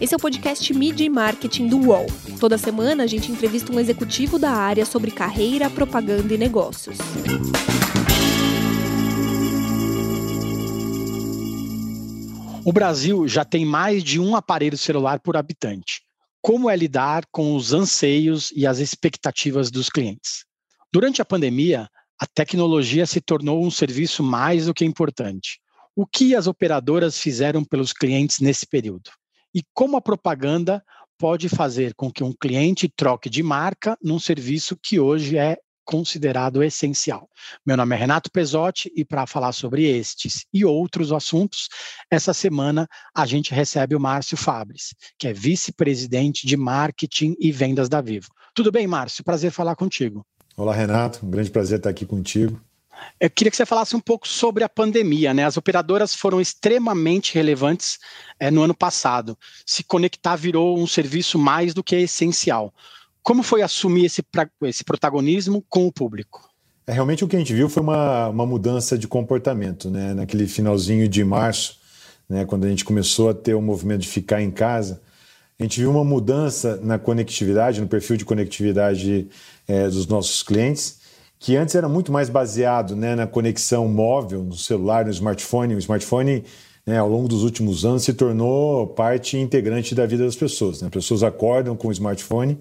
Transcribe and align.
Esse 0.00 0.14
é 0.14 0.16
o 0.16 0.20
podcast 0.20 0.72
Media 0.72 1.04
e 1.04 1.10
Marketing 1.10 1.68
do 1.68 1.78
UOL. 1.78 2.06
Toda 2.40 2.56
semana 2.56 3.04
a 3.04 3.06
gente 3.06 3.30
entrevista 3.30 3.70
um 3.70 3.78
executivo 3.78 4.38
da 4.38 4.50
área 4.50 4.86
sobre 4.86 5.10
carreira, 5.10 5.68
propaganda 5.68 6.32
e 6.32 6.38
negócios. 6.38 6.96
O 12.64 12.72
Brasil 12.72 13.26
já 13.26 13.44
tem 13.44 13.66
mais 13.66 14.02
de 14.02 14.20
um 14.20 14.36
aparelho 14.36 14.78
celular 14.78 15.20
por 15.20 15.36
habitante. 15.36 16.02
Como 16.42 16.70
é 16.70 16.76
lidar 16.76 17.24
com 17.30 17.54
os 17.54 17.72
anseios 17.72 18.50
e 18.56 18.66
as 18.66 18.78
expectativas 18.78 19.70
dos 19.70 19.88
clientes? 19.88 20.44
Durante 20.92 21.20
a 21.20 21.24
pandemia, 21.24 21.88
a 22.18 22.26
tecnologia 22.26 23.06
se 23.06 23.20
tornou 23.20 23.64
um 23.64 23.70
serviço 23.70 24.22
mais 24.22 24.66
do 24.66 24.74
que 24.74 24.84
importante. 24.84 25.58
O 26.00 26.06
que 26.06 26.34
as 26.34 26.46
operadoras 26.46 27.18
fizeram 27.18 27.62
pelos 27.62 27.92
clientes 27.92 28.40
nesse 28.40 28.66
período? 28.66 29.10
E 29.54 29.62
como 29.74 29.98
a 29.98 30.00
propaganda 30.00 30.82
pode 31.18 31.46
fazer 31.46 31.92
com 31.92 32.10
que 32.10 32.24
um 32.24 32.32
cliente 32.32 32.88
troque 32.88 33.28
de 33.28 33.42
marca 33.42 33.98
num 34.02 34.18
serviço 34.18 34.78
que 34.82 34.98
hoje 34.98 35.36
é 35.36 35.58
considerado 35.84 36.62
essencial. 36.62 37.28
Meu 37.66 37.76
nome 37.76 37.94
é 37.94 37.98
Renato 37.98 38.30
Pesotti 38.30 38.90
e 38.96 39.04
para 39.04 39.26
falar 39.26 39.52
sobre 39.52 39.84
estes 39.84 40.46
e 40.54 40.64
outros 40.64 41.12
assuntos, 41.12 41.68
essa 42.10 42.32
semana 42.32 42.88
a 43.14 43.26
gente 43.26 43.52
recebe 43.52 43.94
o 43.94 44.00
Márcio 44.00 44.38
Fabres, 44.38 44.94
que 45.18 45.28
é 45.28 45.34
vice-presidente 45.34 46.46
de 46.46 46.56
marketing 46.56 47.36
e 47.38 47.52
vendas 47.52 47.90
da 47.90 48.00
Vivo. 48.00 48.28
Tudo 48.54 48.72
bem, 48.72 48.86
Márcio? 48.86 49.22
Prazer 49.22 49.50
falar 49.50 49.76
contigo. 49.76 50.24
Olá, 50.56 50.74
Renato. 50.74 51.26
Um 51.26 51.30
grande 51.30 51.50
prazer 51.50 51.76
estar 51.76 51.90
aqui 51.90 52.06
contigo. 52.06 52.58
Eu 53.18 53.30
queria 53.30 53.50
que 53.50 53.56
você 53.56 53.66
falasse 53.66 53.94
um 53.94 54.00
pouco 54.00 54.26
sobre 54.26 54.64
a 54.64 54.68
pandemia, 54.68 55.34
né? 55.34 55.44
As 55.44 55.56
operadoras 55.56 56.14
foram 56.14 56.40
extremamente 56.40 57.34
relevantes 57.34 57.98
é, 58.38 58.50
no 58.50 58.62
ano 58.62 58.74
passado. 58.74 59.36
Se 59.66 59.82
conectar 59.82 60.36
virou 60.36 60.78
um 60.78 60.86
serviço 60.86 61.38
mais 61.38 61.74
do 61.74 61.84
que 61.84 61.96
essencial. 61.96 62.72
Como 63.22 63.42
foi 63.42 63.62
assumir 63.62 64.06
esse, 64.06 64.24
esse 64.62 64.84
protagonismo 64.84 65.64
com 65.68 65.86
o 65.86 65.92
público? 65.92 66.48
É, 66.86 66.92
realmente 66.92 67.24
o 67.24 67.28
que 67.28 67.36
a 67.36 67.38
gente 67.38 67.54
viu 67.54 67.68
foi 67.68 67.82
uma, 67.82 68.28
uma 68.28 68.46
mudança 68.46 68.96
de 68.96 69.06
comportamento, 69.06 69.90
né? 69.90 70.14
Naquele 70.14 70.46
finalzinho 70.46 71.08
de 71.08 71.22
março, 71.22 71.78
né? 72.28 72.44
quando 72.44 72.64
a 72.64 72.68
gente 72.68 72.84
começou 72.84 73.30
a 73.30 73.34
ter 73.34 73.54
o 73.54 73.60
movimento 73.60 74.02
de 74.02 74.08
ficar 74.08 74.40
em 74.40 74.50
casa, 74.50 75.02
a 75.58 75.62
gente 75.62 75.78
viu 75.78 75.90
uma 75.90 76.04
mudança 76.04 76.80
na 76.82 76.98
conectividade, 76.98 77.80
no 77.82 77.86
perfil 77.86 78.16
de 78.16 78.24
conectividade 78.24 79.28
é, 79.68 79.86
dos 79.88 80.06
nossos 80.06 80.42
clientes, 80.42 80.99
que 81.40 81.56
antes 81.56 81.74
era 81.74 81.88
muito 81.88 82.12
mais 82.12 82.28
baseado 82.28 82.94
né, 82.94 83.16
na 83.16 83.26
conexão 83.26 83.88
móvel, 83.88 84.44
no 84.44 84.54
celular, 84.54 85.04
no 85.04 85.10
smartphone. 85.10 85.74
O 85.74 85.78
smartphone, 85.78 86.44
né, 86.86 86.98
ao 86.98 87.08
longo 87.08 87.26
dos 87.26 87.42
últimos 87.42 87.84
anos, 87.84 88.04
se 88.04 88.14
tornou 88.14 88.86
parte 88.86 89.36
integrante 89.36 89.92
da 89.92 90.06
vida 90.06 90.24
das 90.24 90.36
pessoas. 90.36 90.80
Né? 90.80 90.86
As 90.86 90.92
pessoas 90.92 91.24
acordam 91.24 91.74
com 91.74 91.88
o 91.88 91.92
smartphone 91.92 92.56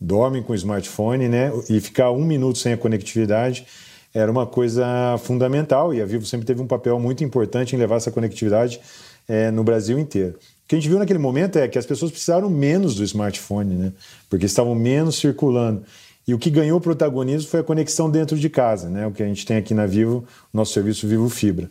dormem 0.00 0.42
com 0.42 0.52
o 0.52 0.56
smartphone, 0.56 1.28
né? 1.28 1.50
E 1.68 1.80
ficar 1.80 2.10
um 2.10 2.24
minuto 2.24 2.58
sem 2.58 2.72
a 2.72 2.76
conectividade 2.76 3.66
era 4.14 4.30
uma 4.30 4.46
coisa 4.46 4.86
fundamental 5.18 5.92
e 5.92 6.00
a 6.00 6.06
Vivo 6.06 6.24
sempre 6.24 6.46
teve 6.46 6.62
um 6.62 6.66
papel 6.66 6.98
muito 6.98 7.22
importante 7.22 7.76
em 7.76 7.78
levar 7.78 7.96
essa 7.96 8.10
conectividade 8.10 8.80
é, 9.28 9.50
no 9.50 9.62
Brasil 9.62 9.98
inteiro. 9.98 10.34
O 10.64 10.68
que 10.68 10.74
a 10.74 10.78
gente 10.78 10.88
viu 10.88 10.98
naquele 10.98 11.18
momento 11.18 11.58
é 11.58 11.68
que 11.68 11.78
as 11.78 11.86
pessoas 11.86 12.10
precisaram 12.10 12.48
menos 12.48 12.94
do 12.94 13.04
smartphone, 13.04 13.74
né? 13.74 13.92
Porque 14.30 14.46
estavam 14.46 14.74
menos 14.74 15.16
circulando. 15.16 15.82
E 16.28 16.34
o 16.34 16.38
que 16.38 16.50
ganhou 16.50 16.78
protagonismo 16.78 17.48
foi 17.48 17.60
a 17.60 17.64
conexão 17.64 18.10
dentro 18.10 18.38
de 18.38 18.50
casa, 18.50 18.90
né? 18.90 19.06
O 19.06 19.10
que 19.10 19.22
a 19.22 19.26
gente 19.26 19.46
tem 19.46 19.56
aqui 19.56 19.72
na 19.72 19.86
Vivo, 19.86 20.26
nosso 20.52 20.74
serviço 20.74 21.08
Vivo 21.08 21.26
Fibra. 21.30 21.70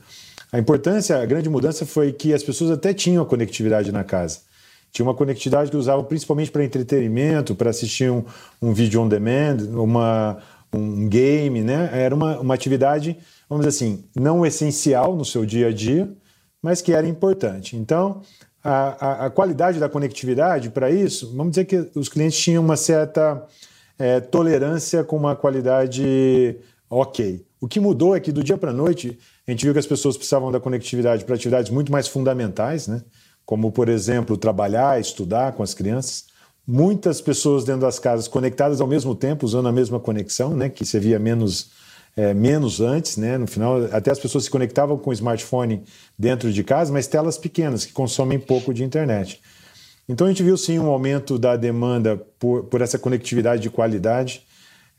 A 0.52 0.58
importância, 0.58 1.22
a 1.22 1.26
grande 1.28 1.48
mudança 1.48 1.86
foi 1.86 2.12
que 2.12 2.34
as 2.34 2.42
pessoas 2.42 2.72
até 2.72 2.92
tinham 2.92 3.22
a 3.22 3.26
conectividade 3.26 3.92
na 3.92 4.04
casa. 4.04 4.40
Tinha 4.92 5.06
uma 5.06 5.14
conectividade 5.14 5.70
que 5.70 5.78
usava 5.78 6.04
principalmente 6.04 6.50
para 6.50 6.64
entretenimento, 6.64 7.54
para 7.54 7.70
assistir 7.70 8.10
um, 8.10 8.24
um 8.60 8.74
vídeo 8.74 9.00
on 9.00 9.08
demand, 9.08 9.58
uma, 9.76 10.40
um 10.74 11.08
game, 11.08 11.62
né? 11.62 11.92
Era 11.94 12.16
uma, 12.16 12.40
uma 12.40 12.56
atividade, 12.56 13.16
vamos 13.48 13.64
dizer 13.64 13.78
assim, 13.78 14.06
não 14.16 14.44
essencial 14.44 15.16
no 15.16 15.24
seu 15.24 15.46
dia 15.46 15.68
a 15.68 15.72
dia, 15.72 16.12
mas 16.64 16.82
que 16.82 16.94
era 16.94 17.08
importante. 17.08 17.78
Então, 17.78 18.24
a, 18.64 19.06
a, 19.06 19.26
a 19.28 19.30
qualidade 19.30 19.78
da 19.78 19.88
conectividade 19.88 20.72
para 20.72 20.90
isso, 20.90 21.32
vamos 21.36 21.52
dizer 21.52 21.66
que 21.66 21.92
os 21.94 22.10
clientes 22.10 22.40
tinham 22.40 22.64
uma 22.64 22.76
certa 22.76 23.46
é, 23.98 24.20
tolerância 24.20 25.04
com 25.04 25.18
uma 25.18 25.36
qualidade 25.36 26.58
ok. 26.90 27.46
O 27.60 27.68
que 27.68 27.80
mudou 27.80 28.16
é 28.16 28.20
que 28.20 28.32
do 28.32 28.44
dia 28.44 28.58
para 28.58 28.72
a 28.72 28.74
noite 28.74 29.18
a 29.48 29.52
gente 29.52 29.64
viu 29.64 29.74
que 29.74 29.80
as 29.80 29.88
pessoas 29.88 30.16
precisavam 30.16 30.52
da 30.52 30.60
conectividade 30.60 31.26
para 31.26 31.36
atividades 31.36 31.72
muito 31.72 31.92
mais 31.92 32.08
fundamentais, 32.08 32.88
né? 32.88 33.02
como, 33.48 33.72
por 33.72 33.88
exemplo, 33.88 34.36
trabalhar, 34.36 35.00
estudar 35.00 35.54
com 35.54 35.64
as 35.64 35.74
crianças. 35.74 36.26
Muitas 36.68 37.22
pessoas 37.22 37.64
dentro 37.64 37.82
das 37.82 37.98
casas 37.98 38.28
conectadas 38.28 38.82
ao 38.82 38.88
mesmo 38.88 39.16
tempo, 39.16 39.46
usando 39.46 39.70
a 39.70 39.72
mesma 39.72 40.02
conexão, 40.02 40.54
né, 40.54 40.68
que 40.68 40.86
se 40.86 41.00
via 41.00 41.18
menos, 41.18 41.72
é, 42.18 42.34
menos 42.34 42.82
antes. 42.82 43.16
Né, 43.16 43.38
no 43.38 43.48
final, 43.48 43.86
até 43.94 44.12
as 44.12 44.20
pessoas 44.20 44.44
se 44.44 44.50
conectavam 44.50 44.98
com 44.98 45.12
o 45.12 45.14
smartphone 45.14 45.82
dentro 46.20 46.52
de 46.52 46.62
casa, 46.62 46.92
mas 46.92 47.08
telas 47.08 47.38
pequenas, 47.38 47.86
que 47.86 47.94
consomem 47.94 48.38
pouco 48.38 48.74
de 48.74 48.84
internet. 48.84 49.42
Então 50.08 50.26
a 50.26 50.30
gente 50.30 50.44
viu 50.44 50.58
sim 50.58 50.80
um 50.80 50.88
aumento 50.88 51.38
da 51.38 51.56
demanda 51.56 52.18
por, 52.40 52.64
por 52.66 52.82
essa 52.82 52.98
conectividade 52.98 53.62
de 53.62 53.70
qualidade 53.70 54.44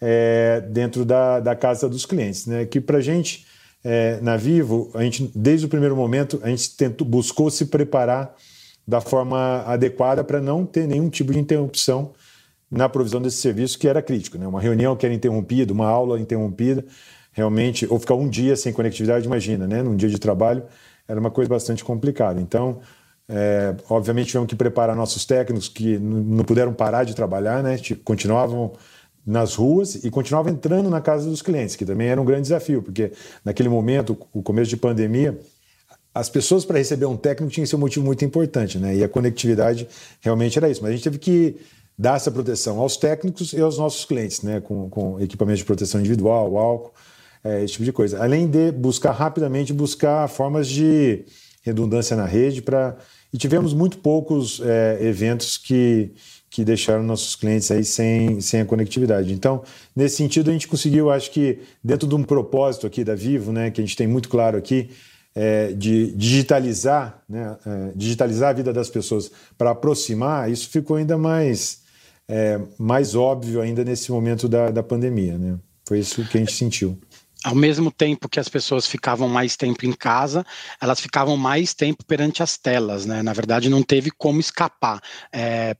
é, 0.01 0.61
dentro 0.69 1.05
da, 1.05 1.41
da 1.41 1.57
casa 1.57 1.89
dos 1.89 2.05
clientes, 2.05 2.47
né, 2.47 2.65
que 2.67 2.81
para 2.81 2.99
a 2.99 3.01
gente 3.01 3.47
é, 3.83 4.21
na 4.21 4.37
Vivo, 4.37 4.91
a 4.95 5.03
gente, 5.03 5.31
desde 5.35 5.67
o 5.67 5.69
primeiro 5.69 5.97
momento, 5.97 6.41
a 6.43 6.49
gente 6.49 6.77
tentou, 6.77 7.07
buscou 7.07 7.51
se 7.51 7.67
preparar 7.67 8.35
da 8.87 9.01
forma 9.01 9.63
adequada 9.67 10.25
para 10.25 10.41
não 10.41 10.65
ter 10.65 10.87
nenhum 10.87 11.09
tipo 11.09 11.33
de 11.33 11.39
interrupção 11.39 12.13
na 12.71 12.89
provisão 12.89 13.21
desse 13.21 13.39
serviço 13.39 13.79
que 13.79 13.89
era 13.89 14.03
crítico. 14.03 14.39
Né? 14.39 14.47
Uma 14.47 14.61
reunião 14.61 14.97
que 14.97 15.07
era 15.07 15.15
interrompida, 15.15 15.73
uma 15.73 15.87
aula 15.87 16.21
interrompida, 16.21 16.85
realmente, 17.33 17.87
ou 17.89 17.99
ficar 17.99 18.15
um 18.15 18.29
dia 18.29 18.57
sem 18.57 18.73
conectividade, 18.73 19.27
imagina, 19.27 19.67
né? 19.67 19.83
num 19.83 19.97
dia 19.97 20.09
de 20.09 20.19
trabalho, 20.19 20.65
era 21.07 21.19
uma 21.19 21.31
coisa 21.31 21.49
bastante 21.49 21.85
complicada. 21.85 22.41
Então, 22.41 22.81
é, 23.28 23.75
obviamente, 23.91 24.28
tivemos 24.28 24.49
que 24.49 24.56
preparar 24.56 24.97
nossos 24.97 25.27
técnicos 25.27 25.69
que 25.69 25.99
não 25.99 26.44
puderam 26.44 26.72
parar 26.72 27.05
de 27.05 27.15
trabalhar, 27.15 27.62
né? 27.62 27.78
continuavam 28.03 28.72
nas 29.27 29.55
ruas 29.55 29.97
e 29.97 30.11
continuava 30.11 30.49
entrando 30.49 30.89
na 30.89 31.03
casa 31.03 31.28
dos 31.28 31.43
clientes, 31.43 31.77
que 31.77 31.84
também 31.84 32.09
era 32.09 32.21
um 32.21 32.25
grande 32.25 32.43
desafio, 32.43 32.83
porque 32.83 33.12
naquele 33.44 33.69
momento, 33.69 34.17
o 34.33 34.43
começo 34.43 34.71
de 34.71 34.77
pandemia, 34.78 35.38
as 36.15 36.31
pessoas 36.31 36.65
para 36.65 36.78
receber 36.78 37.05
um 37.05 37.17
técnico 37.17 37.53
tinham 37.53 37.65
que 37.65 37.69
ser 37.69 37.77
um 37.77 37.81
motivo 37.81 38.06
muito 38.06 38.25
importante, 38.25 38.78
né? 38.78 38.97
E 38.97 39.05
a 39.05 39.09
conectividade 39.09 39.87
realmente 40.21 40.59
era 40.59 40.71
isso. 40.71 40.81
Mas 40.83 40.91
a 40.91 40.94
gente 40.94 41.05
teve 41.05 41.19
que 41.19 41.56
dar 41.97 42.17
essa 42.17 42.31
proteção 42.31 42.78
aos 42.78 42.97
técnicos 42.97 43.53
e 43.53 43.61
aos 43.61 43.77
nossos 43.77 44.06
clientes, 44.06 44.43
né? 44.43 44.61
Com, 44.61 44.88
com 44.88 45.21
equipamento 45.21 45.59
de 45.59 45.65
proteção 45.65 46.00
individual, 46.00 46.56
álcool, 46.56 46.93
é, 47.44 47.62
esse 47.62 47.75
tipo 47.75 47.84
de 47.84 47.93
coisa. 47.93 48.22
Além 48.22 48.49
de 48.49 48.72
buscar 48.72 49.12
rapidamente 49.12 49.72
buscar 49.72 50.27
formas 50.28 50.67
de 50.67 51.25
redundância 51.62 52.17
na 52.17 52.25
rede 52.25 52.62
para 52.62 52.97
e 53.33 53.39
tivemos 53.39 53.75
muito 53.75 53.99
poucos 53.99 54.61
é, 54.65 54.99
eventos 55.00 55.56
que 55.56 56.12
que 56.50 56.65
deixaram 56.65 57.03
nossos 57.03 57.37
clientes 57.37 57.71
aí 57.71 57.84
sem, 57.84 58.41
sem 58.41 58.61
a 58.61 58.65
conectividade. 58.65 59.33
Então, 59.33 59.62
nesse 59.94 60.16
sentido, 60.16 60.50
a 60.50 60.53
gente 60.53 60.66
conseguiu, 60.66 61.11
acho 61.11 61.31
que 61.31 61.61
dentro 61.84 62.09
de 62.09 62.15
um 62.15 62.22
propósito 62.22 62.87
aqui 62.87 63.05
da 63.05 63.15
Vivo, 63.15 63.53
né, 63.53 63.71
que 63.71 63.81
a 63.81 63.84
gente 63.84 63.97
tem 63.97 64.06
muito 64.06 64.28
claro 64.28 64.56
aqui, 64.56 64.91
é, 65.34 65.72
de 65.72 66.12
digitalizar, 66.12 67.22
né, 67.28 67.56
é, 67.67 67.93
digitalizar 67.94 68.50
a 68.50 68.53
vida 68.55 68.72
das 68.72 68.88
pessoas 68.88 69.31
para 69.56 69.71
aproximar, 69.71 70.50
isso 70.50 70.69
ficou 70.69 70.97
ainda 70.97 71.19
mais, 71.19 71.83
é, 72.27 72.59
mais 72.78 73.15
óbvio 73.15 73.61
ainda 73.61 73.84
nesse 73.84 74.11
momento 74.11 74.49
da, 74.49 74.71
da 74.71 74.83
pandemia. 74.83 75.37
Né? 75.37 75.59
Foi 75.87 75.99
isso 75.99 76.25
que 76.25 76.38
a 76.38 76.41
gente 76.41 76.53
sentiu 76.53 76.99
ao 77.44 77.54
mesmo 77.54 77.91
tempo 77.91 78.28
que 78.28 78.41
as 78.41 78.49
pessoas 78.49 78.87
ficavam 78.87 79.28
mais 79.28 79.56
tempo 79.56 79.87
em 79.87 79.93
casa, 79.93 80.44
elas 80.81 81.00
ficavam 81.00 81.37
mais 81.37 81.72
tempo 81.72 82.04
perante 82.04 82.43
as 82.43 82.56
telas, 82.56 83.06
né? 83.06 83.22
Na 83.22 83.32
verdade, 83.32 83.69
não 83.69 83.82
teve 83.82 84.10
como 84.10 84.41
escapar. 84.41 85.00
É, 85.32 85.76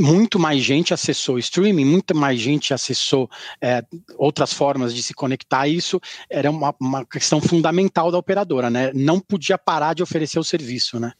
muito 0.00 0.38
mais 0.38 0.62
gente 0.62 0.94
acessou 0.94 1.38
streaming, 1.38 1.84
muita 1.84 2.14
mais 2.14 2.40
gente 2.40 2.72
acessou 2.72 3.28
é, 3.60 3.84
outras 4.16 4.52
formas 4.52 4.94
de 4.94 5.02
se 5.02 5.12
conectar. 5.14 5.68
Isso 5.68 6.00
era 6.30 6.50
uma, 6.50 6.74
uma, 6.80 7.04
questão 7.04 7.40
fundamental 7.40 8.10
da 8.10 8.18
operadora, 8.18 8.70
né? 8.70 8.90
Não 8.94 9.20
podia 9.20 9.58
parar 9.58 9.94
de 9.94 10.02
oferecer 10.02 10.38
o 10.38 10.44
serviço, 10.44 10.98
né? 10.98 11.12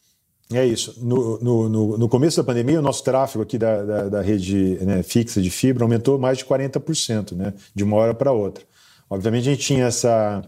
É 0.51 0.65
isso. 0.65 0.95
No, 1.01 1.39
no, 1.39 1.97
no 1.97 2.09
começo 2.09 2.37
da 2.37 2.43
pandemia, 2.43 2.79
o 2.79 2.81
nosso 2.81 3.03
tráfego 3.03 3.43
aqui 3.43 3.57
da, 3.57 3.83
da, 3.83 4.09
da 4.09 4.21
rede 4.21 4.77
né, 4.81 5.01
fixa 5.01 5.41
de 5.41 5.49
fibra 5.49 5.83
aumentou 5.83 6.19
mais 6.19 6.39
de 6.39 6.45
40%, 6.45 7.33
né? 7.33 7.53
De 7.73 7.83
uma 7.83 7.95
hora 7.95 8.13
para 8.13 8.31
outra. 8.31 8.63
Obviamente, 9.09 9.49
a 9.49 9.51
gente 9.51 9.63
tinha 9.63 9.85
essa 9.85 10.43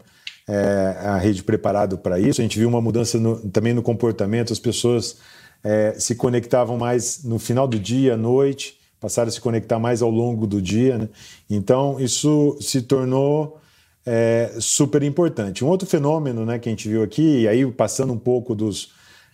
é, 0.48 0.98
a 1.04 1.18
rede 1.18 1.44
preparado 1.44 1.98
para 1.98 2.19
isso. 2.19 2.42
A 2.42 2.44
gente 2.44 2.57
viu 2.57 2.68
uma 2.68 2.81
mudança 2.81 3.19
no, 3.19 3.38
também 3.50 3.74
no 3.74 3.81
comportamento. 3.81 4.54
As 4.54 4.60
pessoas 4.60 5.18
é, 5.63 5.96
se 5.98 6.16
conectavam 6.16 6.78
mais 6.78 7.24
no 7.24 7.40
final 7.40 7.68
do 7.68 7.80
dia, 7.80 8.13
à 8.13 8.18
noite, 8.18 8.78
passaram 9.00 9.30
a 9.30 9.31
se 9.31 9.42
conectar 9.42 9.80
mais 9.80 10.02
ao 10.02 10.10
longo 10.10 10.46
do 10.46 10.62
dia. 10.62 10.98
Né? 10.98 11.10
Então, 11.50 12.00
isso 12.00 12.57
se 12.62 12.81
tornou 12.81 13.60
é, 14.06 14.54
super 14.60 15.02
importante. 15.04 15.66
Um 15.66 15.68
outro 15.68 15.88
fenômeno 15.88 16.46
né, 16.46 16.60
que 16.60 16.69
a 16.69 16.72
gente 16.72 16.88
viu 16.88 17.02
aqui, 17.02 17.42
e 17.42 17.48
aí 17.48 17.69
passando 17.72 18.13
um 18.13 18.19
pouco 18.19 18.54
dos, 18.54 18.92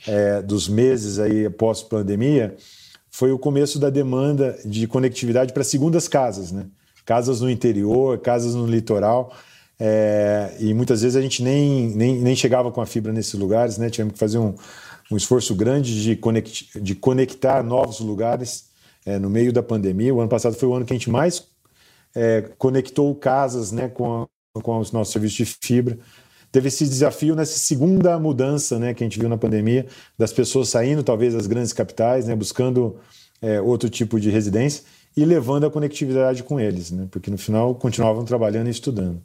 é, 0.07 0.41
dos 0.41 0.69
meses 0.69 1.19
aí 1.19 1.49
pós-pandemia 1.49 2.55
foi 3.09 3.31
o 3.31 3.37
começo 3.37 3.77
da 3.77 3.89
demanda 3.89 4.57
de 4.63 4.87
conectividade 4.87 5.51
para 5.51 5.65
segundas 5.65 6.07
casas, 6.07 6.51
né? 6.53 6.65
Casas 7.11 7.41
no 7.41 7.49
interior, 7.49 8.17
casas 8.19 8.55
no 8.55 8.65
litoral. 8.65 9.35
É, 9.77 10.55
e 10.61 10.73
muitas 10.73 11.01
vezes 11.01 11.17
a 11.17 11.21
gente 11.21 11.43
nem, 11.43 11.89
nem, 11.89 12.15
nem 12.15 12.33
chegava 12.37 12.71
com 12.71 12.79
a 12.79 12.85
fibra 12.85 13.11
nesses 13.11 13.33
lugares, 13.33 13.77
né? 13.77 13.89
Tivemos 13.89 14.13
que 14.13 14.19
fazer 14.19 14.37
um, 14.37 14.55
um 15.11 15.17
esforço 15.17 15.53
grande 15.53 16.01
de, 16.01 16.15
conect, 16.15 16.79
de 16.79 16.95
conectar 16.95 17.61
novos 17.63 17.99
lugares 17.99 18.69
é, 19.05 19.19
no 19.19 19.29
meio 19.29 19.51
da 19.51 19.61
pandemia. 19.61 20.15
O 20.15 20.21
ano 20.21 20.29
passado 20.29 20.55
foi 20.55 20.69
o 20.69 20.73
ano 20.73 20.85
que 20.85 20.93
a 20.93 20.95
gente 20.95 21.09
mais 21.09 21.43
é, 22.15 22.49
conectou 22.57 23.13
casas 23.13 23.73
né, 23.73 23.89
com, 23.89 24.21
a, 24.55 24.61
com 24.61 24.79
os 24.79 24.93
nossos 24.93 25.11
serviços 25.11 25.35
de 25.35 25.45
fibra. 25.61 25.99
Teve 26.49 26.69
esse 26.69 26.85
desafio 26.85 27.35
nessa 27.35 27.59
segunda 27.59 28.17
mudança 28.17 28.79
né, 28.79 28.93
que 28.93 29.03
a 29.03 29.05
gente 29.05 29.19
viu 29.19 29.27
na 29.27 29.37
pandemia, 29.37 29.85
das 30.17 30.31
pessoas 30.31 30.69
saindo, 30.69 31.03
talvez, 31.03 31.33
das 31.33 31.45
grandes 31.45 31.73
capitais, 31.73 32.27
né, 32.27 32.37
buscando 32.37 32.95
outro 33.65 33.89
tipo 33.89 34.19
de 34.19 34.29
residência 34.29 34.83
e 35.15 35.25
levando 35.25 35.65
a 35.65 35.71
conectividade 35.71 36.43
com 36.43 36.59
eles, 36.59 36.91
né, 36.91 37.07
porque 37.11 37.29
no 37.29 37.37
final 37.37 37.75
continuavam 37.75 38.23
trabalhando 38.23 38.67
e 38.67 38.71
estudando. 38.71 39.21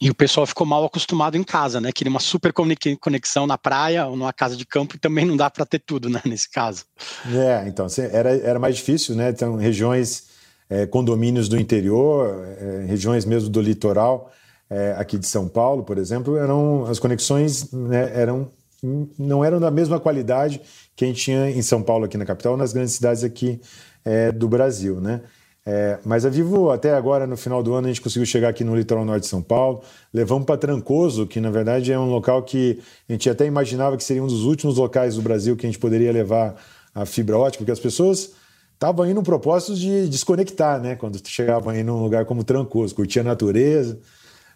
E 0.00 0.08
o 0.08 0.14
pessoal 0.14 0.46
ficou 0.46 0.66
mal 0.66 0.84
acostumado 0.84 1.36
em 1.36 1.42
casa, 1.42 1.80
né? 1.80 1.90
Queria 1.90 2.10
uma 2.10 2.20
super 2.20 2.52
conexão 2.52 3.46
na 3.46 3.58
praia 3.58 4.06
ou 4.06 4.16
numa 4.16 4.32
casa 4.32 4.56
de 4.56 4.64
campo 4.64 4.94
e 4.94 4.98
também 4.98 5.24
não 5.26 5.36
dá 5.36 5.50
para 5.50 5.66
ter 5.66 5.80
tudo, 5.80 6.08
né? 6.08 6.20
Nesse 6.24 6.48
caso. 6.48 6.84
É, 7.26 7.66
então 7.66 7.86
era, 8.12 8.36
era 8.36 8.58
mais 8.58 8.76
difícil, 8.76 9.16
né? 9.16 9.30
Então, 9.30 9.56
regiões, 9.56 10.28
é, 10.70 10.86
condomínios 10.86 11.48
do 11.48 11.58
interior, 11.58 12.46
é, 12.46 12.84
regiões 12.86 13.24
mesmo 13.24 13.50
do 13.50 13.60
litoral, 13.60 14.30
é, 14.70 14.94
aqui 14.96 15.18
de 15.18 15.26
São 15.26 15.48
Paulo, 15.48 15.82
por 15.82 15.98
exemplo, 15.98 16.36
eram 16.36 16.86
as 16.86 16.98
conexões 16.98 17.72
né, 17.72 18.12
eram 18.14 18.50
não 19.18 19.44
eram 19.44 19.58
da 19.58 19.72
mesma 19.72 19.98
qualidade 19.98 20.60
que 20.94 21.04
a 21.04 21.08
gente 21.08 21.20
tinha 21.20 21.50
em 21.50 21.62
São 21.62 21.82
Paulo 21.82 22.04
aqui 22.04 22.16
na 22.16 22.24
capital, 22.24 22.56
nas 22.56 22.72
grandes 22.72 22.92
cidades 22.92 23.24
aqui 23.24 23.60
é, 24.08 24.32
do 24.32 24.48
Brasil, 24.48 25.00
né? 25.00 25.20
É, 25.66 25.98
mas 26.02 26.24
a 26.24 26.30
Vivo, 26.30 26.70
até 26.70 26.94
agora, 26.94 27.26
no 27.26 27.36
final 27.36 27.62
do 27.62 27.74
ano, 27.74 27.88
a 27.88 27.90
gente 27.90 28.00
conseguiu 28.00 28.24
chegar 28.24 28.48
aqui 28.48 28.64
no 28.64 28.74
litoral 28.74 29.04
norte 29.04 29.24
de 29.24 29.28
São 29.28 29.42
Paulo. 29.42 29.82
Levamos 30.14 30.46
para 30.46 30.56
Trancoso, 30.56 31.26
que 31.26 31.42
na 31.42 31.50
verdade 31.50 31.92
é 31.92 31.98
um 31.98 32.08
local 32.08 32.42
que 32.42 32.80
a 33.06 33.12
gente 33.12 33.28
até 33.28 33.44
imaginava 33.44 33.98
que 33.98 34.02
seria 34.02 34.24
um 34.24 34.26
dos 34.26 34.44
últimos 34.44 34.78
locais 34.78 35.16
do 35.16 35.20
Brasil 35.20 35.54
que 35.56 35.66
a 35.66 35.68
gente 35.68 35.78
poderia 35.78 36.10
levar 36.10 36.56
a 36.94 37.04
fibra 37.04 37.36
ótica, 37.36 37.58
porque 37.58 37.72
as 37.72 37.78
pessoas 37.78 38.32
estavam 38.72 39.04
indo 39.04 39.16
no 39.16 39.22
propósito 39.22 39.74
de 39.74 40.08
desconectar, 40.08 40.80
né? 40.80 40.96
Quando 40.96 41.20
chegavam 41.28 41.68
aí 41.68 41.84
num 41.84 42.02
lugar 42.02 42.24
como 42.24 42.42
Trancoso, 42.42 42.94
curtir 42.94 43.20
a 43.20 43.24
natureza. 43.24 43.98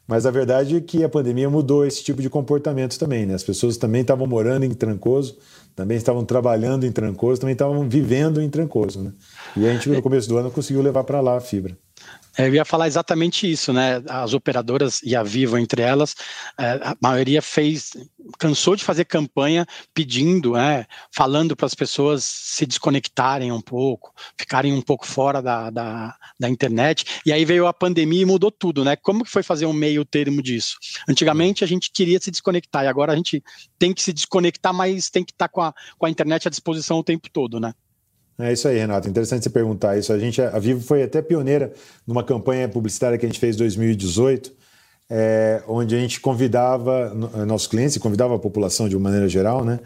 Mas 0.06 0.26
a 0.26 0.31
verdade 0.31 0.76
é 0.76 0.81
que 0.81 1.04
a 1.04 1.08
pandemia 1.08 1.49
mudou 1.49 1.87
esse 1.87 2.02
tipo 2.02 2.20
de 2.20 2.28
comportamento 2.28 2.99
também, 2.99 3.25
né? 3.25 3.34
As 3.34 3.43
pessoas 3.43 3.76
também 3.76 4.02
estavam 4.02 4.26
morando 4.26 4.64
em 4.64 4.70
Trancoso, 4.70 5.38
também 5.75 5.96
estavam 5.96 6.25
trabalhando 6.25 6.84
em 6.84 6.93
Trancoso, 6.93 7.40
também 7.40 7.52
estavam 7.52 7.88
vivendo 7.88 8.40
em 8.43 8.50
Trancoso, 8.50 9.02
né? 9.02 9.12
E 9.56 9.66
a 9.66 9.72
gente, 9.72 9.88
no 9.88 10.02
começo 10.02 10.28
do 10.28 10.37
ano, 10.37 10.50
conseguiu 10.50 10.82
levar 10.82 11.04
para 11.04 11.20
lá 11.20 11.37
a 11.37 11.40
fibra. 11.40 11.76
É, 12.37 12.49
eu 12.49 12.55
ia 12.55 12.64
falar 12.64 12.87
exatamente 12.87 13.50
isso, 13.50 13.73
né? 13.73 14.02
As 14.08 14.32
operadoras 14.32 15.00
e 15.02 15.14
a 15.14 15.23
Vivo 15.23 15.58
entre 15.58 15.82
elas, 15.82 16.14
é, 16.58 16.81
a 16.82 16.96
maioria 17.00 17.43
fez, 17.43 17.93
cansou 18.38 18.75
de 18.75 18.84
fazer 18.84 19.05
campanha 19.05 19.67
pedindo, 19.93 20.52
né, 20.52 20.87
falando 21.14 21.55
para 21.55 21.67
as 21.67 21.75
pessoas 21.75 22.25
se 22.25 22.64
desconectarem 22.64 23.52
um 23.52 23.61
pouco, 23.61 24.12
ficarem 24.38 24.73
um 24.73 24.81
pouco 24.81 25.06
fora 25.06 25.43
da, 25.43 25.70
da, 25.70 26.17
da, 26.38 26.49
internet. 26.49 27.05
E 27.26 27.32
aí 27.32 27.44
veio 27.44 27.67
a 27.67 27.73
pandemia 27.73 28.23
e 28.23 28.26
mudou 28.26 28.50
tudo, 28.50 28.84
né? 28.84 28.96
Como 28.96 29.25
que 29.25 29.31
foi 29.31 29.43
fazer 29.43 29.67
um 29.67 29.73
meio 29.73 30.05
termo 30.05 30.43
disso? 30.43 30.79
Antigamente 31.08 31.64
a 31.64 31.67
gente 31.67 31.90
queria 31.93 32.20
se 32.20 32.31
desconectar 32.31 32.84
e 32.84 32.88
agora 32.88 33.12
a 33.12 33.17
gente 33.17 33.43
tem 33.79 33.93
que 33.93 34.02
se 34.02 34.12
desconectar, 34.12 34.73
mas 34.73 35.11
tem 35.11 35.25
que 35.25 35.32
estar 35.32 35.49
tá 35.49 35.52
com, 35.52 35.61
a, 35.61 35.75
com 35.99 36.06
a 36.06 36.11
internet 36.11 36.49
à 36.49 36.50
disposição 36.50 36.99
o 36.99 37.05
tempo 37.05 37.29
todo, 37.31 37.61
né? 37.61 37.75
É 38.38 38.52
isso 38.52 38.67
aí, 38.67 38.79
Renato. 38.79 39.08
Interessante 39.08 39.44
você 39.44 39.50
perguntar 39.50 39.96
isso. 39.99 40.12
A 40.12 40.19
gente, 40.19 40.40
a 40.40 40.58
Vivo 40.58 40.81
foi 40.81 41.02
até 41.02 41.20
pioneira 41.20 41.73
numa 42.06 42.25
campanha 42.25 42.69
publicitária 42.69 43.19
que 43.19 43.26
a 43.26 43.29
gente 43.29 43.38
fez 43.38 43.56
em 43.56 43.58
2018, 43.58 44.52
é, 45.11 45.62
onde 45.69 45.94
a 45.94 45.99
gente 45.99 46.20
convidava 46.20 47.12
eh, 47.34 47.44
nossos 47.44 47.67
clientes, 47.67 47.99
convidava 47.99 48.34
a 48.34 48.38
população 48.38 48.88
de 48.88 48.96
uma 48.96 49.05
maneira 49.05 49.29
geral, 49.29 49.62
né, 49.64 49.79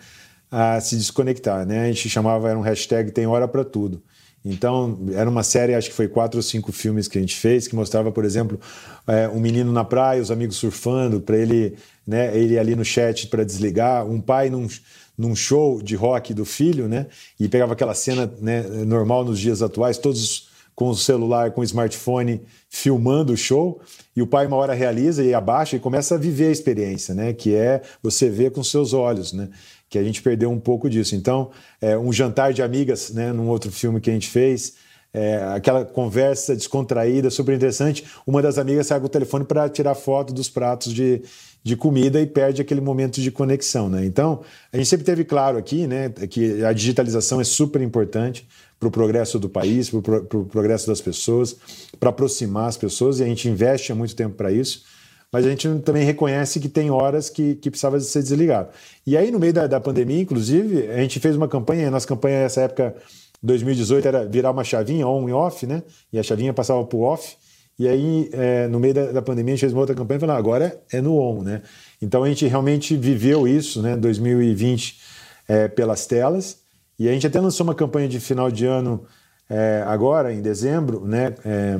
a 0.50 0.80
se 0.80 0.96
desconectar. 0.96 1.66
Né? 1.66 1.84
A 1.84 1.86
gente 1.88 2.08
chamava, 2.08 2.48
era 2.48 2.58
um 2.58 2.62
hashtag 2.62 3.10
Tem 3.10 3.26
Hora 3.26 3.48
para 3.48 3.64
Tudo. 3.64 4.00
Então, 4.48 4.96
era 5.12 5.28
uma 5.28 5.42
série, 5.42 5.74
acho 5.74 5.90
que 5.90 5.94
foi 5.96 6.06
quatro 6.06 6.38
ou 6.38 6.42
cinco 6.42 6.70
filmes 6.70 7.08
que 7.08 7.18
a 7.18 7.20
gente 7.20 7.34
fez, 7.34 7.66
que 7.66 7.74
mostrava, 7.74 8.12
por 8.12 8.24
exemplo, 8.24 8.60
é, 9.04 9.28
um 9.28 9.40
menino 9.40 9.72
na 9.72 9.84
praia, 9.84 10.22
os 10.22 10.30
amigos 10.30 10.54
surfando, 10.56 11.20
para 11.20 11.36
ele, 11.36 11.76
né, 12.06 12.36
ele 12.36 12.56
ali 12.56 12.76
no 12.76 12.84
chat 12.84 13.26
para 13.26 13.42
desligar, 13.42 14.06
um 14.06 14.20
pai 14.20 14.48
num 14.48 14.68
num 15.16 15.34
show 15.34 15.80
de 15.82 15.96
rock 15.96 16.34
do 16.34 16.44
filho, 16.44 16.88
né? 16.88 17.06
E 17.38 17.48
pegava 17.48 17.72
aquela 17.72 17.94
cena 17.94 18.30
né, 18.40 18.62
normal 18.62 19.24
nos 19.24 19.38
dias 19.38 19.62
atuais, 19.62 19.98
todos 19.98 20.48
com 20.74 20.90
o 20.90 20.94
celular, 20.94 21.52
com 21.52 21.62
o 21.62 21.64
smartphone, 21.64 22.42
filmando 22.68 23.32
o 23.32 23.36
show, 23.36 23.80
e 24.14 24.20
o 24.20 24.26
pai 24.26 24.46
uma 24.46 24.56
hora 24.56 24.74
realiza 24.74 25.24
e 25.24 25.32
abaixa 25.32 25.76
e 25.76 25.80
começa 25.80 26.14
a 26.14 26.18
viver 26.18 26.48
a 26.48 26.52
experiência, 26.52 27.14
né? 27.14 27.32
Que 27.32 27.54
é 27.54 27.80
você 28.02 28.28
ver 28.28 28.52
com 28.52 28.62
seus 28.62 28.92
olhos, 28.92 29.32
né? 29.32 29.48
Que 29.88 29.98
a 29.98 30.04
gente 30.04 30.20
perdeu 30.20 30.50
um 30.50 30.60
pouco 30.60 30.90
disso. 30.90 31.16
Então, 31.16 31.50
é, 31.80 31.96
um 31.96 32.12
jantar 32.12 32.52
de 32.52 32.62
amigas, 32.62 33.10
né? 33.10 33.32
Num 33.32 33.48
outro 33.48 33.72
filme 33.72 34.00
que 34.00 34.10
a 34.10 34.12
gente 34.12 34.28
fez, 34.28 34.74
é, 35.14 35.42
aquela 35.54 35.82
conversa 35.82 36.54
descontraída, 36.54 37.30
super 37.30 37.54
interessante. 37.54 38.04
Uma 38.26 38.42
das 38.42 38.58
amigas 38.58 38.86
sai 38.86 39.00
com 39.00 39.06
o 39.06 39.08
telefone 39.08 39.46
para 39.46 39.66
tirar 39.70 39.94
foto 39.94 40.30
dos 40.30 40.50
pratos 40.50 40.92
de, 40.92 41.22
de 41.66 41.74
comida 41.74 42.20
e 42.20 42.26
perde 42.26 42.62
aquele 42.62 42.80
momento 42.80 43.20
de 43.20 43.28
conexão. 43.28 43.88
Né? 43.88 44.06
Então, 44.06 44.40
a 44.72 44.76
gente 44.76 44.88
sempre 44.88 45.04
teve 45.04 45.24
claro 45.24 45.58
aqui 45.58 45.84
né, 45.84 46.08
que 46.30 46.64
a 46.64 46.72
digitalização 46.72 47.40
é 47.40 47.44
super 47.44 47.82
importante 47.82 48.46
para 48.78 48.86
o 48.86 48.90
progresso 48.90 49.36
do 49.36 49.48
país, 49.48 49.90
para 49.90 49.98
o 49.98 50.02
pro, 50.22 50.44
progresso 50.44 50.86
das 50.86 51.00
pessoas, 51.00 51.56
para 51.98 52.10
aproximar 52.10 52.68
as 52.68 52.76
pessoas, 52.76 53.18
e 53.18 53.24
a 53.24 53.26
gente 53.26 53.48
investe 53.48 53.90
há 53.90 53.96
muito 53.96 54.14
tempo 54.14 54.36
para 54.36 54.52
isso, 54.52 54.84
mas 55.32 55.44
a 55.44 55.50
gente 55.50 55.68
também 55.80 56.04
reconhece 56.04 56.60
que 56.60 56.68
tem 56.68 56.88
horas 56.88 57.28
que, 57.28 57.56
que 57.56 57.68
precisava 57.68 57.98
ser 57.98 58.22
desligado. 58.22 58.68
E 59.04 59.16
aí, 59.16 59.32
no 59.32 59.40
meio 59.40 59.52
da, 59.52 59.66
da 59.66 59.80
pandemia, 59.80 60.20
inclusive, 60.20 60.88
a 60.88 60.98
gente 60.98 61.18
fez 61.18 61.34
uma 61.34 61.48
campanha, 61.48 61.88
a 61.88 61.90
nossa 61.90 62.06
campanha 62.06 62.42
nessa 62.42 62.60
época, 62.60 62.94
2018, 63.42 64.06
era 64.06 64.24
virar 64.24 64.52
uma 64.52 64.62
chavinha 64.62 65.04
on 65.08 65.28
e 65.28 65.32
off, 65.32 65.66
né? 65.66 65.82
E 66.12 66.18
a 66.18 66.22
chavinha 66.22 66.54
passava 66.54 66.84
para 66.84 66.96
o 66.96 67.02
off, 67.02 67.36
e 67.78 67.86
aí, 67.86 68.30
é, 68.32 68.66
no 68.68 68.80
meio 68.80 68.94
da, 68.94 69.12
da, 69.12 69.22
pandemia, 69.22 69.52
a 69.52 69.56
gente 69.56 69.60
fez 69.60 69.72
uma 69.72 69.80
outra 69.80 69.94
campanha 69.94 70.16
e 70.16 70.20
falou, 70.20 70.34
agora 70.34 70.80
é 70.90 71.00
no 71.00 71.18
on, 71.18 71.42
né? 71.42 71.60
Então 72.00 72.24
a 72.24 72.28
gente 72.28 72.46
realmente 72.46 72.96
viveu 72.96 73.46
isso, 73.46 73.82
né, 73.82 73.94
2020, 73.96 74.98
é, 75.46 75.68
pelas 75.68 76.06
telas. 76.06 76.58
E 76.98 77.06
a 77.06 77.12
gente 77.12 77.26
até 77.26 77.38
lançou 77.38 77.64
uma 77.64 77.74
campanha 77.74 78.08
de 78.08 78.18
final 78.18 78.50
de 78.50 78.64
ano 78.64 79.04
é, 79.50 79.84
agora, 79.86 80.32
em 80.32 80.40
dezembro, 80.40 81.04
né, 81.04 81.34
é, 81.44 81.78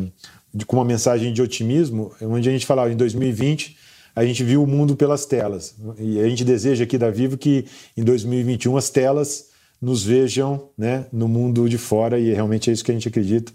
de, 0.52 0.66
com 0.66 0.76
uma 0.76 0.84
mensagem 0.84 1.32
de 1.32 1.40
otimismo, 1.40 2.12
onde 2.20 2.46
a 2.46 2.52
gente 2.52 2.66
falava, 2.66 2.92
em 2.92 2.96
2020, 2.96 3.78
a 4.14 4.22
gente 4.22 4.44
viu 4.44 4.62
o 4.62 4.66
mundo 4.66 4.96
pelas 4.96 5.24
telas. 5.24 5.76
E 5.98 6.20
a 6.20 6.28
gente 6.28 6.44
deseja 6.44 6.84
aqui 6.84 6.98
da 6.98 7.10
Vivo 7.10 7.38
que 7.38 7.64
em 7.96 8.04
2021 8.04 8.76
as 8.76 8.90
telas 8.90 9.46
nos 9.80 10.04
vejam 10.04 10.68
né, 10.76 11.06
no 11.10 11.26
mundo 11.26 11.66
de 11.70 11.78
fora, 11.78 12.18
e 12.18 12.34
realmente 12.34 12.68
é 12.68 12.72
isso 12.74 12.84
que 12.84 12.90
a 12.90 12.94
gente 12.94 13.08
acredita 13.08 13.50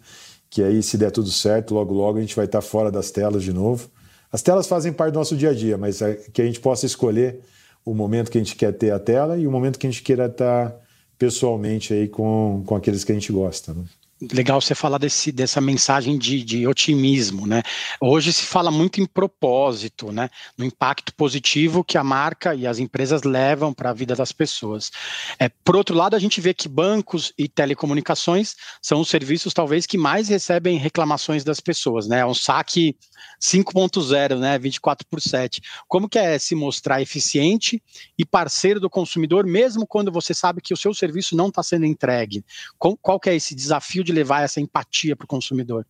que 0.52 0.62
aí, 0.62 0.84
se 0.84 0.98
der 0.98 1.12
tudo 1.12 1.32
certo, 1.32 1.74
logo 1.74 1.94
logo 1.94 2.18
a 2.18 2.22
gente 2.22 2.36
vai 2.36 2.44
estar 2.44 2.62
fora 2.62 2.92
das 2.92 3.10
telas 3.10 3.42
de 3.42 3.54
novo. 3.54 3.90
As 4.30 4.42
telas 4.42 4.68
fazem 4.68 4.92
parte 4.92 5.14
do 5.14 5.20
nosso 5.20 5.36
dia 5.36 5.52
a 5.52 5.54
dia, 5.54 5.78
mas 5.78 6.02
é 6.02 6.16
que 6.16 6.42
a 6.42 6.46
gente 6.46 6.60
possa 6.60 6.86
escolher 6.86 7.40
o 7.86 7.94
momento 7.94 8.30
que 8.30 8.38
a 8.38 8.44
gente 8.44 8.58
quer 8.58 8.74
ter 8.74 8.92
a 8.92 9.00
tela 9.00 9.38
e 9.38 9.48
o 9.48 9.52
momento 9.52 9.80
que 9.80 9.88
a 9.88 9.90
gente 9.90 10.04
queira 10.04 10.26
estar 10.26 10.76
pessoalmente 11.18 11.94
aí 11.94 12.10
com, 12.10 12.64
com 12.66 12.76
aqueles 12.76 13.06
que 13.06 13.14
a 13.14 13.16
gente 13.16 13.32
gosta. 13.32 13.74
Né? 13.74 13.86
Legal 14.32 14.62
você 14.62 14.76
falar 14.76 14.98
desse, 14.98 15.32
dessa 15.32 15.60
mensagem 15.60 16.18
de, 16.18 16.44
de, 16.44 16.68
otimismo, 16.68 17.48
né? 17.48 17.64
Hoje 18.00 18.32
se 18.32 18.44
fala 18.44 18.70
muito 18.70 19.02
em 19.02 19.06
propósito, 19.06 20.12
né? 20.12 20.30
No 20.58 20.64
impacto 20.64 21.14
positivo 21.16 21.84
que 21.84 21.98
a 21.98 22.04
marca 22.04 22.54
e 22.54 22.68
as 22.68 22.78
empresas 22.78 23.24
levam 23.24 23.74
para 23.74 23.90
a 23.90 23.94
vida 23.94 24.16
das 24.16 24.32
pessoas. 24.32 24.92
É, 25.40 25.50
por 25.50 25.76
outro 25.76 25.96
lado, 25.96 26.16
a 26.16 26.20
gente 26.20 26.40
vê 26.40 26.54
que 26.54 26.70
bancos 26.70 27.34
e 27.38 27.48
telecomunicações 27.48 28.56
são 28.82 29.02
os 29.02 29.10
serviços 29.10 29.54
talvez 29.54 29.86
que 29.86 29.98
mais 29.98 30.30
recebem 30.30 30.78
reclamações 30.78 31.44
das 31.44 31.60
pessoas, 31.60 32.08
né? 32.08 32.20
É 32.20 32.26
um 32.26 32.34
saque 32.34 32.96
5.0, 33.42 34.38
né? 34.38 34.60
24 34.60 35.08
por 35.08 35.20
7. 35.20 35.62
Como 35.88 36.08
que 36.08 36.20
é 36.20 36.38
se 36.38 36.54
mostrar 36.54 37.02
eficiente 37.02 37.82
e 38.18 38.24
parceiro 38.24 38.80
do 38.80 38.90
consumidor, 38.90 39.46
mesmo 39.48 39.88
quando 39.88 40.12
você 40.12 40.34
sabe 40.34 40.62
que 40.62 40.74
o 40.74 40.78
seu 40.78 40.94
serviço 40.94 41.36
não 41.36 41.48
está 41.48 41.64
sendo 41.64 41.86
entregue? 41.86 42.46
Qual, 42.78 42.96
qual 42.98 43.20
que 43.20 43.30
é 43.30 43.36
esse 43.36 43.56
desafio 43.56 44.04
de 44.04 44.11
levar 44.12 44.44
essa 44.44 44.60
empatia 44.60 45.16
para 45.16 45.26
o 45.26 45.28
consumidor? 45.28 45.86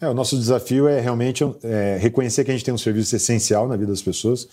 É, 0.00 0.08
o 0.08 0.14
nosso 0.14 0.36
desafio 0.36 0.86
é 0.88 1.00
realmente 1.00 1.42
é, 1.62 1.96
reconhecer 1.98 2.44
que 2.44 2.50
a 2.50 2.54
gente 2.54 2.64
tem 2.64 2.74
um 2.74 2.78
serviço 2.78 3.16
essencial 3.16 3.66
na 3.66 3.76
vida 3.76 3.90
das 3.90 4.02
pessoas 4.02 4.46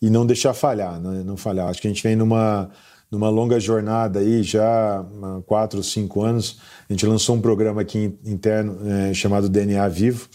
e 0.00 0.08
não 0.08 0.24
deixar 0.24 0.54
falhar, 0.54 0.98
né? 1.00 1.22
não 1.24 1.36
falhar. 1.36 1.68
Acho 1.68 1.82
que 1.82 1.86
a 1.86 1.90
gente 1.90 2.02
vem 2.02 2.16
numa, 2.16 2.70
numa 3.10 3.28
longa 3.28 3.60
jornada 3.60 4.20
aí, 4.20 4.42
já 4.42 5.00
há 5.00 5.42
quatro, 5.44 5.82
cinco 5.82 6.22
anos, 6.22 6.58
a 6.88 6.92
gente 6.92 7.04
lançou 7.04 7.36
um 7.36 7.40
programa 7.40 7.82
aqui 7.82 8.18
interno 8.24 8.78
é, 8.88 9.12
chamado 9.12 9.48
DNA 9.50 9.86
Vivo, 9.88 10.28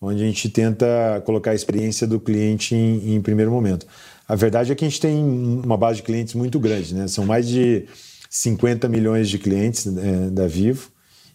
onde 0.00 0.22
a 0.22 0.26
gente 0.26 0.48
tenta 0.48 1.22
colocar 1.24 1.52
a 1.52 1.54
experiência 1.54 2.06
do 2.06 2.18
cliente 2.18 2.74
em, 2.74 3.14
em 3.14 3.22
primeiro 3.22 3.50
momento. 3.50 3.86
A 4.26 4.34
verdade 4.34 4.72
é 4.72 4.74
que 4.74 4.84
a 4.84 4.88
gente 4.88 5.00
tem 5.00 5.22
uma 5.22 5.76
base 5.76 5.96
de 5.96 6.02
clientes 6.02 6.34
muito 6.34 6.58
grande, 6.58 6.94
né? 6.94 7.06
São 7.08 7.26
mais 7.26 7.46
de 7.48 7.86
50 8.28 8.88
milhões 8.88 9.28
de 9.28 9.38
clientes 9.38 9.86
é, 9.86 10.30
da 10.30 10.46
Vivo, 10.46 10.90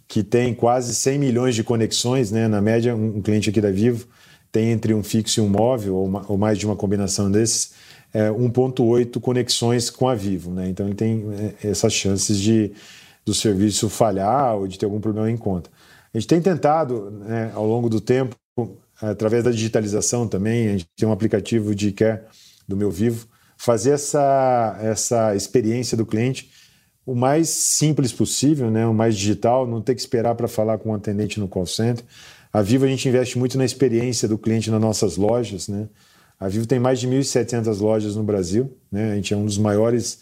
que 0.07 0.23
tem 0.23 0.53
quase 0.53 0.93
100 0.93 1.19
milhões 1.19 1.55
de 1.55 1.63
conexões, 1.63 2.31
né? 2.31 2.47
Na 2.47 2.61
média, 2.61 2.95
um 2.95 3.21
cliente 3.21 3.49
aqui 3.49 3.59
da 3.59 3.71
Vivo 3.71 4.07
tem 4.51 4.71
entre 4.71 4.93
um 4.93 5.03
fixo 5.03 5.39
e 5.39 5.43
um 5.43 5.49
móvel, 5.49 5.95
ou, 5.95 6.05
uma, 6.05 6.25
ou 6.29 6.37
mais 6.37 6.57
de 6.57 6.65
uma 6.65 6.75
combinação 6.75 7.29
desses, 7.29 7.73
é, 8.13 8.29
1.8 8.29 9.19
conexões 9.19 9.89
com 9.89 10.07
a 10.07 10.15
Vivo, 10.15 10.51
né? 10.51 10.69
Então 10.69 10.85
ele 10.85 10.95
tem 10.95 11.25
é, 11.61 11.67
essas 11.67 11.93
chances 11.93 12.39
de 12.39 12.71
do 13.25 13.33
serviço 13.33 13.89
falhar 13.89 14.55
ou 14.55 14.67
de 14.67 14.77
ter 14.77 14.85
algum 14.85 15.01
problema 15.01 15.29
em 15.29 15.35
conta. 15.35 15.69
A 16.13 16.17
gente 16.17 16.27
tem 16.27 16.39
tentado, 16.39 17.09
né, 17.09 17.51
ao 17.55 17.65
longo 17.65 17.89
do 17.89 17.99
tempo, 17.99 18.37
através 19.01 19.43
da 19.43 19.51
digitalização 19.51 20.27
também, 20.27 20.67
a 20.67 20.71
gente 20.73 20.87
tem 20.95 21.09
um 21.09 21.11
aplicativo 21.11 21.73
de 21.73 21.91
care 21.91 22.21
do 22.67 22.77
Meu 22.77 22.91
Vivo, 22.91 23.27
fazer 23.57 23.91
essa, 23.91 24.77
essa 24.81 25.35
experiência 25.35 25.97
do 25.97 26.05
cliente 26.05 26.51
o 27.05 27.13
mais 27.13 27.49
simples 27.49 28.11
possível, 28.11 28.71
né, 28.71 28.85
o 28.87 28.93
mais 28.93 29.15
digital, 29.15 29.67
não 29.67 29.81
ter 29.81 29.93
que 29.93 30.01
esperar 30.01 30.33
para 30.35 30.47
falar 30.47 30.77
com 30.79 30.89
um 30.89 30.93
atendente 30.95 31.39
no 31.39 31.47
call 31.47 31.65
center. 31.65 32.03
A 32.51 32.61
Vivo 32.61 32.85
a 32.85 32.87
gente 32.87 33.07
investe 33.07 33.37
muito 33.37 33.57
na 33.57 33.65
experiência 33.65 34.27
do 34.27 34.37
cliente 34.37 34.71
nas 34.71 34.81
nossas 34.81 35.17
lojas, 35.17 35.67
né? 35.67 35.87
A 36.39 36.47
Vivo 36.47 36.65
tem 36.65 36.79
mais 36.79 36.99
de 36.99 37.07
1.700 37.07 37.79
lojas 37.79 38.15
no 38.15 38.23
Brasil, 38.23 38.75
né? 38.91 39.11
A 39.11 39.15
gente 39.15 39.33
é 39.33 39.37
um 39.37 39.45
dos 39.45 39.57
maiores 39.57 40.19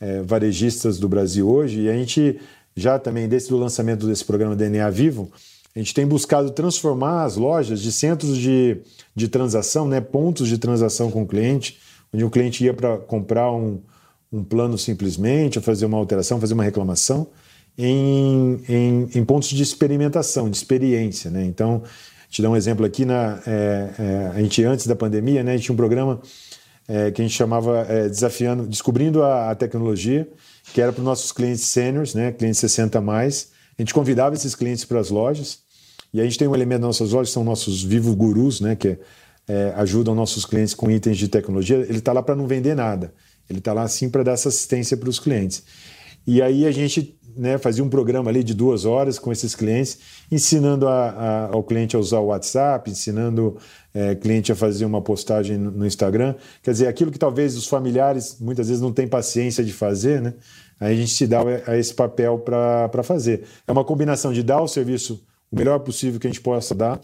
é, 0.00 0.20
varejistas 0.22 0.98
do 0.98 1.08
Brasil 1.08 1.48
hoje 1.48 1.82
e 1.82 1.88
a 1.88 1.92
gente 1.92 2.38
já 2.76 2.98
também 2.98 3.28
desde 3.28 3.54
o 3.54 3.56
lançamento 3.56 4.06
desse 4.06 4.24
programa 4.24 4.54
DNA 4.54 4.90
Vivo, 4.90 5.30
a 5.74 5.78
gente 5.78 5.94
tem 5.94 6.06
buscado 6.06 6.50
transformar 6.50 7.24
as 7.24 7.36
lojas 7.36 7.80
de 7.80 7.90
centros 7.92 8.36
de, 8.36 8.78
de 9.14 9.28
transação, 9.28 9.86
né, 9.86 10.00
pontos 10.00 10.48
de 10.48 10.58
transação 10.58 11.10
com 11.10 11.22
o 11.22 11.26
cliente, 11.26 11.78
onde 12.12 12.24
o 12.24 12.30
cliente 12.30 12.64
ia 12.64 12.74
para 12.74 12.98
comprar 12.98 13.52
um, 13.52 13.80
um 14.32 14.42
plano 14.42 14.76
simplesmente, 14.76 15.60
fazer 15.60 15.86
uma 15.86 15.98
alteração, 15.98 16.40
fazer 16.40 16.54
uma 16.54 16.64
reclamação, 16.64 17.28
em, 17.78 18.60
em, 18.68 19.08
em 19.14 19.24
pontos 19.24 19.48
de 19.50 19.62
experimentação, 19.62 20.50
de 20.50 20.56
experiência. 20.56 21.30
Né? 21.30 21.44
Então, 21.44 21.82
te 22.28 22.42
dar 22.42 22.50
um 22.50 22.56
exemplo 22.56 22.84
aqui, 22.84 23.04
na, 23.04 23.40
é, 23.46 23.90
é, 23.98 24.30
a 24.34 24.42
gente 24.42 24.62
antes 24.64 24.86
da 24.86 24.96
pandemia, 24.96 25.42
né, 25.42 25.52
a 25.52 25.56
gente 25.56 25.66
tinha 25.66 25.74
um 25.74 25.76
programa 25.76 26.20
é, 26.88 27.10
que 27.10 27.20
a 27.20 27.24
gente 27.24 27.36
chamava 27.36 27.86
é, 27.88 28.08
Desafiando, 28.08 28.66
Descobrindo 28.66 29.22
a, 29.22 29.50
a 29.50 29.54
Tecnologia, 29.54 30.28
que 30.72 30.80
era 30.80 30.92
para 30.92 31.00
os 31.00 31.04
nossos 31.04 31.32
clientes 31.32 31.64
sêniores, 31.64 32.14
né, 32.14 32.32
clientes 32.32 32.58
60 32.58 33.00
mais. 33.00 33.50
A 33.78 33.82
gente 33.82 33.94
convidava 33.94 34.34
esses 34.34 34.54
clientes 34.54 34.84
para 34.84 35.00
as 35.00 35.10
lojas, 35.10 35.60
e 36.12 36.20
a 36.20 36.24
gente 36.24 36.38
tem 36.38 36.48
um 36.48 36.54
elemento 36.54 36.80
das 36.80 36.88
nossas 36.88 37.12
lojas, 37.12 37.30
são 37.32 37.44
nossos 37.44 37.82
Vivo 37.82 38.14
Gurus, 38.14 38.60
né, 38.60 38.74
que 38.74 38.98
é, 39.48 39.72
ajudam 39.76 40.14
nossos 40.14 40.44
clientes 40.44 40.74
com 40.74 40.90
itens 40.90 41.18
de 41.18 41.28
tecnologia. 41.28 41.76
Ele 41.76 41.98
está 41.98 42.12
lá 42.12 42.22
para 42.22 42.34
não 42.34 42.46
vender 42.46 42.74
nada, 42.74 43.12
ele 43.48 43.58
está 43.58 43.72
lá 43.72 43.86
sim 43.88 44.08
para 44.08 44.22
dar 44.22 44.32
essa 44.32 44.48
assistência 44.48 44.96
para 44.96 45.08
os 45.08 45.18
clientes. 45.18 45.62
E 46.26 46.42
aí 46.42 46.66
a 46.66 46.70
gente 46.70 47.16
né, 47.36 47.58
fazia 47.58 47.84
um 47.84 47.88
programa 47.88 48.30
ali 48.30 48.42
de 48.42 48.54
duas 48.54 48.84
horas 48.84 49.18
com 49.18 49.30
esses 49.30 49.54
clientes, 49.54 49.98
ensinando 50.30 50.88
a, 50.88 51.10
a, 51.10 51.46
ao 51.52 51.62
cliente 51.62 51.94
a 51.94 51.98
usar 51.98 52.18
o 52.18 52.26
WhatsApp, 52.26 52.90
ensinando 52.90 53.56
é, 53.94 54.14
cliente 54.14 54.50
a 54.50 54.56
fazer 54.56 54.84
uma 54.84 55.02
postagem 55.02 55.58
no, 55.58 55.70
no, 55.70 55.86
Instagram. 55.86 56.34
Quer 56.62 56.72
dizer, 56.72 56.88
aquilo 56.88 57.12
que 57.12 57.18
talvez 57.18 57.56
os 57.56 57.66
familiares 57.66 58.38
muitas 58.40 58.68
vezes 58.68 58.82
não 58.82 58.92
têm 58.92 59.06
paciência 59.06 59.62
de 59.62 59.72
fazer, 59.72 60.20
né? 60.20 60.34
Aí 60.80 60.94
a 60.94 60.96
gente 60.96 61.12
se 61.12 61.26
dá 61.26 61.40
a 61.66 61.76
esse 61.78 61.94
papel 61.94 62.38
para 62.38 63.02
fazer. 63.02 63.44
É 63.66 63.72
uma 63.72 63.84
combinação 63.84 64.32
de 64.32 64.42
dar 64.42 64.60
o 64.60 64.68
serviço 64.68 65.24
o 65.50 65.56
melhor 65.56 65.78
possível 65.80 66.20
que 66.20 66.26
a 66.26 66.30
gente 66.30 66.40
possa 66.40 66.74
dar, 66.74 67.00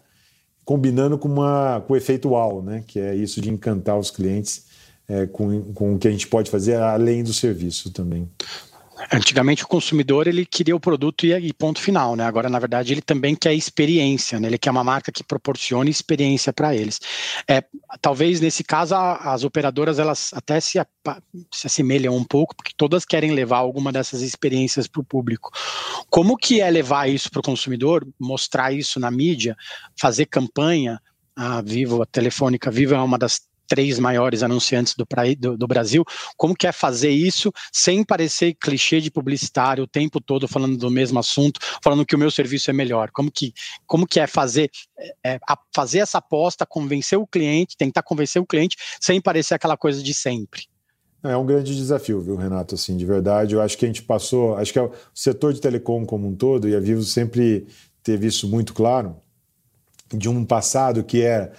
combinando 0.64 1.16
com, 1.16 1.28
uma, 1.28 1.82
com 1.86 1.94
o 1.94 1.96
efeito 1.96 2.30
wow, 2.30 2.62
né? 2.62 2.84
que 2.86 2.98
é 2.98 3.14
isso 3.14 3.40
de 3.40 3.50
encantar 3.50 3.98
os 3.98 4.10
clientes 4.10 4.66
é, 5.08 5.26
com, 5.26 5.72
com 5.72 5.94
o 5.94 5.98
que 5.98 6.08
a 6.08 6.10
gente 6.10 6.26
pode 6.26 6.50
fazer 6.50 6.76
além 6.76 7.22
do 7.22 7.32
serviço 7.32 7.90
também. 7.90 8.28
Antigamente 9.10 9.64
o 9.64 9.68
consumidor 9.68 10.26
ele 10.26 10.44
queria 10.44 10.76
o 10.76 10.80
produto 10.80 11.26
e, 11.26 11.52
ponto 11.52 11.80
final, 11.80 12.14
né? 12.14 12.24
Agora 12.24 12.48
na 12.48 12.58
verdade 12.58 12.92
ele 12.92 13.00
também 13.00 13.34
quer 13.34 13.54
experiência, 13.54 14.38
né? 14.38 14.48
Ele 14.48 14.58
quer 14.58 14.70
uma 14.70 14.84
marca 14.84 15.10
que 15.10 15.24
proporcione 15.24 15.90
experiência 15.90 16.52
para 16.52 16.74
eles. 16.74 17.00
É, 17.48 17.64
talvez 18.00 18.40
nesse 18.40 18.62
caso 18.62 18.94
a, 18.94 19.32
as 19.32 19.44
operadoras 19.44 19.98
elas 19.98 20.30
até 20.32 20.60
se, 20.60 20.78
se 21.52 21.66
assemelham 21.66 22.14
um 22.14 22.24
pouco, 22.24 22.54
porque 22.54 22.72
todas 22.76 23.04
querem 23.04 23.32
levar 23.32 23.58
alguma 23.58 23.90
dessas 23.90 24.20
experiências 24.22 24.86
para 24.86 25.00
o 25.00 25.04
público. 25.04 25.50
Como 26.08 26.36
que 26.36 26.60
é 26.60 26.70
levar 26.70 27.08
isso 27.08 27.30
para 27.30 27.40
o 27.40 27.44
consumidor, 27.44 28.06
mostrar 28.20 28.72
isso 28.72 29.00
na 29.00 29.10
mídia, 29.10 29.56
fazer 29.98 30.26
campanha? 30.26 31.00
A 31.34 31.62
Vivo, 31.62 32.02
a 32.02 32.06
Telefônica 32.06 32.70
Vivo 32.70 32.94
é 32.94 33.00
uma 33.00 33.18
das 33.18 33.40
três 33.66 33.98
maiores 33.98 34.42
anunciantes 34.42 34.94
do, 34.94 35.06
do, 35.38 35.56
do, 35.56 35.66
Brasil, 35.66 36.04
como 36.36 36.54
que 36.54 36.66
é 36.66 36.72
fazer 36.72 37.10
isso 37.10 37.52
sem 37.72 38.04
parecer 38.04 38.54
clichê 38.54 39.00
de 39.00 39.10
publicitário 39.10 39.84
o 39.84 39.86
tempo 39.86 40.20
todo 40.20 40.46
falando 40.46 40.76
do 40.76 40.90
mesmo 40.90 41.18
assunto, 41.18 41.60
falando 41.82 42.04
que 42.04 42.14
o 42.14 42.18
meu 42.18 42.30
serviço 42.30 42.70
é 42.70 42.72
melhor? 42.72 43.10
Como 43.10 43.30
que, 43.30 43.52
como 43.86 44.06
que 44.06 44.20
é 44.20 44.26
fazer, 44.26 44.70
é, 45.24 45.34
é 45.34 45.38
fazer 45.74 46.00
essa 46.00 46.18
aposta, 46.18 46.66
convencer 46.66 47.18
o 47.18 47.26
cliente, 47.26 47.76
tentar 47.76 48.02
convencer 48.02 48.40
o 48.40 48.46
cliente 48.46 48.76
sem 49.00 49.20
parecer 49.20 49.54
aquela 49.54 49.76
coisa 49.76 50.02
de 50.02 50.12
sempre? 50.12 50.66
É 51.22 51.36
um 51.36 51.46
grande 51.46 51.74
desafio, 51.74 52.20
viu, 52.20 52.36
Renato? 52.36 52.74
Assim, 52.74 52.96
de 52.96 53.06
verdade, 53.06 53.54
eu 53.54 53.62
acho 53.62 53.78
que 53.78 53.84
a 53.84 53.88
gente 53.88 54.02
passou, 54.02 54.56
acho 54.56 54.72
que 54.72 54.78
é 54.78 54.82
o 54.82 54.92
setor 55.14 55.52
de 55.52 55.60
telecom 55.60 56.04
como 56.04 56.26
um 56.26 56.34
todo, 56.34 56.68
e 56.68 56.74
a 56.74 56.80
Vivo 56.80 57.02
sempre 57.04 57.66
teve 58.02 58.26
isso 58.26 58.48
muito 58.48 58.74
claro, 58.74 59.16
de 60.12 60.28
um 60.28 60.44
passado 60.44 61.04
que 61.04 61.22
era 61.22 61.52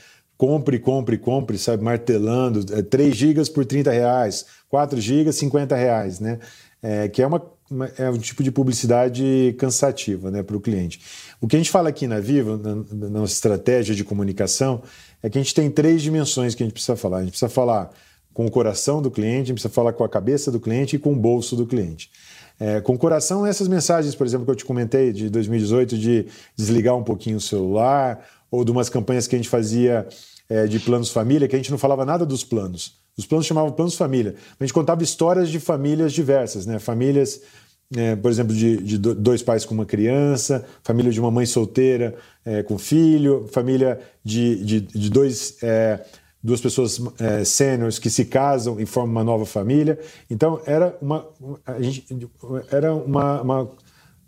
compre, 0.44 0.78
compre, 0.78 1.18
compre, 1.18 1.58
sabe, 1.58 1.82
martelando, 1.82 2.66
é, 2.76 2.82
3 2.82 3.16
gigas 3.16 3.48
por 3.48 3.64
30 3.64 3.90
reais, 3.90 4.46
4 4.68 5.00
gigas, 5.00 5.36
50 5.38 5.74
reais, 5.74 6.20
né? 6.20 6.38
É, 6.82 7.08
que 7.08 7.22
é, 7.22 7.28
uma, 7.28 7.42
uma, 7.72 7.86
é 7.98 8.10
um 8.10 8.18
tipo 8.18 8.44
de 8.44 8.52
publicidade 8.52 9.56
cansativa 9.58 10.30
né, 10.30 10.44
para 10.44 10.58
o 10.58 10.60
cliente. 10.60 11.00
O 11.40 11.48
que 11.48 11.56
a 11.56 11.60
gente 11.60 11.72
fala 11.72 11.88
aqui 11.88 12.08
na 12.08 12.20
Vivo, 12.20 12.58
na, 12.58 12.76
na 12.76 13.10
nossa 13.10 13.32
estratégia 13.32 13.96
de 13.96 14.04
comunicação, 14.04 14.82
é 15.24 15.30
que 15.30 15.38
a 15.38 15.42
gente 15.42 15.56
tem 15.56 15.72
três 15.72 16.02
dimensões 16.02 16.54
que 16.54 16.62
a 16.62 16.66
gente 16.66 16.74
precisa 16.74 16.98
falar. 16.98 17.20
A 17.20 17.22
gente 17.22 17.30
precisa 17.30 17.48
falar 17.48 17.92
com 18.34 18.46
o 18.46 18.52
coração 18.52 19.02
do 19.02 19.10
cliente, 19.10 19.44
a 19.44 19.46
gente 19.46 19.54
precisa 19.54 19.74
falar 19.74 19.94
com 19.94 20.04
a 20.04 20.10
cabeça 20.10 20.52
do 20.52 20.60
cliente 20.60 20.98
e 20.98 21.00
com 21.00 21.14
o 21.14 21.16
bolso 21.16 21.56
do 21.56 21.66
cliente. 21.66 22.12
É, 22.60 22.82
com 22.82 22.96
o 22.96 22.98
coração, 22.98 23.46
essas 23.46 23.70
mensagens, 23.70 24.14
por 24.14 24.28
exemplo, 24.28 24.46
que 24.46 24.52
eu 24.52 24.56
te 24.58 24.66
comentei 24.66 25.14
de 25.14 25.30
2018, 25.30 25.98
de 25.98 26.26
desligar 26.54 26.98
um 26.98 27.04
pouquinho 27.04 27.38
o 27.38 27.42
celular, 27.42 28.28
ou 28.52 28.66
de 28.66 28.72
umas 28.72 28.90
campanhas 28.90 29.26
que 29.26 29.36
a 29.36 29.40
gente 29.40 29.50
fazia 29.50 30.06
é, 30.50 30.68
de 30.68 30.80
planos 30.80 31.10
família, 31.10 31.48
que 31.48 31.56
a 31.56 31.60
gente 31.60 31.72
não 31.72 31.78
falava 31.78 32.06
nada 32.06 32.26
dos 32.26 32.44
planos. 32.44 32.96
Os 33.18 33.26
planos 33.26 33.46
chamavam 33.46 33.72
planos 33.72 33.96
família. 33.96 34.36
A 34.60 34.64
gente 34.64 34.74
contava 34.74 35.04
histórias 35.04 35.50
de 35.50 35.60
famílias 35.60 36.14
diversas, 36.14 36.66
né? 36.66 36.80
Famílias, 36.80 37.42
é, 37.96 38.16
por 38.16 38.32
exemplo, 38.32 38.56
de, 38.56 38.78
de, 38.78 38.98
dois 38.98 39.44
pais 39.44 39.66
com 39.66 39.74
uma 39.74 39.86
criança, 39.86 40.66
família 40.84 41.12
de 41.12 41.20
uma 41.20 41.30
mãe 41.30 41.46
solteira 41.46 42.16
é, 42.44 42.64
com 42.64 42.78
filho, 42.78 43.48
família 43.52 44.00
de, 44.24 44.64
de, 44.64 44.82
de 44.82 45.10
dois 45.10 45.58
é, 45.62 46.04
duas 46.44 46.60
pessoas 46.60 47.00
é, 47.20 47.46
sêniores 47.46 47.98
que 47.98 48.10
se 48.10 48.26
casam 48.26 48.80
e 48.80 48.86
formam 48.86 49.12
uma 49.12 49.24
nova 49.24 49.46
família. 49.46 49.98
Então 50.30 50.60
era 50.66 50.98
uma, 51.02 51.26
gente, 51.80 52.06
era 52.70 52.94
uma, 52.94 53.42
uma, 53.42 53.72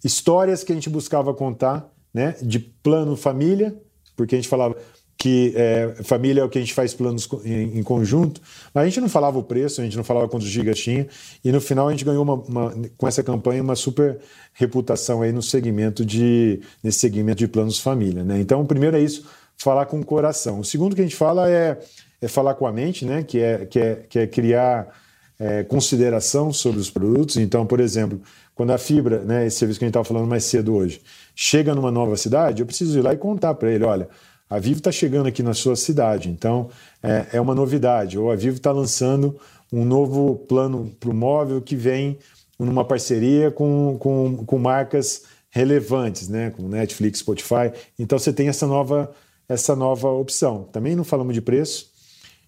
histórias 0.03 0.63
que 0.63 0.71
a 0.71 0.75
gente 0.75 0.89
buscava 0.89 1.33
contar, 1.33 1.91
né, 2.13 2.35
de 2.41 2.59
plano 2.59 3.17
família, 3.17 3.75
porque 4.15 4.35
a 4.35 4.37
gente 4.37 4.47
falava 4.47 4.77
que 5.25 5.53
é, 5.55 5.95
família 6.03 6.41
é 6.41 6.43
o 6.43 6.49
que 6.49 6.59
a 6.59 6.61
gente 6.61 6.75
faz 6.75 6.93
planos 6.93 7.27
em, 7.43 7.79
em, 7.79 7.81
conjunto, 7.81 8.39
mas 8.71 8.83
a 8.83 8.85
gente 8.85 9.01
não 9.01 9.09
falava 9.09 9.39
o 9.39 9.43
preço, 9.43 9.81
a 9.81 9.83
gente 9.83 9.97
não 9.97 10.03
falava 10.03 10.29
quantos 10.29 10.47
gigas 10.47 10.77
tinha, 10.77 11.07
e 11.43 11.51
no 11.51 11.59
final 11.59 11.87
a 11.87 11.91
gente 11.91 12.05
ganhou 12.05 12.21
uma, 12.21 12.35
uma, 12.35 12.73
com 12.95 13.07
essa 13.07 13.23
campanha 13.23 13.63
uma 13.63 13.75
super 13.75 14.19
reputação 14.53 15.23
aí 15.23 15.31
no 15.31 15.41
segmento 15.41 16.05
de 16.05 16.61
nesse 16.83 16.99
segmento 16.99 17.39
de 17.39 17.47
planos 17.47 17.79
família, 17.79 18.23
né? 18.23 18.39
Então, 18.39 18.61
o 18.61 18.67
primeiro 18.67 18.97
é 18.97 18.99
isso, 18.99 19.25
falar 19.57 19.87
com 19.87 19.99
o 19.99 20.05
coração. 20.05 20.59
O 20.59 20.63
segundo 20.63 20.95
que 20.95 21.01
a 21.01 21.03
gente 21.03 21.15
fala 21.15 21.49
é, 21.49 21.79
é 22.21 22.27
falar 22.27 22.53
com 22.53 22.67
a 22.67 22.71
mente, 22.71 23.03
né? 23.03 23.23
Que 23.23 23.39
é, 23.39 23.65
que 23.65 23.79
é, 23.79 23.95
que 24.07 24.19
é 24.19 24.27
criar 24.27 24.93
é, 25.39 25.63
consideração 25.63 26.53
sobre 26.53 26.79
os 26.79 26.91
produtos. 26.91 27.37
Então, 27.37 27.65
por 27.65 27.79
exemplo, 27.79 28.21
quando 28.53 28.69
a 28.69 28.77
fibra, 28.77 29.21
né, 29.21 29.47
esse 29.47 29.57
serviço 29.57 29.79
que 29.79 29.85
a 29.85 29.87
gente 29.87 29.93
estava 29.93 30.05
falando 30.05 30.27
mais 30.27 30.43
cedo 30.43 30.75
hoje, 30.75 31.01
chega 31.35 31.73
numa 31.73 31.89
nova 31.89 32.15
cidade, 32.15 32.61
eu 32.61 32.65
preciso 32.67 32.99
ir 32.99 33.01
lá 33.01 33.11
e 33.11 33.17
contar 33.17 33.55
para 33.55 33.71
ele, 33.71 33.83
olha, 33.83 34.07
a 34.49 34.59
Vivo 34.59 34.77
está 34.77 34.91
chegando 34.91 35.27
aqui 35.27 35.41
na 35.41 35.53
sua 35.53 35.75
cidade, 35.75 36.29
então 36.29 36.69
é, 37.01 37.27
é 37.33 37.41
uma 37.41 37.55
novidade. 37.55 38.17
Ou 38.17 38.31
a 38.31 38.35
Vivo 38.35 38.57
está 38.57 38.71
lançando 38.71 39.39
um 39.71 39.83
novo 39.83 40.35
plano 40.47 40.95
para 40.99 41.09
o 41.09 41.13
móvel 41.13 41.61
que 41.61 41.75
vem 41.75 42.17
numa 42.57 42.85
parceria 42.85 43.51
com, 43.51 43.97
com, 43.99 44.45
com 44.45 44.57
marcas 44.57 45.23
relevantes, 45.49 46.27
né? 46.27 46.51
como 46.51 46.69
Netflix, 46.69 47.19
Spotify. 47.19 47.71
Então 47.97 48.19
você 48.19 48.31
tem 48.31 48.47
essa 48.47 48.67
nova, 48.67 49.11
essa 49.47 49.75
nova 49.75 50.09
opção. 50.09 50.63
Também 50.71 50.95
não 50.95 51.03
falamos 51.03 51.33
de 51.33 51.41
preço 51.41 51.89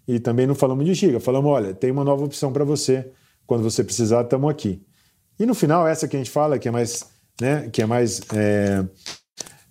e 0.08 0.20
também 0.20 0.46
não 0.46 0.56
falamos 0.56 0.86
de 0.86 0.94
giga. 0.94 1.20
Falamos, 1.20 1.50
olha, 1.52 1.74
tem 1.74 1.92
uma 1.92 2.04
nova 2.04 2.24
opção 2.24 2.54
para 2.54 2.64
você. 2.64 3.10
Quando 3.46 3.64
você 3.64 3.84
precisar, 3.84 4.24
estamos 4.24 4.50
aqui. 4.50 4.82
E 5.40 5.46
no 5.46 5.56
final, 5.56 5.88
essa 5.88 6.08
que 6.08 6.16
a 6.16 6.20
gente 6.20 6.32
fala, 6.32 6.60
que 6.60 6.68
é 6.68 6.72
mais, 6.72 7.06
né, 7.40 7.70
que 7.70 7.82
é 7.82 7.86
mais 7.86 8.22
é, 8.34 8.84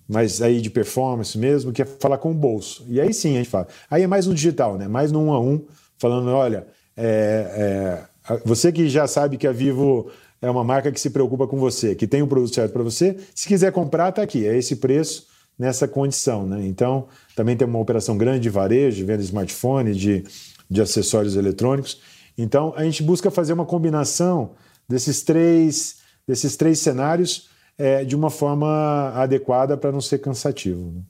mas 0.08 0.40
aí 0.40 0.60
de 0.60 0.70
performance 0.70 1.36
mesmo, 1.36 1.72
que 1.72 1.82
é 1.82 1.84
falar 1.84 2.18
com 2.18 2.30
o 2.30 2.34
bolso. 2.34 2.84
E 2.88 3.00
aí 3.00 3.12
sim 3.12 3.34
a 3.34 3.38
gente 3.38 3.50
fala. 3.50 3.68
Aí 3.90 4.02
é 4.02 4.06
mais 4.06 4.26
no 4.26 4.34
digital, 4.34 4.76
né? 4.78 4.86
Mais 4.88 5.10
no 5.10 5.20
um 5.20 5.32
a 5.32 5.40
um, 5.40 5.64
falando, 5.98 6.28
olha, 6.30 6.66
É, 6.98 8.06
é, 8.28 8.38
você 8.44 8.72
que 8.72 8.88
já 8.88 9.06
sabe 9.06 9.36
que 9.36 9.46
a 9.46 9.52
Vivo 9.52 10.10
é 10.40 10.50
uma 10.50 10.64
marca 10.64 10.90
que 10.90 10.98
se 10.98 11.10
preocupa 11.10 11.46
com 11.46 11.58
você, 11.58 11.94
que 11.94 12.06
tem 12.06 12.22
o 12.22 12.24
um 12.24 12.28
produto 12.28 12.54
certo 12.54 12.72
para 12.72 12.82
você, 12.82 13.16
se 13.34 13.46
quiser 13.46 13.70
comprar, 13.70 14.08
está 14.08 14.22
aqui, 14.22 14.46
é 14.46 14.56
esse 14.56 14.76
preço 14.76 15.26
nessa 15.58 15.86
condição. 15.86 16.46
Né? 16.46 16.66
Então, 16.66 17.06
também 17.34 17.56
tem 17.56 17.66
uma 17.68 17.78
operação 17.78 18.16
grande 18.16 18.40
de 18.40 18.50
varejo, 18.50 18.96
de 18.96 19.04
venda 19.04 19.18
de 19.18 19.24
smartphone, 19.24 19.94
de, 19.94 20.24
de 20.70 20.80
acessórios 20.80 21.36
eletrônicos. 21.36 22.00
Então, 22.36 22.72
a 22.76 22.82
gente 22.84 23.02
busca 23.02 23.30
fazer 23.30 23.52
uma 23.52 23.66
combinação 23.66 24.52
desses 24.88 25.22
três, 25.22 25.96
desses 26.26 26.56
três 26.56 26.78
cenários 26.78 27.48
é, 27.78 28.04
de 28.04 28.16
uma 28.16 28.30
forma 28.30 29.12
adequada 29.14 29.76
para 29.76 29.92
não 29.92 30.00
ser 30.00 30.18
cansativo. 30.18 30.92
Né? 30.92 31.02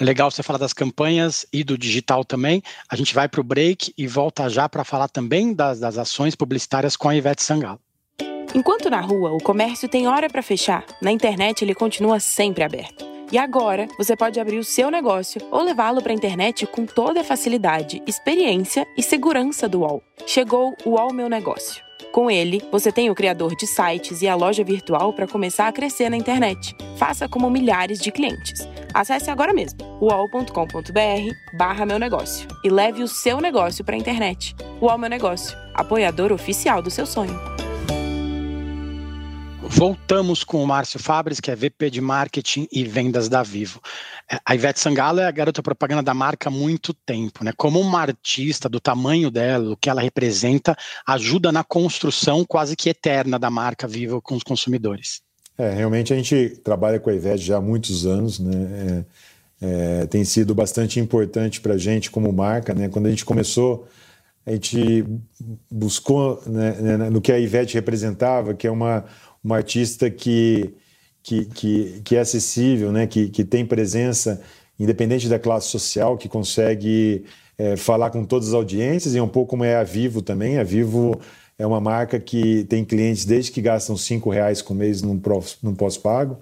Legal 0.00 0.30
você 0.30 0.42
falar 0.42 0.58
das 0.58 0.72
campanhas 0.72 1.46
e 1.52 1.64
do 1.64 1.78
digital 1.78 2.24
também. 2.24 2.62
A 2.88 2.96
gente 2.96 3.14
vai 3.14 3.28
para 3.28 3.40
o 3.40 3.44
break 3.44 3.92
e 3.96 4.06
volta 4.06 4.48
já 4.48 4.68
para 4.68 4.84
falar 4.84 5.08
também 5.08 5.54
das, 5.54 5.80
das 5.80 5.98
ações 5.98 6.34
publicitárias 6.34 6.96
com 6.96 7.08
a 7.08 7.16
Ivete 7.16 7.42
Sangalo. 7.42 7.80
Enquanto 8.54 8.90
na 8.90 9.00
rua 9.00 9.32
o 9.32 9.42
comércio 9.42 9.88
tem 9.88 10.06
hora 10.06 10.28
para 10.28 10.42
fechar, 10.42 10.84
na 11.00 11.10
internet 11.10 11.62
ele 11.62 11.74
continua 11.74 12.20
sempre 12.20 12.62
aberto. 12.62 13.12
E 13.30 13.38
agora 13.38 13.88
você 13.96 14.14
pode 14.14 14.38
abrir 14.38 14.58
o 14.58 14.64
seu 14.64 14.90
negócio 14.90 15.40
ou 15.50 15.62
levá-lo 15.62 16.02
para 16.02 16.12
a 16.12 16.14
internet 16.14 16.66
com 16.66 16.84
toda 16.84 17.22
a 17.22 17.24
facilidade, 17.24 18.02
experiência 18.06 18.86
e 18.94 19.02
segurança 19.02 19.66
do 19.66 19.80
UOL. 19.80 20.02
Chegou 20.26 20.76
o 20.84 20.90
UOL 20.90 21.14
Meu 21.14 21.30
Negócio. 21.30 21.82
Com 22.12 22.30
ele, 22.30 22.62
você 22.70 22.92
tem 22.92 23.08
o 23.08 23.14
criador 23.14 23.56
de 23.56 23.66
sites 23.66 24.20
e 24.20 24.28
a 24.28 24.34
loja 24.34 24.62
virtual 24.62 25.14
para 25.14 25.26
começar 25.26 25.66
a 25.66 25.72
crescer 25.72 26.10
na 26.10 26.16
internet. 26.16 26.76
Faça 26.98 27.26
como 27.26 27.48
milhares 27.48 27.98
de 27.98 28.12
clientes. 28.12 28.68
Acesse 28.92 29.30
agora 29.30 29.54
mesmo 29.54 29.80
uol.com.br 29.98 31.56
barra 31.56 31.86
meu 31.86 31.98
negócio 31.98 32.46
e 32.62 32.68
leve 32.68 33.02
o 33.02 33.08
seu 33.08 33.40
negócio 33.40 33.82
para 33.82 33.94
a 33.94 33.98
internet. 33.98 34.54
UOL 34.78 34.98
Meu 34.98 35.08
Negócio, 35.08 35.56
apoiador 35.72 36.32
oficial 36.32 36.82
do 36.82 36.90
seu 36.90 37.06
sonho. 37.06 37.40
Voltamos 39.74 40.44
com 40.44 40.62
o 40.62 40.66
Márcio 40.66 41.00
Fabres, 41.00 41.40
que 41.40 41.50
é 41.50 41.56
VP 41.56 41.88
de 41.90 42.00
Marketing 42.00 42.68
e 42.70 42.84
Vendas 42.84 43.28
da 43.28 43.42
Vivo. 43.42 43.80
É, 44.30 44.38
a 44.44 44.54
Ivete 44.54 44.78
Sangalo 44.78 45.18
é 45.18 45.26
a 45.26 45.30
garota 45.30 45.62
propaganda 45.62 46.02
da 46.02 46.12
marca 46.12 46.50
há 46.50 46.52
muito 46.52 46.92
tempo, 46.92 47.42
né? 47.42 47.52
Como 47.56 47.80
uma 47.80 48.00
artista 48.00 48.68
do 48.68 48.78
tamanho 48.78 49.30
dela, 49.30 49.70
do 49.70 49.76
que 49.76 49.88
ela 49.88 50.02
representa, 50.02 50.76
ajuda 51.06 51.50
na 51.50 51.64
construção 51.64 52.44
quase 52.44 52.76
que 52.76 52.90
eterna 52.90 53.38
da 53.38 53.50
marca 53.50 53.88
Vivo 53.88 54.20
com 54.20 54.36
os 54.36 54.42
consumidores. 54.42 55.22
É, 55.56 55.72
realmente 55.72 56.12
a 56.12 56.16
gente 56.16 56.60
trabalha 56.62 57.00
com 57.00 57.08
a 57.08 57.14
Ivete 57.14 57.42
já 57.42 57.56
há 57.56 57.60
muitos 57.60 58.06
anos, 58.06 58.38
né? 58.38 59.04
É, 59.60 60.02
é, 60.02 60.06
tem 60.06 60.24
sido 60.24 60.54
bastante 60.54 61.00
importante 61.00 61.60
para 61.60 61.74
a 61.74 61.78
gente 61.78 62.10
como 62.10 62.30
marca, 62.30 62.74
né? 62.74 62.88
Quando 62.88 63.06
a 63.06 63.10
gente 63.10 63.24
começou, 63.24 63.88
a 64.44 64.50
gente 64.50 65.04
buscou 65.70 66.42
né, 66.46 66.72
né, 66.72 67.10
no 67.10 67.20
que 67.20 67.32
a 67.32 67.38
Ivete 67.38 67.74
representava, 67.74 68.54
que 68.54 68.66
é 68.66 68.70
uma 68.70 69.04
uma 69.42 69.56
artista 69.56 70.08
que, 70.10 70.72
que, 71.22 71.44
que, 71.46 72.00
que 72.04 72.16
é 72.16 72.20
acessível, 72.20 72.92
né? 72.92 73.06
que, 73.06 73.28
que 73.28 73.44
tem 73.44 73.66
presença, 73.66 74.40
independente 74.78 75.28
da 75.28 75.38
classe 75.38 75.68
social, 75.68 76.16
que 76.16 76.28
consegue 76.28 77.24
é, 77.58 77.76
falar 77.76 78.10
com 78.10 78.24
todas 78.24 78.48
as 78.48 78.54
audiências, 78.54 79.14
e 79.14 79.18
é 79.18 79.22
um 79.22 79.28
pouco 79.28 79.50
como 79.50 79.64
é 79.64 79.76
a 79.76 79.82
Vivo 79.82 80.22
também. 80.22 80.58
A 80.58 80.64
Vivo 80.64 81.20
é 81.58 81.66
uma 81.66 81.80
marca 81.80 82.18
que 82.18 82.64
tem 82.64 82.84
clientes 82.84 83.24
desde 83.24 83.50
que 83.50 83.60
gastam 83.60 83.96
R$ 83.96 84.30
reais 84.32 84.62
por 84.62 84.74
mês 84.74 85.02
num, 85.02 85.20
num 85.62 85.74
pós-pago, 85.74 86.38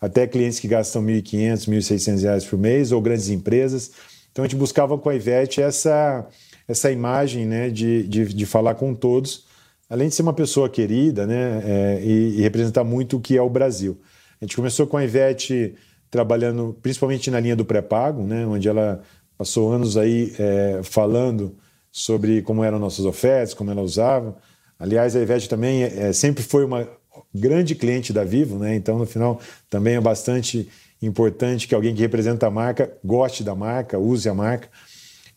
até 0.00 0.26
clientes 0.26 0.60
que 0.60 0.68
gastam 0.68 1.04
R$ 1.04 1.22
1.500, 1.22 1.68
R$ 1.68 1.78
1.600 1.78 2.48
por 2.48 2.58
mês, 2.58 2.92
ou 2.92 3.00
grandes 3.00 3.28
empresas. 3.30 3.90
Então 4.30 4.44
a 4.44 4.48
gente 4.48 4.58
buscava 4.58 4.98
com 4.98 5.08
a 5.08 5.14
Ivete 5.14 5.62
essa, 5.62 6.26
essa 6.66 6.90
imagem 6.90 7.46
né, 7.46 7.70
de, 7.70 8.02
de, 8.04 8.24
de 8.26 8.46
falar 8.46 8.74
com 8.74 8.94
todos 8.94 9.44
além 9.88 10.08
de 10.08 10.14
ser 10.14 10.22
uma 10.22 10.32
pessoa 10.32 10.68
querida 10.68 11.26
né, 11.26 11.62
é, 11.64 12.00
e, 12.02 12.38
e, 12.38 12.40
representar 12.40 12.84
muito 12.84 13.16
o 13.16 13.20
que 13.20 13.36
é 13.36 13.42
o 13.42 13.50
Brasil. 13.50 14.00
A 14.40 14.44
gente 14.44 14.56
começou 14.56 14.86
com 14.86 14.96
a 14.96 15.04
Ivete 15.04 15.74
trabalhando 16.10 16.76
principalmente 16.82 17.30
na 17.30 17.40
linha 17.40 17.56
do 17.56 17.64
pré-pago, 17.64 18.22
né, 18.22 18.46
onde 18.46 18.68
ela 18.68 19.02
passou 19.36 19.72
anos 19.72 19.96
aí 19.96 20.32
é, 20.38 20.80
falando 20.82 21.56
sobre 21.90 22.42
como 22.42 22.64
eram 22.64 22.78
nossas 22.78 23.04
ofertas, 23.04 23.54
como 23.54 23.70
ela 23.70 23.82
usava. 23.82 24.36
Aliás, 24.78 25.14
a 25.14 25.20
Ivete 25.20 25.48
também 25.48 25.82
é, 25.82 26.12
sempre 26.12 26.42
foi 26.42 26.64
uma 26.64 26.88
grande 27.32 27.74
cliente 27.74 28.12
da 28.12 28.24
Vivo, 28.24 28.58
né? 28.58 28.74
então 28.74 28.98
no 28.98 29.06
final 29.06 29.40
também 29.70 29.94
é 29.96 30.00
bastante 30.00 30.68
importante 31.00 31.68
que 31.68 31.74
alguém 31.74 31.94
que 31.94 32.00
representa 32.00 32.46
a 32.46 32.50
marca 32.50 32.92
goste 33.04 33.44
da 33.44 33.54
marca, 33.54 33.98
use 33.98 34.28
a 34.28 34.34
marca. 34.34 34.68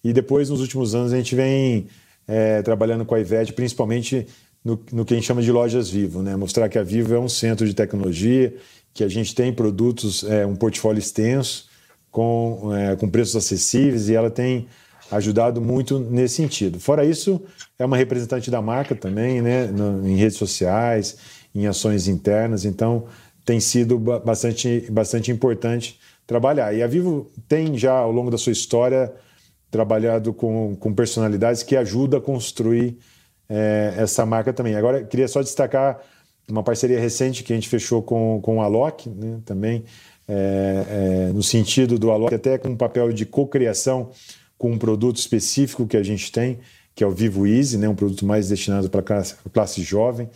E 0.04 0.14
depois, 0.14 0.50
nos 0.50 0.62
últimos 0.62 0.96
anos, 0.96 1.12
a 1.12 1.18
gente 1.18 1.36
vem 1.36 1.88
é, 2.28 2.62
trabalhando 2.62 3.06
com 3.06 3.16
a 3.16 3.20
Ivete, 3.20 3.54
principalmente 3.54 4.28
no, 4.64 4.80
no, 4.92 5.06
que 5.06 5.14
a 5.14 5.18
gente 5.18 5.26
chama 5.26 5.42
de 5.42 5.52
lojas 5.52 5.90
Vivo, 5.90 6.22
né? 6.22 6.36
mostrar 6.36 6.68
que 6.68 6.78
a 6.78 6.84
Vivo 6.84 7.16
é 7.16 7.20
um 7.20 7.30
centro 7.30 7.66
de 7.66 7.74
tecnologia, 7.74 8.54
que 8.94 9.04
a 9.04 9.08
gente 9.08 9.34
tem 9.34 9.54
produtos, 9.54 10.24
é, 10.24 10.46
um 10.46 10.56
portfólio 10.56 11.00
extenso, 11.00 11.68
com, 12.12 12.74
é, 12.76 12.96
com 12.96 13.08
preços 13.10 13.36
acessíveis, 13.36 14.10
e 14.10 14.16
ela 14.16 14.30
tem 14.30 14.68
ajudado 15.12 15.62
muito 15.62 16.00
nesse 16.00 16.36
sentido. 16.36 16.80
Fora 16.80 17.06
isso, 17.06 17.42
é 17.80 17.86
uma 17.86 17.96
representante 17.96 18.52
da 18.52 18.62
marca 18.62 18.96
também, 18.96 19.42
né? 19.42 19.68
No, 19.68 20.06
em 20.06 20.16
redes 20.16 20.38
sociais, 20.38 21.18
em 21.56 21.66
ações 21.68 22.08
internas, 22.08 22.66
então 22.66 23.06
tem 23.46 23.60
sido 23.60 23.98
bastante, 23.98 24.86
bastante 24.92 25.32
importante 25.32 25.98
trabalhar. 26.26 26.74
E 26.74 26.84
a 26.84 26.88
Vivo 26.88 27.32
tem 27.48 27.78
já, 27.78 27.94
ao 27.94 28.12
longo 28.12 28.30
da 28.30 28.38
sua 28.38 28.52
história, 28.52 29.14
trabalhado 29.70 30.34
com, 30.34 30.76
com 30.76 30.94
personalidades 30.94 31.64
que 31.64 31.76
ajudam 31.76 32.20
a 32.20 32.22
construir 32.22 32.98
é, 33.50 33.94
essa 33.98 34.26
marca 34.26 34.54
também. 34.54 34.76
Agora, 34.76 35.04
queria 35.04 35.28
só 35.28 35.42
destacar 35.42 36.02
uma 36.50 36.64
parceria 36.64 37.00
recente 37.00 37.44
que 37.44 37.52
a 37.52 37.56
gente 37.56 37.68
fechou 37.68 38.02
com, 38.02 38.40
com 38.42 38.58
o 38.58 38.62
Alok, 38.62 39.10
né, 39.10 39.40
também, 39.46 39.84
é, 40.28 40.86
é, 41.30 41.34
no 41.34 41.44
sentido 41.44 42.00
do 42.00 42.12
Alok, 42.12 42.34
até 42.34 42.58
com 42.58 42.70
um 42.70 42.78
papel 42.78 43.12
de 43.12 43.26
cocriação 43.26 44.12
com 44.58 44.72
um 44.72 44.78
produto 44.78 45.18
específico 45.18 45.86
que 45.86 45.98
a 45.98 46.04
gente 46.04 46.32
tem, 46.32 46.60
que 46.96 47.04
é 47.04 47.08
o 47.08 47.12
Vivo 47.12 47.46
Easy, 47.46 47.78
né, 47.78 47.88
um 47.88 47.96
produto 47.96 48.26
mais 48.26 48.50
destinado 48.50 48.90
para 48.90 49.02
a 49.02 49.04
classe, 49.04 49.36
classe 49.54 49.82
jovem, 49.82 50.30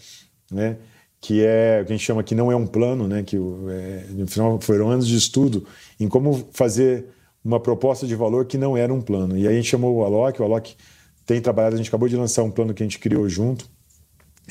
né, 0.51 0.77
que 1.19 1.43
é 1.43 1.79
o 1.81 1.85
que 1.85 1.93
a 1.93 1.95
gente 1.95 2.05
chama 2.05 2.23
que 2.23 2.35
não 2.35 2.51
é 2.51 2.55
um 2.55 2.67
plano, 2.67 3.07
né, 3.07 3.23
que 3.23 3.37
é, 3.37 4.05
no 4.09 4.27
final 4.27 4.59
foram 4.59 4.89
anos 4.89 5.07
de 5.07 5.15
estudo 5.15 5.65
em 5.99 6.07
como 6.07 6.47
fazer 6.51 7.05
uma 7.43 7.59
proposta 7.59 8.05
de 8.05 8.15
valor 8.15 8.45
que 8.45 8.57
não 8.57 8.77
era 8.77 8.93
um 8.93 9.01
plano. 9.01 9.37
E 9.37 9.47
aí 9.47 9.53
a 9.53 9.55
gente 9.57 9.69
chamou 9.69 9.95
o 9.97 10.03
Alok, 10.03 10.41
o 10.41 10.45
Alok 10.45 10.75
tem 11.25 11.41
trabalhado, 11.41 11.75
a 11.75 11.77
gente 11.77 11.87
acabou 11.87 12.07
de 12.07 12.15
lançar 12.15 12.43
um 12.43 12.51
plano 12.51 12.73
que 12.73 12.83
a 12.83 12.85
gente 12.85 12.99
criou 12.99 13.27
junto, 13.27 13.69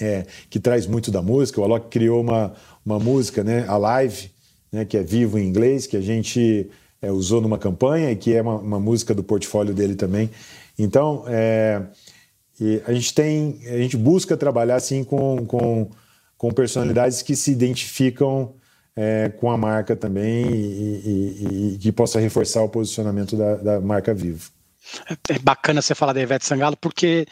é, 0.00 0.26
que 0.48 0.58
traz 0.58 0.86
muito 0.86 1.10
da 1.10 1.22
música. 1.22 1.60
O 1.60 1.64
Alok 1.64 1.88
criou 1.88 2.20
uma, 2.20 2.54
uma 2.84 2.98
música, 2.98 3.44
né, 3.44 3.64
a 3.68 3.76
live, 3.76 4.30
né, 4.72 4.84
que 4.84 4.96
é 4.96 5.02
vivo 5.02 5.38
em 5.38 5.46
inglês, 5.46 5.86
que 5.86 5.96
a 5.96 6.00
gente 6.00 6.68
é, 7.00 7.10
usou 7.10 7.40
numa 7.40 7.58
campanha 7.58 8.10
e 8.10 8.16
que 8.16 8.34
é 8.34 8.42
uma, 8.42 8.56
uma, 8.56 8.80
música 8.80 9.14
do 9.14 9.22
portfólio 9.22 9.74
dele 9.74 9.94
também. 9.94 10.30
Então, 10.78 11.24
é, 11.28 11.82
a 12.86 12.92
gente 12.92 13.14
tem, 13.14 13.60
a 13.66 13.78
gente 13.78 13.96
busca 13.96 14.36
trabalhar 14.36 14.76
assim 14.76 15.02
com, 15.04 15.44
com, 15.46 15.90
com 16.36 16.50
personalidades 16.50 17.22
que 17.22 17.34
se 17.36 17.50
identificam 17.50 18.54
é, 19.00 19.30
com 19.30 19.50
a 19.50 19.56
marca 19.56 19.96
também 19.96 20.44
e, 20.46 21.02
e, 21.06 21.74
e, 21.74 21.78
que 21.78 21.90
possa 21.90 22.20
reforçar 22.20 22.62
o 22.62 22.68
posicionamento 22.68 23.34
da, 23.34 23.54
da 23.54 23.80
marca 23.80 24.12
Vivo. 24.12 24.50
É, 25.08 25.36
é 25.36 25.38
bacana 25.38 25.80
você 25.80 25.94
falar 25.94 26.12
da 26.12 26.20
Ivete 26.20 26.44
Sangalo, 26.44 26.76
porque 26.76 27.26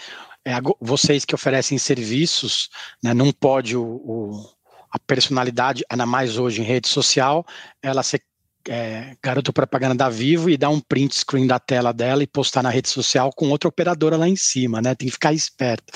é, 0.46 0.52
vocês 0.80 1.26
que 1.26 1.34
oferecem 1.34 1.76
serviços, 1.76 2.70
né, 3.02 3.12
não 3.12 3.30
pode 3.30 3.76
o, 3.76 3.82
o, 3.84 4.50
a 4.90 4.98
personalidade, 4.98 5.84
ainda 5.90 6.06
mais 6.06 6.38
hoje 6.38 6.62
em 6.62 6.64
rede 6.64 6.88
social, 6.88 7.44
ela 7.82 8.02
ser 8.02 8.22
é, 8.68 9.16
garoto 9.22 9.52
propaganda 9.52 9.94
da 9.94 10.08
Vivo 10.08 10.50
e 10.50 10.56
dar 10.56 10.70
um 10.70 10.80
print 10.80 11.16
screen 11.16 11.46
da 11.46 11.58
tela 11.58 11.92
dela 11.92 12.22
e 12.22 12.26
postar 12.26 12.62
na 12.62 12.70
rede 12.70 12.88
social 12.88 13.30
com 13.34 13.50
outra 13.50 13.68
operadora 13.68 14.16
lá 14.16 14.28
em 14.28 14.36
cima, 14.36 14.80
né? 14.80 14.94
Tem 14.94 15.06
que 15.06 15.12
ficar 15.12 15.32
esperto. 15.32 15.92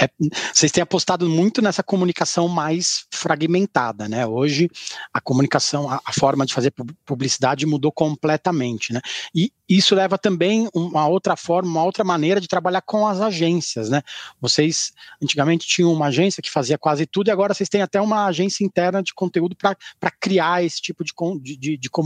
É, 0.00 0.08
vocês 0.52 0.72
têm 0.72 0.82
apostado 0.82 1.28
muito 1.28 1.60
nessa 1.60 1.82
comunicação 1.82 2.48
mais 2.48 3.06
fragmentada, 3.12 4.08
né? 4.08 4.26
Hoje 4.26 4.70
a 5.12 5.20
comunicação, 5.20 5.88
a, 5.88 6.00
a 6.04 6.12
forma 6.12 6.46
de 6.46 6.54
fazer 6.54 6.72
publicidade 7.04 7.66
mudou 7.66 7.92
completamente, 7.92 8.92
né? 8.92 9.00
E 9.34 9.52
isso 9.68 9.94
leva 9.94 10.18
também 10.18 10.68
uma 10.74 11.06
outra 11.08 11.36
forma, 11.36 11.70
uma 11.70 11.84
outra 11.84 12.04
maneira 12.04 12.38
de 12.40 12.46
trabalhar 12.46 12.82
com 12.82 13.06
as 13.06 13.20
agências, 13.20 13.88
né? 13.88 14.02
Vocês 14.40 14.92
antigamente 15.22 15.66
tinham 15.66 15.90
uma 15.90 16.06
agência 16.06 16.42
que 16.42 16.50
fazia 16.50 16.76
quase 16.76 17.06
tudo 17.06 17.28
e 17.28 17.30
agora 17.30 17.54
vocês 17.54 17.68
têm 17.68 17.80
até 17.80 17.98
uma 18.00 18.26
agência 18.26 18.62
interna 18.62 19.02
de 19.02 19.14
conteúdo 19.14 19.56
para 19.56 20.10
criar 20.20 20.62
esse 20.62 20.82
tipo 20.82 21.02
de, 21.02 21.12
de, 21.56 21.76
de, 21.78 21.90
comunicação. 21.90 22.03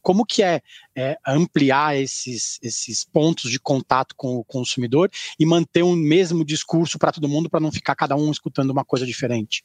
Como 0.00 0.24
que 0.24 0.42
é, 0.42 0.60
é, 0.96 1.16
ampliar 1.26 1.96
esses, 1.96 2.58
esses 2.62 3.04
pontos 3.04 3.50
de 3.50 3.58
contato 3.58 4.14
com 4.16 4.36
o 4.36 4.44
consumidor 4.44 5.10
e 5.38 5.46
manter 5.46 5.82
o 5.82 5.94
mesmo 5.94 6.44
discurso 6.44 6.98
para 6.98 7.12
todo 7.12 7.28
mundo 7.28 7.48
para 7.48 7.60
não 7.60 7.72
ficar 7.72 7.94
cada 7.94 8.16
um 8.16 8.30
escutando 8.30 8.70
uma 8.70 8.84
coisa 8.84 9.06
diferente? 9.06 9.64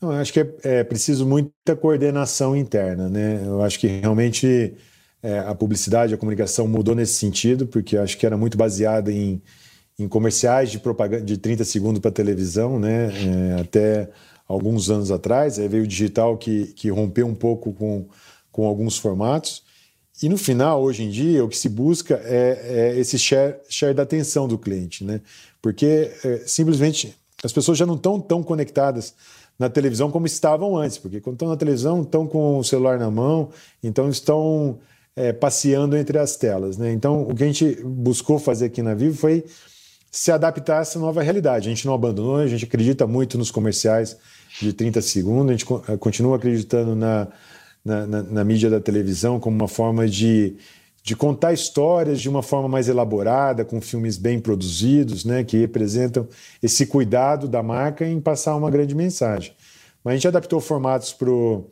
Eu 0.00 0.12
acho 0.12 0.32
que 0.32 0.40
é, 0.40 0.46
é 0.62 0.84
preciso 0.84 1.26
muita 1.26 1.74
coordenação 1.74 2.56
interna, 2.56 3.08
né? 3.08 3.42
Eu 3.44 3.62
acho 3.62 3.78
que 3.80 3.86
realmente 3.88 4.74
é, 5.22 5.40
a 5.40 5.54
publicidade, 5.54 6.14
a 6.14 6.16
comunicação 6.16 6.68
mudou 6.68 6.94
nesse 6.94 7.14
sentido, 7.14 7.66
porque 7.66 7.96
acho 7.96 8.16
que 8.16 8.24
era 8.24 8.36
muito 8.36 8.56
baseada 8.56 9.12
em, 9.12 9.42
em 9.98 10.06
comerciais 10.06 10.70
de 10.70 10.78
propaganda 10.78 11.24
de 11.24 11.36
30 11.36 11.64
segundos 11.64 12.00
para 12.00 12.12
televisão, 12.12 12.78
né? 12.78 13.08
É, 13.56 13.60
até 13.60 14.08
alguns 14.46 14.88
anos 14.88 15.10
atrás. 15.10 15.58
Aí 15.58 15.68
veio 15.68 15.82
o 15.82 15.86
digital 15.86 16.38
que, 16.38 16.66
que 16.68 16.88
rompeu 16.90 17.26
um 17.26 17.34
pouco 17.34 17.72
com, 17.72 18.06
com 18.58 18.66
alguns 18.66 18.98
formatos. 18.98 19.62
E 20.20 20.28
no 20.28 20.36
final, 20.36 20.82
hoje 20.82 21.04
em 21.04 21.10
dia, 21.10 21.44
o 21.44 21.48
que 21.48 21.56
se 21.56 21.68
busca 21.68 22.20
é, 22.24 22.90
é 22.94 22.98
esse 22.98 23.16
share, 23.16 23.54
share 23.68 23.94
da 23.94 24.02
atenção 24.02 24.48
do 24.48 24.58
cliente, 24.58 25.04
né? 25.04 25.20
Porque 25.62 26.10
é, 26.24 26.42
simplesmente 26.44 27.14
as 27.44 27.52
pessoas 27.52 27.78
já 27.78 27.86
não 27.86 27.94
estão 27.94 28.18
tão 28.18 28.42
conectadas 28.42 29.14
na 29.56 29.70
televisão 29.70 30.10
como 30.10 30.26
estavam 30.26 30.76
antes, 30.76 30.98
porque 30.98 31.20
quando 31.20 31.34
estão 31.34 31.48
na 31.48 31.56
televisão 31.56 32.02
estão 32.02 32.26
com 32.26 32.58
o 32.58 32.64
celular 32.64 32.98
na 32.98 33.08
mão, 33.08 33.50
então 33.80 34.10
estão 34.10 34.80
é, 35.14 35.32
passeando 35.32 35.96
entre 35.96 36.18
as 36.18 36.34
telas, 36.34 36.76
né? 36.76 36.90
Então 36.92 37.22
o 37.22 37.36
que 37.36 37.44
a 37.44 37.46
gente 37.46 37.80
buscou 37.84 38.40
fazer 38.40 38.66
aqui 38.66 38.82
na 38.82 38.92
Vivo 38.92 39.16
foi 39.16 39.44
se 40.10 40.32
adaptar 40.32 40.78
a 40.78 40.82
essa 40.82 40.98
nova 40.98 41.22
realidade. 41.22 41.68
A 41.68 41.70
gente 41.70 41.86
não 41.86 41.94
abandonou, 41.94 42.38
a 42.38 42.46
gente 42.48 42.64
acredita 42.64 43.06
muito 43.06 43.38
nos 43.38 43.52
comerciais 43.52 44.16
de 44.60 44.72
30 44.72 45.00
segundos, 45.00 45.50
a 45.50 45.52
gente 45.52 45.92
eh, 45.92 45.96
continua 45.96 46.34
acreditando 46.34 46.96
na, 46.96 47.28
na, 47.84 48.06
na, 48.06 48.22
na 48.22 48.44
mídia 48.44 48.68
da 48.68 48.80
televisão 48.80 49.40
como 49.40 49.56
uma 49.56 49.68
forma 49.68 50.08
de, 50.08 50.56
de 51.02 51.16
contar 51.16 51.52
histórias 51.52 52.20
de 52.20 52.28
uma 52.28 52.42
forma 52.42 52.68
mais 52.68 52.88
elaborada, 52.88 53.64
com 53.64 53.80
filmes 53.80 54.16
bem 54.16 54.38
produzidos, 54.38 55.24
né, 55.24 55.44
que 55.44 55.56
representam 55.56 56.28
esse 56.62 56.86
cuidado 56.86 57.48
da 57.48 57.62
marca 57.62 58.06
em 58.06 58.20
passar 58.20 58.56
uma 58.56 58.70
grande 58.70 58.94
mensagem. 58.94 59.52
Mas 60.04 60.12
a 60.12 60.16
gente 60.16 60.28
adaptou 60.28 60.60
formatos 60.60 61.12
para 61.12 61.30
o 61.30 61.66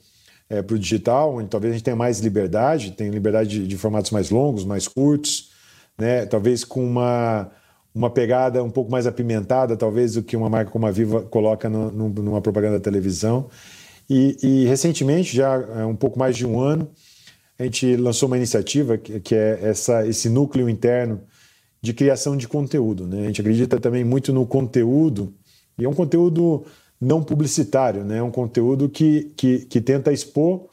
é, 0.48 0.62
digital, 0.62 1.36
onde 1.36 1.48
talvez 1.48 1.72
a 1.72 1.76
gente 1.76 1.84
tenha 1.84 1.96
mais 1.96 2.20
liberdade, 2.20 2.92
tem 2.92 3.10
liberdade 3.10 3.60
de, 3.60 3.66
de 3.66 3.76
formatos 3.76 4.10
mais 4.10 4.30
longos, 4.30 4.64
mais 4.64 4.88
curtos, 4.88 5.50
né, 5.98 6.26
talvez 6.26 6.64
com 6.64 6.84
uma 6.84 7.50
uma 7.96 8.10
pegada 8.10 8.62
um 8.62 8.68
pouco 8.68 8.90
mais 8.90 9.06
apimentada, 9.06 9.74
talvez, 9.74 10.12
do 10.12 10.22
que 10.22 10.36
uma 10.36 10.50
marca 10.50 10.70
como 10.70 10.86
a 10.86 10.90
Viva 10.90 11.22
coloca 11.22 11.66
no, 11.66 11.90
no, 11.90 12.08
numa 12.10 12.42
propaganda 12.42 12.74
da 12.74 12.84
televisão. 12.84 13.48
E, 14.08 14.36
e, 14.42 14.64
recentemente, 14.66 15.36
já 15.36 15.54
há 15.54 15.86
um 15.86 15.96
pouco 15.96 16.18
mais 16.18 16.36
de 16.36 16.46
um 16.46 16.60
ano, 16.60 16.90
a 17.58 17.64
gente 17.64 17.96
lançou 17.96 18.28
uma 18.28 18.36
iniciativa 18.36 18.96
que, 18.96 19.18
que 19.20 19.34
é 19.34 19.58
essa, 19.62 20.06
esse 20.06 20.28
núcleo 20.28 20.68
interno 20.68 21.20
de 21.82 21.92
criação 21.92 22.36
de 22.36 22.46
conteúdo. 22.46 23.06
Né? 23.06 23.22
A 23.22 23.26
gente 23.26 23.40
acredita 23.40 23.80
também 23.80 24.04
muito 24.04 24.32
no 24.32 24.46
conteúdo, 24.46 25.34
e 25.78 25.84
é 25.84 25.88
um 25.88 25.94
conteúdo 25.94 26.64
não 27.00 27.22
publicitário, 27.22 28.04
né? 28.04 28.18
é 28.18 28.22
um 28.22 28.30
conteúdo 28.30 28.88
que, 28.88 29.32
que, 29.36 29.60
que 29.60 29.80
tenta 29.80 30.12
expor 30.12 30.68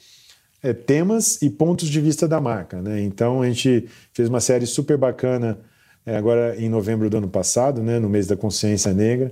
é, 0.61 0.73
temas 0.73 1.41
e 1.41 1.49
pontos 1.49 1.89
de 1.89 1.99
vista 1.99 2.27
da 2.27 2.39
marca. 2.39 2.81
Né? 2.81 3.01
Então, 3.01 3.41
a 3.41 3.47
gente 3.47 3.87
fez 4.13 4.29
uma 4.29 4.39
série 4.39 4.65
super 4.65 4.97
bacana 4.97 5.59
é, 6.05 6.17
agora 6.17 6.55
em 6.57 6.69
novembro 6.69 7.09
do 7.09 7.17
ano 7.17 7.29
passado, 7.29 7.81
né, 7.81 7.97
no 7.97 8.09
mês 8.09 8.27
da 8.27 8.35
consciência 8.35 8.93
negra, 8.93 9.31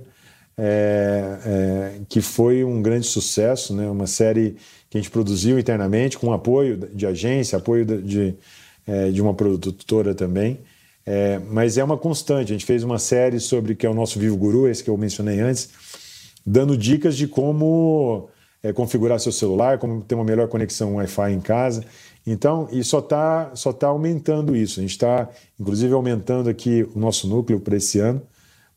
é, 0.56 1.38
é, 1.44 2.00
que 2.08 2.20
foi 2.20 2.62
um 2.64 2.82
grande 2.82 3.06
sucesso, 3.06 3.74
né, 3.74 3.88
uma 3.88 4.06
série 4.06 4.56
que 4.90 4.98
a 4.98 5.00
gente 5.00 5.10
produziu 5.10 5.58
internamente 5.58 6.18
com 6.18 6.32
apoio 6.32 6.76
de 6.76 7.06
agência, 7.06 7.56
apoio 7.56 7.84
de, 7.84 8.34
é, 8.86 9.10
de 9.10 9.22
uma 9.22 9.32
produtora 9.34 10.14
também. 10.14 10.60
É, 11.04 11.40
mas 11.50 11.78
é 11.78 11.84
uma 11.84 11.96
constante. 11.96 12.52
A 12.52 12.54
gente 12.54 12.66
fez 12.66 12.84
uma 12.84 12.98
série 12.98 13.40
sobre 13.40 13.74
que 13.74 13.86
é 13.86 13.90
o 13.90 13.94
nosso 13.94 14.18
Vivo 14.18 14.36
Guru, 14.36 14.68
esse 14.68 14.84
que 14.84 14.90
eu 14.90 14.96
mencionei 14.96 15.40
antes, 15.40 15.70
dando 16.46 16.76
dicas 16.76 17.16
de 17.16 17.26
como 17.26 18.28
é, 18.62 18.72
configurar 18.72 19.18
seu 19.18 19.32
celular, 19.32 19.78
como 19.78 20.02
ter 20.02 20.14
uma 20.14 20.24
melhor 20.24 20.48
conexão 20.48 20.96
Wi-Fi 20.96 21.32
em 21.32 21.40
casa. 21.40 21.84
Então, 22.26 22.68
e 22.70 22.84
só 22.84 23.00
está 23.00 23.50
só 23.54 23.72
tá 23.72 23.88
aumentando 23.88 24.54
isso. 24.54 24.78
A 24.78 24.82
gente 24.82 24.92
está, 24.92 25.28
inclusive, 25.58 25.92
aumentando 25.92 26.48
aqui 26.48 26.86
o 26.94 26.98
nosso 26.98 27.26
núcleo 27.26 27.58
para 27.58 27.76
esse 27.76 27.98
ano, 27.98 28.22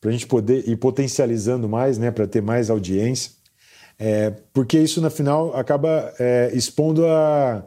para 0.05 0.11
a 0.11 0.13
gente 0.13 0.27
poder 0.27 0.69
ir 0.69 0.75
potencializando 0.75 1.67
mais, 1.67 1.97
né, 1.97 2.11
para 2.11 2.27
ter 2.27 2.39
mais 2.39 2.69
audiência. 2.69 3.31
É, 3.97 4.29
porque 4.53 4.77
isso, 4.77 5.01
no 5.01 5.09
final, 5.09 5.57
acaba 5.57 6.13
é, 6.19 6.51
expondo 6.53 7.07
a, 7.07 7.65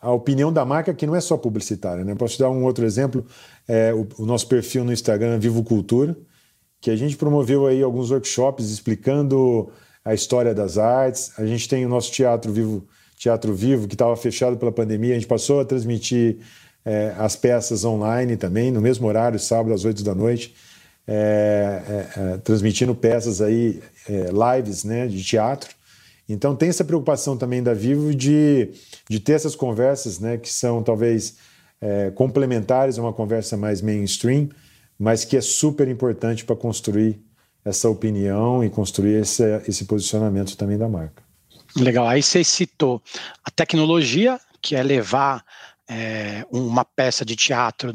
a 0.00 0.10
opinião 0.10 0.50
da 0.50 0.64
marca, 0.64 0.94
que 0.94 1.06
não 1.06 1.14
é 1.14 1.20
só 1.20 1.36
publicitária. 1.36 2.02
Né? 2.02 2.14
Posso 2.14 2.38
dar 2.38 2.48
um 2.48 2.64
outro 2.64 2.82
exemplo: 2.86 3.26
é, 3.68 3.92
o, 3.92 4.08
o, 4.16 4.24
nosso 4.24 4.48
perfil 4.48 4.84
no 4.84 4.92
Instagram, 4.92 5.38
Vivo 5.38 5.62
Cultura, 5.62 6.16
que 6.80 6.90
a 6.90 6.96
gente 6.96 7.14
promoveu 7.14 7.66
aí 7.66 7.82
alguns 7.82 8.10
workshops 8.10 8.70
explicando 8.70 9.70
a 10.02 10.14
história 10.14 10.54
das 10.54 10.78
artes. 10.78 11.38
A 11.38 11.44
gente 11.44 11.68
tem 11.68 11.84
o 11.84 11.90
nosso 11.90 12.10
teatro 12.10 12.50
Vivo 12.50 12.88
Teatro 13.18 13.54
Vivo, 13.54 13.86
que 13.86 13.94
estava 13.94 14.16
fechado 14.16 14.56
pela 14.56 14.72
pandemia, 14.72 15.12
a 15.12 15.18
gente 15.18 15.26
passou 15.26 15.60
a 15.60 15.64
transmitir 15.64 16.38
é, 16.86 17.14
as 17.18 17.36
peças 17.36 17.84
online 17.84 18.34
também, 18.34 18.70
no 18.70 18.80
mesmo 18.80 19.06
horário, 19.06 19.38
sábado 19.38 19.74
às 19.74 19.84
8 19.84 20.02
da 20.02 20.14
noite, 20.14 20.54
é, 21.06 21.82
é, 21.88 22.20
é, 22.20 22.36
transmitindo 22.38 22.94
peças 22.94 23.40
aí, 23.40 23.80
é, 24.08 24.28
lives 24.56 24.84
né, 24.84 25.06
de 25.06 25.22
teatro. 25.22 25.74
Então 26.28 26.56
tem 26.56 26.68
essa 26.68 26.84
preocupação 26.84 27.36
também 27.36 27.62
da 27.62 27.72
Vivo 27.72 28.14
de, 28.14 28.70
de 29.08 29.20
ter 29.20 29.34
essas 29.34 29.54
conversas 29.54 30.18
né, 30.18 30.36
que 30.36 30.52
são 30.52 30.82
talvez 30.82 31.36
é, 31.80 32.10
complementares 32.10 32.98
a 32.98 33.02
uma 33.02 33.12
conversa 33.12 33.56
mais 33.56 33.80
mainstream, 33.80 34.48
mas 34.98 35.24
que 35.24 35.36
é 35.36 35.40
super 35.40 35.86
importante 35.88 36.44
para 36.44 36.56
construir 36.56 37.20
essa 37.64 37.88
opinião 37.88 38.64
e 38.64 38.70
construir 38.70 39.20
esse, 39.20 39.42
esse 39.68 39.84
posicionamento 39.84 40.56
também 40.56 40.78
da 40.78 40.88
marca. 40.88 41.22
Legal. 41.76 42.08
Aí 42.08 42.22
você 42.22 42.42
citou 42.42 43.02
a 43.44 43.50
tecnologia, 43.50 44.40
que 44.62 44.74
é 44.74 44.82
levar 44.82 45.44
é, 45.88 46.44
uma 46.50 46.84
peça 46.84 47.24
de 47.24 47.36
teatro 47.36 47.92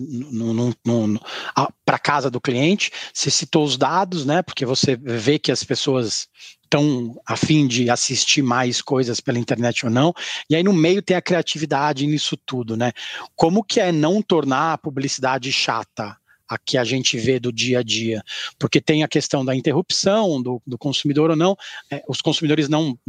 para 1.86 2.00
casa 2.00 2.30
do 2.30 2.42
cliente. 2.42 2.92
Você 3.14 3.30
citou 3.30 3.64
os 3.64 3.78
dados, 3.78 4.26
né? 4.26 4.42
Porque 4.42 4.66
você 4.66 4.96
vê 4.96 5.38
que 5.38 5.52
as 5.52 5.64
pessoas 5.64 6.28
estão 6.64 7.20
a 7.26 7.36
fim 7.36 7.68
de 7.68 7.90
assistir 7.90 8.42
mais 8.42 8.82
coisas 8.82 9.20
pela 9.20 9.38
internet 9.38 9.86
ou 9.86 9.92
não. 9.92 10.14
E 10.50 10.56
aí 10.56 10.64
no 10.64 10.72
meio 10.72 11.02
tem 11.02 11.18
a 11.18 11.22
criatividade 11.22 12.08
nisso 12.08 12.38
tudo, 12.38 12.78
né? 12.78 12.94
Como 13.36 13.64
que 13.64 13.82
é 13.82 13.92
não 13.92 14.22
tornar 14.22 14.74
a 14.74 14.78
publicidade 14.78 15.52
chata? 15.52 16.21
A 16.52 16.58
que 16.58 16.78
a 16.78 16.84
gente 16.84 17.18
vê 17.18 17.40
do 17.40 17.50
dia 17.50 17.80
a 17.80 17.84
dia, 17.84 18.22
porque 18.60 18.82
tem 18.82 19.04
a 19.04 19.08
questão 19.08 19.46
da 19.46 19.56
interrupção 19.56 20.42
do, 20.42 20.62
do 20.68 20.78
consumidor 20.78 21.30
ou 21.30 21.36
não, 21.38 21.56
é, 21.90 22.04
os 22.10 22.22
consumidores 22.22 22.68
não, 22.68 23.00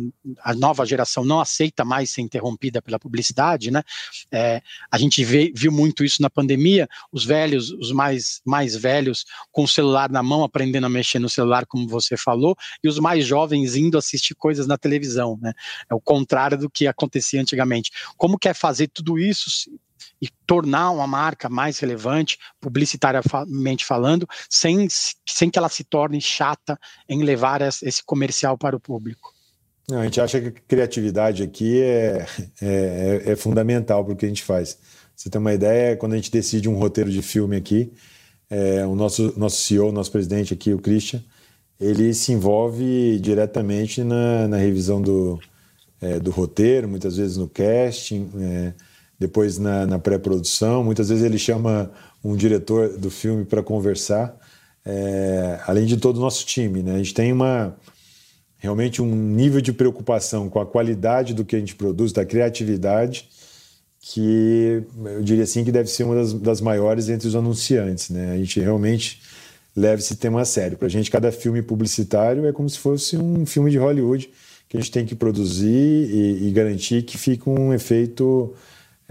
a 0.44 0.54
nova 0.54 0.86
geração 0.86 1.24
não 1.24 1.40
aceita 1.40 1.84
mais 1.84 2.10
ser 2.10 2.20
interrompida 2.20 2.80
pela 2.80 3.00
publicidade, 3.00 3.72
né? 3.72 3.82
É, 4.30 4.62
a 4.88 4.96
gente 4.96 5.24
vê, 5.24 5.52
viu 5.56 5.72
muito 5.72 6.04
isso 6.04 6.22
na 6.22 6.30
pandemia, 6.30 6.88
os 7.10 7.24
velhos, 7.24 7.72
os 7.72 7.90
mais, 7.90 8.40
mais 8.46 8.76
velhos 8.76 9.24
com 9.50 9.64
o 9.64 9.68
celular 9.68 10.08
na 10.08 10.22
mão, 10.22 10.44
aprendendo 10.44 10.86
a 10.86 10.90
mexer 10.90 11.18
no 11.18 11.28
celular, 11.28 11.66
como 11.66 11.88
você 11.88 12.16
falou, 12.16 12.56
e 12.80 12.86
os 12.86 13.00
mais 13.00 13.26
jovens 13.26 13.74
indo 13.74 13.98
assistir 13.98 14.36
coisas 14.36 14.68
na 14.68 14.78
televisão, 14.78 15.36
né? 15.42 15.52
É 15.90 15.94
o 15.96 16.00
contrário 16.00 16.56
do 16.56 16.70
que 16.70 16.86
acontecia 16.86 17.40
antigamente. 17.40 17.90
Como 18.16 18.38
quer 18.38 18.54
fazer 18.54 18.86
tudo 18.86 19.18
isso 19.18 19.50
e 20.20 20.28
tornar 20.46 20.90
uma 20.90 21.06
marca 21.06 21.48
mais 21.48 21.78
relevante, 21.78 22.38
publicitariamente 22.60 23.84
falando, 23.84 24.26
sem, 24.48 24.86
sem 25.26 25.50
que 25.50 25.58
ela 25.58 25.68
se 25.68 25.84
torne 25.84 26.20
chata 26.20 26.78
em 27.08 27.22
levar 27.22 27.60
esse 27.62 28.02
comercial 28.04 28.56
para 28.56 28.76
o 28.76 28.80
público. 28.80 29.32
Não, 29.88 30.00
a 30.00 30.04
gente 30.04 30.20
acha 30.20 30.40
que 30.40 30.50
criatividade 30.50 31.42
aqui 31.42 31.80
é, 31.82 32.26
é, 32.60 33.22
é 33.26 33.36
fundamental 33.36 34.04
para 34.04 34.14
o 34.14 34.16
que 34.16 34.24
a 34.24 34.28
gente 34.28 34.42
faz. 34.42 34.78
Você 35.14 35.28
tem 35.28 35.40
uma 35.40 35.52
ideia, 35.52 35.96
quando 35.96 36.12
a 36.12 36.16
gente 36.16 36.30
decide 36.30 36.68
um 36.68 36.76
roteiro 36.76 37.10
de 37.10 37.20
filme 37.20 37.56
aqui, 37.56 37.92
é, 38.48 38.86
o 38.86 38.94
nosso, 38.94 39.32
nosso 39.36 39.56
CEO, 39.62 39.90
nosso 39.92 40.12
presidente 40.12 40.52
aqui, 40.54 40.72
o 40.72 40.78
Christian, 40.78 41.22
ele 41.80 42.14
se 42.14 42.32
envolve 42.32 43.18
diretamente 43.18 44.04
na, 44.04 44.46
na 44.46 44.56
revisão 44.56 45.00
do, 45.02 45.40
é, 46.00 46.18
do 46.20 46.30
roteiro, 46.30 46.88
muitas 46.88 47.16
vezes 47.16 47.36
no 47.36 47.48
casting, 47.48 48.30
é, 48.38 48.74
depois 49.22 49.56
na, 49.58 49.86
na 49.86 49.98
pré-produção. 49.98 50.82
Muitas 50.82 51.08
vezes 51.08 51.24
ele 51.24 51.38
chama 51.38 51.90
um 52.22 52.36
diretor 52.36 52.98
do 52.98 53.10
filme 53.10 53.44
para 53.44 53.62
conversar, 53.62 54.36
é, 54.84 55.60
além 55.66 55.86
de 55.86 55.96
todo 55.96 56.16
o 56.16 56.20
nosso 56.20 56.44
time. 56.44 56.82
Né? 56.82 56.94
A 56.94 56.98
gente 56.98 57.14
tem 57.14 57.32
uma 57.32 57.76
realmente 58.58 59.00
um 59.00 59.14
nível 59.14 59.60
de 59.60 59.72
preocupação 59.72 60.48
com 60.48 60.60
a 60.60 60.66
qualidade 60.66 61.34
do 61.34 61.44
que 61.44 61.56
a 61.56 61.58
gente 61.58 61.74
produz, 61.74 62.12
da 62.12 62.24
criatividade, 62.24 63.28
que 64.00 64.84
eu 65.04 65.22
diria 65.22 65.44
assim 65.44 65.64
que 65.64 65.72
deve 65.72 65.88
ser 65.88 66.04
uma 66.04 66.14
das, 66.14 66.32
das 66.32 66.60
maiores 66.60 67.08
entre 67.08 67.26
os 67.26 67.34
anunciantes. 67.34 68.10
Né? 68.10 68.32
A 68.32 68.36
gente 68.36 68.60
realmente 68.60 69.20
leva 69.74 70.00
esse 70.00 70.16
tema 70.16 70.40
a 70.40 70.44
sério. 70.44 70.76
Para 70.76 70.86
a 70.86 70.90
gente, 70.90 71.10
cada 71.10 71.32
filme 71.32 71.62
publicitário 71.62 72.46
é 72.46 72.52
como 72.52 72.68
se 72.68 72.78
fosse 72.78 73.16
um 73.16 73.46
filme 73.46 73.70
de 73.70 73.78
Hollywood 73.78 74.30
que 74.68 74.76
a 74.76 74.80
gente 74.80 74.90
tem 74.90 75.04
que 75.04 75.14
produzir 75.14 75.68
e, 75.68 76.48
e 76.48 76.50
garantir 76.50 77.02
que 77.02 77.18
fique 77.18 77.48
um 77.48 77.74
efeito 77.74 78.54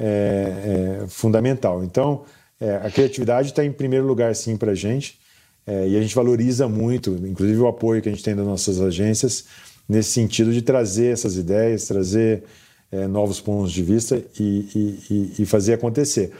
é, 0.01 1.03
é 1.03 1.07
fundamental. 1.07 1.83
Então, 1.83 2.25
é, 2.59 2.75
a 2.75 2.89
criatividade 2.89 3.49
está 3.49 3.63
em 3.63 3.71
primeiro 3.71 4.05
lugar, 4.05 4.35
sim, 4.35 4.57
para 4.57 4.71
a 4.71 4.75
gente. 4.75 5.19
É, 5.65 5.87
e 5.87 5.97
a 5.97 6.01
gente 6.01 6.15
valoriza 6.15 6.67
muito, 6.67 7.11
inclusive 7.25 7.59
o 7.59 7.67
apoio 7.67 8.01
que 8.01 8.09
a 8.09 8.11
gente 8.11 8.23
tem 8.23 8.35
das 8.35 8.45
nossas 8.45 8.81
agências, 8.81 9.45
nesse 9.87 10.11
sentido 10.11 10.51
de 10.51 10.61
trazer 10.61 11.13
essas 11.13 11.37
ideias, 11.37 11.87
trazer 11.87 12.43
é, 12.91 13.07
novos 13.07 13.39
pontos 13.39 13.71
de 13.71 13.83
vista 13.83 14.21
e, 14.39 14.99
e, 15.09 15.33
e, 15.39 15.45
fazer 15.45 15.73
acontecer. 15.73 16.31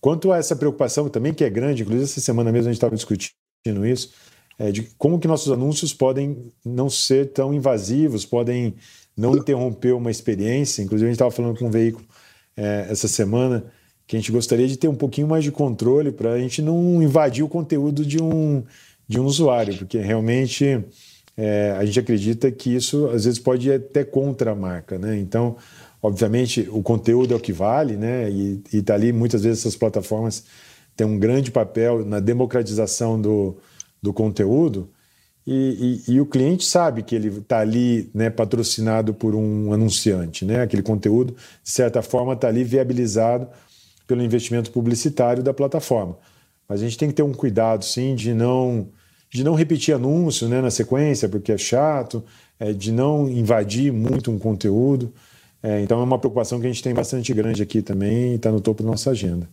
Quanto 0.00 0.30
a 0.32 0.38
essa 0.38 0.54
preocupação 0.54 1.08
também, 1.08 1.34
que 1.34 1.44
é 1.44 1.50
grande, 1.50 1.82
inclusive 1.82 2.04
essa 2.04 2.20
semana 2.20 2.52
mesmo 2.52 2.68
a 2.68 2.72
gente 2.72 2.78
estava 2.78 2.94
discutindo 2.94 3.34
isso, 3.84 4.12
é, 4.58 4.70
de 4.70 4.82
como 4.96 5.18
que 5.18 5.28
nossos 5.28 5.52
anúncios 5.52 5.92
podem 5.92 6.52
não 6.64 6.88
ser 6.88 7.32
tão 7.32 7.52
invasivos, 7.52 8.24
podem 8.24 8.74
não 9.16 9.36
interromper 9.36 9.92
uma 9.92 10.10
experiência. 10.10 10.82
Inclusive, 10.82 11.06
a 11.06 11.10
gente 11.10 11.16
estava 11.16 11.30
falando 11.30 11.58
com 11.58 11.66
um 11.66 11.70
veículo 11.70 12.04
é, 12.58 12.88
essa 12.90 13.06
semana 13.06 13.64
que 14.04 14.16
a 14.16 14.18
gente 14.18 14.32
gostaria 14.32 14.66
de 14.66 14.76
ter 14.76 14.88
um 14.88 14.94
pouquinho 14.94 15.28
mais 15.28 15.44
de 15.44 15.52
controle 15.52 16.10
para 16.10 16.32
a 16.32 16.38
gente 16.38 16.60
não 16.60 17.00
invadir 17.00 17.44
o 17.44 17.48
conteúdo 17.48 18.04
de 18.04 18.20
um, 18.20 18.64
de 19.06 19.20
um 19.20 19.24
usuário, 19.24 19.76
porque 19.76 19.98
realmente 19.98 20.84
é, 21.36 21.76
a 21.78 21.84
gente 21.84 22.00
acredita 22.00 22.50
que 22.50 22.74
isso 22.74 23.06
às 23.06 23.24
vezes 23.24 23.38
pode 23.38 23.68
ir 23.68 23.74
até 23.74 24.02
contra 24.02 24.50
a 24.50 24.54
marca. 24.56 24.98
Né? 24.98 25.18
Então, 25.18 25.56
obviamente, 26.02 26.68
o 26.72 26.82
conteúdo 26.82 27.32
é 27.32 27.36
o 27.36 27.40
que 27.40 27.52
vale, 27.52 27.96
né? 27.96 28.28
e 28.28 28.60
está 28.72 28.94
ali 28.94 29.12
muitas 29.12 29.44
vezes 29.44 29.60
essas 29.60 29.76
plataformas 29.76 30.44
têm 30.96 31.06
um 31.06 31.18
grande 31.18 31.52
papel 31.52 32.04
na 32.04 32.18
democratização 32.18 33.20
do, 33.20 33.56
do 34.02 34.12
conteúdo. 34.12 34.90
E, 35.50 36.02
e, 36.06 36.12
e, 36.12 36.20
o 36.20 36.26
cliente 36.26 36.62
sabe 36.62 37.02
que 37.02 37.14
ele 37.14 37.28
está 37.28 37.60
ali 37.60 38.10
né, 38.12 38.28
patrocinado 38.28 39.14
por 39.14 39.34
um 39.34 39.72
anunciante. 39.72 40.44
Né? 40.44 40.60
Aquele 40.60 40.82
conteúdo, 40.82 41.34
de 41.64 41.70
certa 41.70 42.02
forma, 42.02 42.34
está 42.34 42.48
ali 42.48 42.62
viabilizado 42.62 43.48
pelo 44.06 44.22
investimento 44.22 44.70
publicitário 44.70 45.42
da 45.42 45.54
plataforma. 45.54 46.18
Mas 46.68 46.82
a 46.82 46.84
gente 46.84 46.98
tem 46.98 47.08
que 47.08 47.14
ter 47.14 47.22
um 47.22 47.32
cuidado, 47.32 47.82
sim, 47.82 48.14
de 48.14 48.34
não, 48.34 48.90
de 49.30 49.42
não 49.42 49.54
repetir 49.54 49.94
anúncio 49.94 50.46
né, 50.48 50.60
na 50.60 50.70
sequência, 50.70 51.30
porque 51.30 51.50
é 51.50 51.56
chato, 51.56 52.22
é, 52.60 52.74
de 52.74 52.92
não 52.92 53.26
invadir 53.26 53.90
muito 53.90 54.30
um 54.30 54.38
conteúdo. 54.38 55.14
É, 55.62 55.80
então 55.80 55.98
é 55.98 56.04
uma 56.04 56.18
preocupação 56.18 56.60
que 56.60 56.66
a 56.66 56.70
gente 56.70 56.82
tem 56.82 56.92
bastante 56.92 57.32
grande 57.32 57.62
aqui 57.62 57.80
também 57.80 58.32
e 58.32 58.34
está 58.34 58.52
no 58.52 58.60
topo 58.60 58.82
da 58.82 58.90
nossa 58.90 59.12
agenda. 59.12 59.48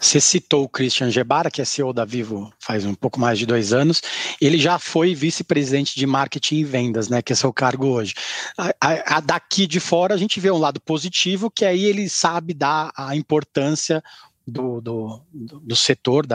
Você 0.00 0.20
citou 0.20 0.64
o 0.64 0.68
Christian 0.68 1.10
Gebara, 1.10 1.50
que 1.50 1.60
é 1.60 1.64
CEO 1.64 1.92
da 1.92 2.04
Vivo 2.04 2.52
faz 2.58 2.84
um 2.84 2.94
pouco 2.94 3.18
mais 3.18 3.38
de 3.38 3.46
dois 3.46 3.72
anos. 3.72 4.02
Ele 4.40 4.58
já 4.58 4.78
foi 4.78 5.14
vice-presidente 5.14 5.96
de 5.96 6.06
marketing 6.06 6.56
e 6.56 6.64
vendas, 6.64 7.08
né? 7.08 7.22
Que 7.22 7.32
é 7.32 7.36
seu 7.36 7.52
cargo 7.52 7.86
hoje. 7.86 8.14
A, 8.56 8.68
a, 8.80 9.16
a 9.16 9.20
daqui 9.20 9.66
de 9.66 9.80
fora 9.80 10.14
a 10.14 10.18
gente 10.18 10.40
vê 10.40 10.50
um 10.50 10.58
lado 10.58 10.80
positivo, 10.80 11.50
que 11.50 11.64
aí 11.64 11.84
ele 11.84 12.08
sabe 12.08 12.54
dar 12.54 12.92
a 12.96 13.16
importância 13.16 14.02
do, 14.46 14.80
do, 14.80 15.20
do 15.32 15.76
setor 15.76 16.26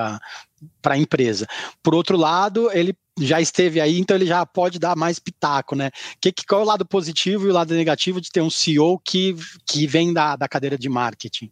para 0.82 0.96
a 0.96 0.98
empresa. 0.98 1.48
Por 1.82 1.96
outro 1.96 2.18
lado, 2.18 2.70
ele 2.72 2.96
já 3.20 3.40
esteve 3.40 3.80
aí, 3.80 4.00
então 4.00 4.16
ele 4.16 4.26
já 4.26 4.46
pode 4.46 4.80
dar 4.80 4.96
mais 4.96 5.20
pitaco, 5.20 5.76
né? 5.76 5.92
Que, 6.20 6.32
que, 6.32 6.46
qual 6.46 6.62
é 6.62 6.64
o 6.64 6.68
lado 6.68 6.86
positivo 6.86 7.48
e 7.48 7.50
o 7.50 7.54
lado 7.54 7.74
negativo 7.74 8.20
de 8.20 8.30
ter 8.30 8.42
um 8.42 8.50
CEO 8.50 9.00
que, 9.00 9.36
que 9.66 9.88
vem 9.88 10.14
da, 10.14 10.36
da 10.36 10.48
cadeira 10.48 10.78
de 10.78 10.90
marketing? 10.90 11.52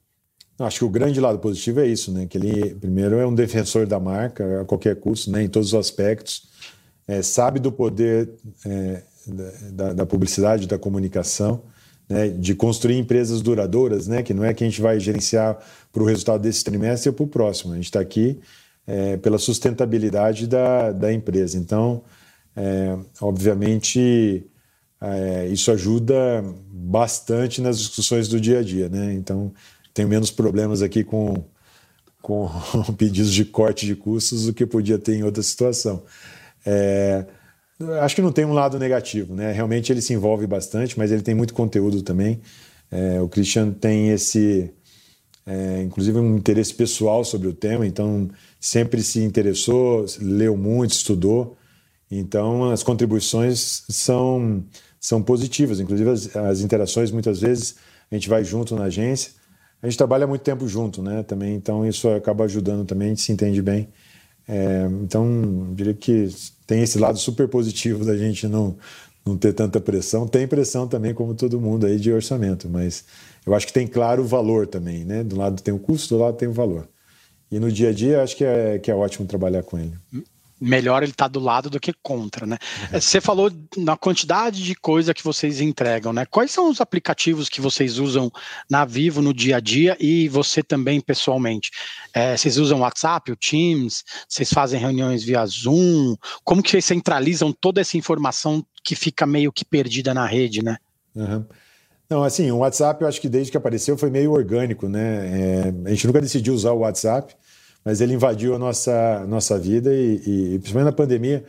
Acho 0.59 0.79
que 0.79 0.85
o 0.85 0.89
grande 0.89 1.19
lado 1.21 1.39
positivo 1.39 1.79
é 1.79 1.87
isso, 1.87 2.11
né? 2.11 2.25
Que 2.25 2.37
ele, 2.37 2.75
primeiro, 2.75 3.15
é 3.15 3.25
um 3.25 3.33
defensor 3.33 3.87
da 3.87 3.99
marca 3.99 4.61
a 4.61 4.65
qualquer 4.65 4.97
custo, 4.97 5.31
né? 5.31 5.43
Em 5.43 5.47
todos 5.47 5.69
os 5.69 5.79
aspectos. 5.79 6.49
É, 7.07 7.21
sabe 7.21 7.59
do 7.59 7.71
poder 7.71 8.29
é, 8.65 9.01
da, 9.71 9.93
da, 9.93 10.05
publicidade, 10.05 10.67
da 10.67 10.77
comunicação, 10.77 11.61
né? 12.07 12.27
de 12.27 12.53
construir 12.53 12.97
empresas 12.97 13.41
duradouras, 13.41 14.07
né? 14.07 14.21
Que 14.21 14.33
não 14.33 14.43
é 14.43 14.53
que 14.53 14.63
a 14.63 14.67
gente 14.67 14.81
vai 14.81 14.99
gerenciar 14.99 15.57
para 15.93 16.03
o 16.03 16.05
resultado 16.05 16.41
desse 16.41 16.63
trimestre 16.63 17.09
ou 17.09 17.15
para 17.15 17.23
o 17.23 17.27
próximo. 17.27 17.73
A 17.73 17.75
gente 17.75 17.85
está 17.85 17.99
aqui 17.99 18.39
é, 18.85 19.17
pela 19.17 19.37
sustentabilidade 19.37 20.45
da, 20.45 20.91
da 20.91 21.13
empresa. 21.13 21.57
Então, 21.57 22.03
é, 22.55 22.97
obviamente, 23.21 24.45
é, 24.99 25.47
isso 25.47 25.71
ajuda 25.71 26.43
bastante 26.69 27.61
nas 27.61 27.79
discussões 27.79 28.27
do 28.27 28.41
dia 28.41 28.59
a 28.59 28.63
dia, 28.63 28.89
né? 28.89 29.13
Então 29.13 29.53
tenho 29.93 30.07
menos 30.07 30.31
problemas 30.31 30.81
aqui 30.81 31.03
com, 31.03 31.43
com 32.21 32.49
pedidos 32.97 33.33
de 33.33 33.45
corte 33.45 33.85
de 33.85 33.95
custos 33.95 34.45
do 34.45 34.53
que 34.53 34.65
podia 34.65 34.97
ter 34.97 35.15
em 35.15 35.23
outra 35.23 35.43
situação. 35.43 36.03
É, 36.65 37.25
acho 38.01 38.15
que 38.15 38.21
não 38.21 38.31
tem 38.31 38.45
um 38.45 38.53
lado 38.53 38.77
negativo, 38.77 39.33
né? 39.33 39.51
Realmente 39.51 39.91
ele 39.91 40.01
se 40.01 40.13
envolve 40.13 40.45
bastante, 40.45 40.97
mas 40.97 41.11
ele 41.11 41.21
tem 41.21 41.33
muito 41.33 41.53
conteúdo 41.53 42.01
também. 42.01 42.41
É, 42.91 43.21
o 43.21 43.29
Christian 43.29 43.71
tem 43.71 44.09
esse, 44.09 44.71
é, 45.45 45.83
inclusive, 45.83 46.17
um 46.17 46.37
interesse 46.37 46.73
pessoal 46.73 47.23
sobre 47.23 47.47
o 47.47 47.53
tema, 47.53 47.85
então 47.85 48.29
sempre 48.59 49.01
se 49.03 49.21
interessou, 49.21 50.05
leu 50.19 50.57
muito, 50.57 50.91
estudou. 50.91 51.55
Então 52.11 52.71
as 52.71 52.81
contribuições 52.81 53.83
são, 53.87 54.63
são 54.99 55.21
positivas, 55.21 55.79
inclusive 55.79 56.09
as, 56.09 56.35
as 56.35 56.61
interações 56.61 57.11
muitas 57.11 57.39
vezes 57.39 57.75
a 58.11 58.15
gente 58.15 58.27
vai 58.27 58.43
junto 58.43 58.75
na 58.75 58.85
agência 58.85 59.38
a 59.81 59.87
gente 59.87 59.97
trabalha 59.97 60.27
muito 60.27 60.41
tempo 60.41 60.67
junto, 60.67 61.01
né? 61.01 61.23
Também, 61.23 61.55
então 61.55 61.85
isso 61.85 62.09
acaba 62.09 62.43
ajudando 62.43 62.85
também, 62.85 63.07
a 63.07 63.09
gente 63.09 63.21
se 63.21 63.31
entende 63.31 63.61
bem. 63.61 63.87
É, 64.47 64.87
então, 65.03 65.73
diria 65.73 65.93
que 65.93 66.27
tem 66.65 66.81
esse 66.81 66.97
lado 66.99 67.17
super 67.17 67.47
positivo 67.47 68.03
da 68.03 68.17
gente 68.17 68.47
não, 68.47 68.75
não 69.25 69.37
ter 69.37 69.53
tanta 69.53 69.79
pressão. 69.79 70.27
Tem 70.27 70.47
pressão 70.47 70.87
também, 70.87 71.13
como 71.13 71.33
todo 71.33 71.61
mundo 71.61 71.85
aí, 71.85 71.99
de 71.99 72.11
orçamento, 72.11 72.69
mas 72.69 73.05
eu 73.45 73.53
acho 73.53 73.67
que 73.67 73.73
tem 73.73 73.87
claro 73.87 74.23
o 74.23 74.25
valor 74.25 74.67
também, 74.67 75.05
né? 75.05 75.23
Do 75.23 75.37
lado 75.37 75.61
tem 75.61 75.73
o 75.73 75.79
custo, 75.79 76.15
do 76.15 76.21
lado 76.21 76.37
tem 76.37 76.47
o 76.47 76.53
valor. 76.53 76.87
E 77.51 77.59
no 77.59 77.71
dia 77.71 77.89
a 77.89 77.93
dia, 77.93 78.21
acho 78.21 78.35
que 78.35 78.43
é, 78.43 78.79
que 78.79 78.91
é 78.91 78.95
ótimo 78.95 79.27
trabalhar 79.27 79.63
com 79.63 79.77
ele 79.77 79.93
melhor 80.59 81.03
ele 81.03 81.11
estar 81.11 81.25
tá 81.25 81.29
do 81.29 81.39
lado 81.39 81.69
do 81.69 81.79
que 81.79 81.93
contra, 82.03 82.45
né? 82.45 82.57
Uhum. 82.91 83.01
Você 83.01 83.21
falou 83.21 83.51
na 83.77 83.95
quantidade 83.95 84.63
de 84.63 84.75
coisa 84.75 85.13
que 85.13 85.23
vocês 85.23 85.61
entregam, 85.61 86.11
né? 86.11 86.25
Quais 86.25 86.51
são 86.51 86.69
os 86.69 86.81
aplicativos 86.81 87.49
que 87.49 87.61
vocês 87.61 87.97
usam 87.97 88.31
na 88.69 88.85
Vivo 88.85 89.21
no 89.21 89.33
dia 89.33 89.57
a 89.57 89.59
dia 89.59 89.95
e 89.99 90.27
você 90.27 90.61
também 90.61 90.99
pessoalmente? 90.99 91.71
É, 92.13 92.35
vocês 92.35 92.57
usam 92.57 92.79
o 92.79 92.81
WhatsApp, 92.81 93.31
o 93.31 93.35
Teams? 93.35 94.03
Vocês 94.27 94.49
fazem 94.51 94.79
reuniões 94.79 95.23
via 95.23 95.45
Zoom? 95.45 96.15
Como 96.43 96.61
que 96.61 96.69
vocês 96.69 96.85
centralizam 96.85 97.51
toda 97.51 97.81
essa 97.81 97.97
informação 97.97 98.65
que 98.83 98.95
fica 98.95 99.25
meio 99.25 99.51
que 99.51 99.63
perdida 99.63 100.13
na 100.13 100.25
rede, 100.25 100.63
né? 100.63 100.77
Uhum. 101.15 101.45
Não, 102.09 102.23
assim, 102.23 102.49
o 102.49 102.57
WhatsApp 102.57 103.03
eu 103.03 103.07
acho 103.07 103.21
que 103.21 103.29
desde 103.29 103.51
que 103.51 103.57
apareceu 103.57 103.95
foi 103.95 104.09
meio 104.09 104.31
orgânico, 104.31 104.89
né? 104.89 105.27
É, 105.27 105.73
a 105.85 105.89
gente 105.91 106.07
nunca 106.07 106.19
decidiu 106.19 106.55
usar 106.55 106.71
o 106.71 106.79
WhatsApp 106.79 107.35
mas 107.83 108.01
ele 108.01 108.13
invadiu 108.13 108.55
a 108.55 108.59
nossa, 108.59 109.25
nossa 109.27 109.57
vida 109.57 109.93
e, 109.93 110.53
e 110.55 110.59
principalmente 110.59 110.85
na 110.85 110.91
pandemia, 110.91 111.43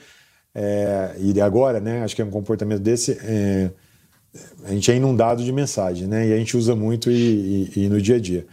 é, 0.54 1.14
e 1.18 1.40
agora, 1.40 1.80
né, 1.80 2.02
acho 2.02 2.16
que 2.16 2.22
é 2.22 2.24
um 2.24 2.30
comportamento 2.30 2.80
desse, 2.80 3.12
é, 3.22 3.70
a 4.64 4.72
gente 4.72 4.90
é 4.90 4.96
inundado 4.96 5.44
de 5.44 5.52
mensagem, 5.52 6.06
né, 6.06 6.28
e 6.28 6.32
a 6.32 6.36
gente 6.36 6.56
usa 6.56 6.74
muito 6.74 7.10
e, 7.10 7.70
e, 7.74 7.84
e, 7.84 7.88
no 7.88 8.00
dia 8.00 8.16
a 8.16 8.20
dia. 8.20 8.46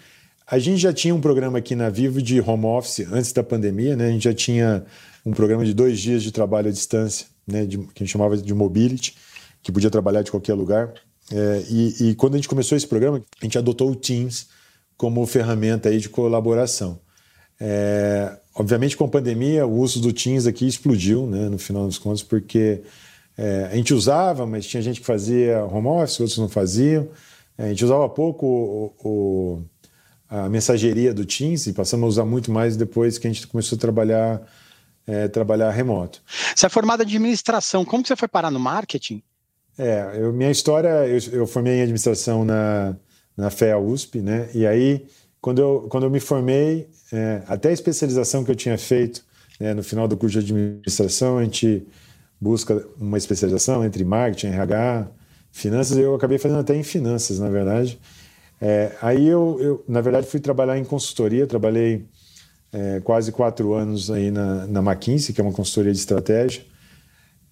A 0.49 0.59
gente 0.59 0.77
já 0.77 0.93
tinha 0.93 1.13
um 1.13 1.21
programa 1.21 1.57
aqui 1.57 1.75
na 1.75 1.89
Vivo 1.89 2.21
de 2.21 2.39
home 2.39 2.65
office 2.65 3.05
antes 3.11 3.31
da 3.31 3.43
pandemia, 3.43 3.95
né, 3.95 4.07
a 4.07 4.11
gente 4.11 4.23
já 4.23 4.33
tinha 4.33 4.85
um 5.25 5.31
programa 5.31 5.65
de 5.65 5.73
dois 5.73 5.99
dias 5.99 6.23
de 6.23 6.31
trabalho 6.31 6.69
à 6.69 6.71
distância, 6.71 7.27
né, 7.47 7.65
de, 7.65 7.77
que 7.77 8.03
a 8.03 8.05
gente 8.05 8.11
chamava 8.11 8.37
de 8.37 8.53
mobility, 8.53 9.15
que 9.61 9.71
podia 9.71 9.89
trabalhar 9.89 10.21
de 10.21 10.31
qualquer 10.31 10.53
lugar. 10.53 10.93
É, 11.31 11.63
e, 11.69 12.09
e 12.09 12.15
quando 12.15 12.35
a 12.35 12.37
gente 12.37 12.47
começou 12.47 12.77
esse 12.77 12.87
programa, 12.87 13.21
a 13.41 13.45
gente 13.45 13.57
adotou 13.57 13.91
o 13.91 13.95
Teams 13.95 14.47
como 14.95 15.25
ferramenta 15.25 15.89
aí 15.89 15.99
de 15.99 16.09
colaboração. 16.09 16.99
É, 17.60 18.38
obviamente, 18.56 18.96
com 18.96 19.06
a 19.06 19.08
pandemia, 19.08 19.65
o 19.65 19.80
uso 19.80 20.00
do 20.00 20.13
Teams 20.13 20.46
aqui 20.46 20.67
explodiu, 20.67 21.26
né, 21.26 21.50
no 21.50 21.58
final 21.58 21.86
dos 21.88 21.98
contos, 21.98 22.22
porque 22.24 22.82
é, 23.38 23.70
a 23.72 23.76
gente 23.76 23.93
usava, 23.93 24.46
mas 24.46 24.65
tinha 24.65 24.82
gente 24.82 25.00
que 25.00 25.06
fazia 25.06 25.63
home 25.63 25.88
office, 25.88 26.20
outros 26.20 26.38
não 26.38 26.50
faziam. 26.50 27.08
É, 27.58 27.65
a 27.65 27.70
gente 27.70 27.84
usava 27.84 28.08
pouco 28.10 28.46
o, 28.46 28.93
o, 29.04 29.63
a 30.30 30.50
mensageria 30.50 31.13
do 31.13 31.26
Teams 31.26 31.67
e 31.67 31.74
passamos 31.74 32.06
a 32.06 32.08
usar 32.08 32.26
muito 32.26 32.52
mais 32.52 32.76
depois 32.76 33.17
que 33.17 33.28
a 33.28 33.32
gente 33.32 33.48
começou 33.48 33.76
a 33.76 33.80
trabalhar, 33.80 34.41
é, 35.06 35.28
trabalhar 35.28 35.72
remoto. 35.72 36.22
Você 36.56 36.65
é 36.65 36.70
formada 36.70 37.06
de 37.06 37.15
administração, 37.15 37.84
como 37.84 38.04
que 38.04 38.10
você 38.10 38.15
foi 38.15 38.28
parar 38.28 38.52
no 38.52 38.60
marketing? 38.60 39.24
É, 39.78 40.17
eu, 40.20 40.34
minha 40.34 40.50
história, 40.50 41.08
eu, 41.08 41.20
eu 41.32 41.48
formei 41.48 41.76
em 41.76 41.82
administração 41.82 42.43
na, 42.43 42.96
na 43.36 43.52
FEA 43.52 43.78
USP, 43.78 44.22
né? 44.22 44.50
E 44.54 44.65
aí 44.65 45.06
quando 45.41 45.60
eu, 45.60 45.88
quando 45.89 46.04
eu 46.04 46.10
me 46.10 46.19
formei, 46.19 46.89
é, 47.12 47.43
até 47.47 47.69
a 47.69 47.73
especialização 47.73 48.43
que 48.43 48.52
eu 48.52 48.56
tinha 48.56 48.78
feito 48.78 49.23
né, 49.60 49.73
no 49.73 49.84
final 49.84 50.08
do 50.08 50.17
curso 50.17 50.39
de 50.39 50.45
administração, 50.45 51.38
a 51.38 51.43
gente 51.43 51.88
busca 52.39 52.86
uma 53.00 53.17
especialização 53.17 53.84
entre 53.84 54.04
marketing, 54.04 54.47
RH, 54.47 55.08
finanças, 55.52 55.97
eu 55.97 56.13
acabei 56.13 56.38
fazendo 56.38 56.60
até 56.60 56.76
em 56.76 56.84
finanças, 56.84 57.39
na 57.39 57.50
verdade. 57.50 58.00
É, 58.62 58.91
aí 59.02 59.28
eu, 59.28 59.58
eu, 59.60 59.86
na 59.88 60.02
verdade, 60.02 60.28
fui 60.28 60.39
trabalhar 60.39 60.78
em 60.78 60.84
consultoria, 60.84 61.47
trabalhei 61.47 62.06
é, 62.71 63.00
quase 63.02 63.32
quatro 63.32 63.73
anos 63.73 64.12
aí 64.12 64.30
na, 64.32 64.67
na 64.67 64.80
McKinsey, 64.80 65.34
que 65.34 65.41
é 65.41 65.43
uma 65.43 65.54
consultoria 65.54 65.91
de 65.91 66.00
estratégia. 66.00 66.63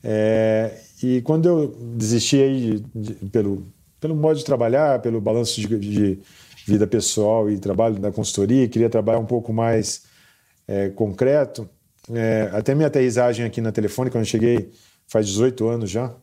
É, 0.03 0.71
e 1.01 1.21
quando 1.21 1.47
eu 1.47 1.67
desisti 1.95 2.37
aí 2.37 2.83
de, 2.93 3.13
de, 3.13 3.29
pelo, 3.29 3.67
pelo 3.99 4.15
modo 4.15 4.37
de 4.37 4.45
trabalhar, 4.45 5.01
pelo 5.01 5.19
balanço 5.19 5.59
de, 5.59 5.79
de 5.79 6.19
vida 6.65 6.87
pessoal 6.87 7.49
e 7.49 7.57
trabalho 7.59 7.99
na 7.99 8.11
consultoria, 8.11 8.67
queria 8.67 8.89
trabalhar 8.89 9.19
um 9.19 9.25
pouco 9.25 9.53
mais 9.53 10.03
é, 10.67 10.89
concreto. 10.89 11.69
É, 12.11 12.49
até 12.53 12.73
minha 12.73 12.87
aterrissagem 12.87 13.45
aqui 13.45 13.61
na 13.61 13.71
telefone, 13.71 14.09
quando 14.09 14.23
eu 14.23 14.29
cheguei, 14.29 14.71
faz 15.07 15.27
18 15.27 15.67
anos 15.67 15.89
já, 15.89 16.13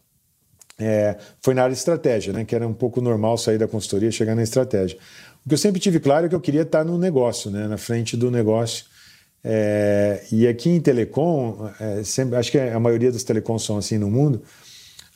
é, 0.78 1.16
foi 1.40 1.55
na 1.55 1.62
área 1.62 1.72
de 1.72 1.78
estratégia, 1.78 2.33
né, 2.33 2.44
que 2.44 2.55
era 2.55 2.66
um 2.66 2.74
pouco 2.74 3.00
normal 3.00 3.38
sair 3.38 3.59
da 3.59 3.68
consultoria 3.68 4.09
e 4.09 4.12
chegar 4.12 4.35
na 4.35 4.42
estratégia. 4.42 4.98
O 5.44 5.48
que 5.48 5.55
eu 5.55 5.59
sempre 5.59 5.81
tive 5.81 6.00
claro 6.00 6.26
é 6.26 6.28
que 6.28 6.35
eu 6.35 6.40
queria 6.40 6.62
estar 6.62 6.85
no 6.85 6.98
negócio, 6.98 7.50
né, 7.50 7.68
na 7.68 7.76
frente 7.76 8.16
do 8.16 8.31
negócio, 8.31 8.85
É, 9.44 10.22
e 10.31 10.46
aqui 10.46 10.70
em 10.70 10.81
telecom, 10.81 11.68
é, 11.81 12.05
sempre, 12.05 12.37
acho 12.37 12.48
que 12.50 12.59
a 12.59 12.78
maioria 12.78 13.11
dos 13.11 13.24
telecoms 13.24 13.64
são 13.64 13.76
assim 13.76 13.98
no 13.98 14.09
mundo, 14.09 14.40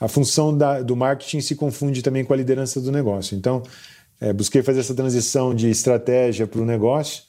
a 0.00 0.08
função 0.08 0.56
da, 0.56 0.82
do 0.82 0.96
marketing 0.96 1.40
se 1.40 1.54
confunde 1.54 2.02
também 2.02 2.24
com 2.24 2.32
a 2.32 2.36
liderança 2.36 2.80
do 2.80 2.90
negócio. 2.90 3.36
Então, 3.36 3.62
é, 4.20 4.32
busquei 4.32 4.62
fazer 4.62 4.80
essa 4.80 4.94
transição 4.94 5.54
de 5.54 5.68
estratégia 5.68 6.46
para 6.46 6.60
o 6.60 6.64
negócio, 6.64 7.22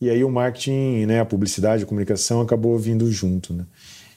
e 0.00 0.08
aí 0.08 0.24
o 0.24 0.30
marketing, 0.30 1.06
né, 1.06 1.20
a 1.20 1.24
publicidade, 1.24 1.84
a 1.84 1.86
comunicação 1.86 2.40
acabou 2.40 2.78
vindo 2.78 3.10
junto. 3.12 3.52
Né? 3.52 3.66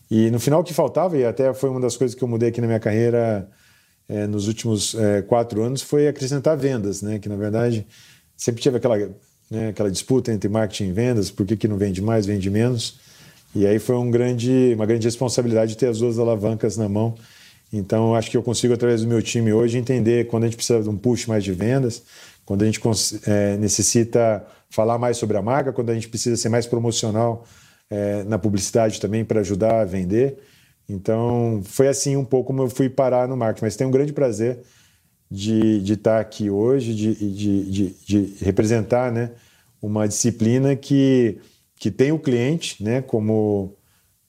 E 0.10 0.32
no 0.32 0.40
final 0.40 0.62
o 0.62 0.64
que 0.64 0.74
faltava, 0.74 1.18
e 1.18 1.26
até 1.26 1.54
foi 1.54 1.70
uma 1.70 1.80
das 1.80 1.98
coisas 1.98 2.16
que 2.16 2.24
eu 2.24 2.28
mudei 2.28 2.50
aqui 2.50 2.62
na 2.62 2.68
minha 2.68 2.80
carreira 2.80 3.50
é, 4.08 4.26
nos 4.28 4.48
últimos 4.48 4.96
é, 4.96 5.22
quatro 5.22 5.62
anos, 5.62 5.82
foi 5.82 6.08
acrescentar 6.08 6.58
vendas, 6.58 7.02
né? 7.02 7.20
que 7.20 7.28
na 7.28 7.36
verdade 7.36 7.86
sempre 8.38 8.62
tive 8.62 8.78
aquela, 8.78 8.98
né, 9.50 9.70
aquela 9.70 9.92
disputa 9.92 10.32
entre 10.32 10.50
marketing 10.50 10.90
e 10.90 10.92
vendas, 10.94 11.30
por 11.30 11.46
que, 11.46 11.58
que 11.58 11.68
não 11.68 11.78
vende 11.78 12.02
mais, 12.02 12.26
vende 12.26 12.50
menos. 12.50 13.00
E 13.56 13.68
aí 13.68 13.78
foi 13.78 13.96
um 13.96 14.10
grande, 14.10 14.74
uma 14.76 14.86
grande 14.86 15.06
responsabilidade 15.06 15.78
ter 15.78 15.88
as 15.88 16.00
duas 16.00 16.18
alavancas 16.18 16.76
na 16.76 16.90
mão. 16.90 17.16
Então, 17.74 18.14
acho 18.14 18.30
que 18.30 18.38
eu 18.38 18.44
consigo, 18.44 18.76
através 18.76 19.02
do 19.02 19.08
meu 19.08 19.20
time 19.20 19.52
hoje, 19.52 19.80
entender 19.80 20.28
quando 20.28 20.44
a 20.44 20.46
gente 20.46 20.56
precisa 20.56 20.84
de 20.84 20.90
um 20.90 20.96
push 20.96 21.26
mais 21.26 21.44
de 21.44 21.52
vendas, 21.52 22.04
quando 22.46 22.62
a 22.62 22.66
gente 22.66 22.80
é, 23.26 23.58
necessita 23.58 24.46
falar 24.70 25.00
mais 25.00 25.18
sobre 25.18 25.38
a 25.38 25.42
marca, 25.42 25.74
quando 25.74 25.90
a 25.90 25.94
gente 25.96 26.08
precisa 26.08 26.38
ser 26.38 26.50
mais 26.50 26.68
promocional 26.68 27.46
é, 27.90 28.24
na 28.26 28.38
publicidade 28.38 29.02
também 29.02 29.26
para 29.26 29.40
ajudar 29.40 29.82
a 29.82 29.86
vender. 29.86 30.38
Então, 30.88 31.62
foi 31.64 31.88
assim 31.88 32.16
um 32.16 32.24
pouco 32.24 32.48
como 32.48 32.62
eu 32.62 32.70
fui 32.70 32.90
parar 32.90 33.28
no 33.28 33.36
marketing. 33.36 33.66
Mas 33.66 33.76
tenho 33.76 33.90
um 33.90 33.94
grande 33.94 34.14
prazer 34.14 34.60
de, 35.32 35.82
de 35.82 35.94
estar 35.94 36.20
aqui 36.20 36.52
hoje, 36.52 36.94
de, 36.94 37.16
de, 37.16 37.72
de, 37.72 37.96
de 38.06 38.44
representar 38.44 39.12
né, 39.12 39.32
uma 39.82 40.08
disciplina 40.08 40.76
que, 40.76 41.40
que 41.76 41.90
tem 41.90 42.12
o 42.12 42.20
cliente 42.20 42.84
né, 42.84 43.02
como 43.02 43.76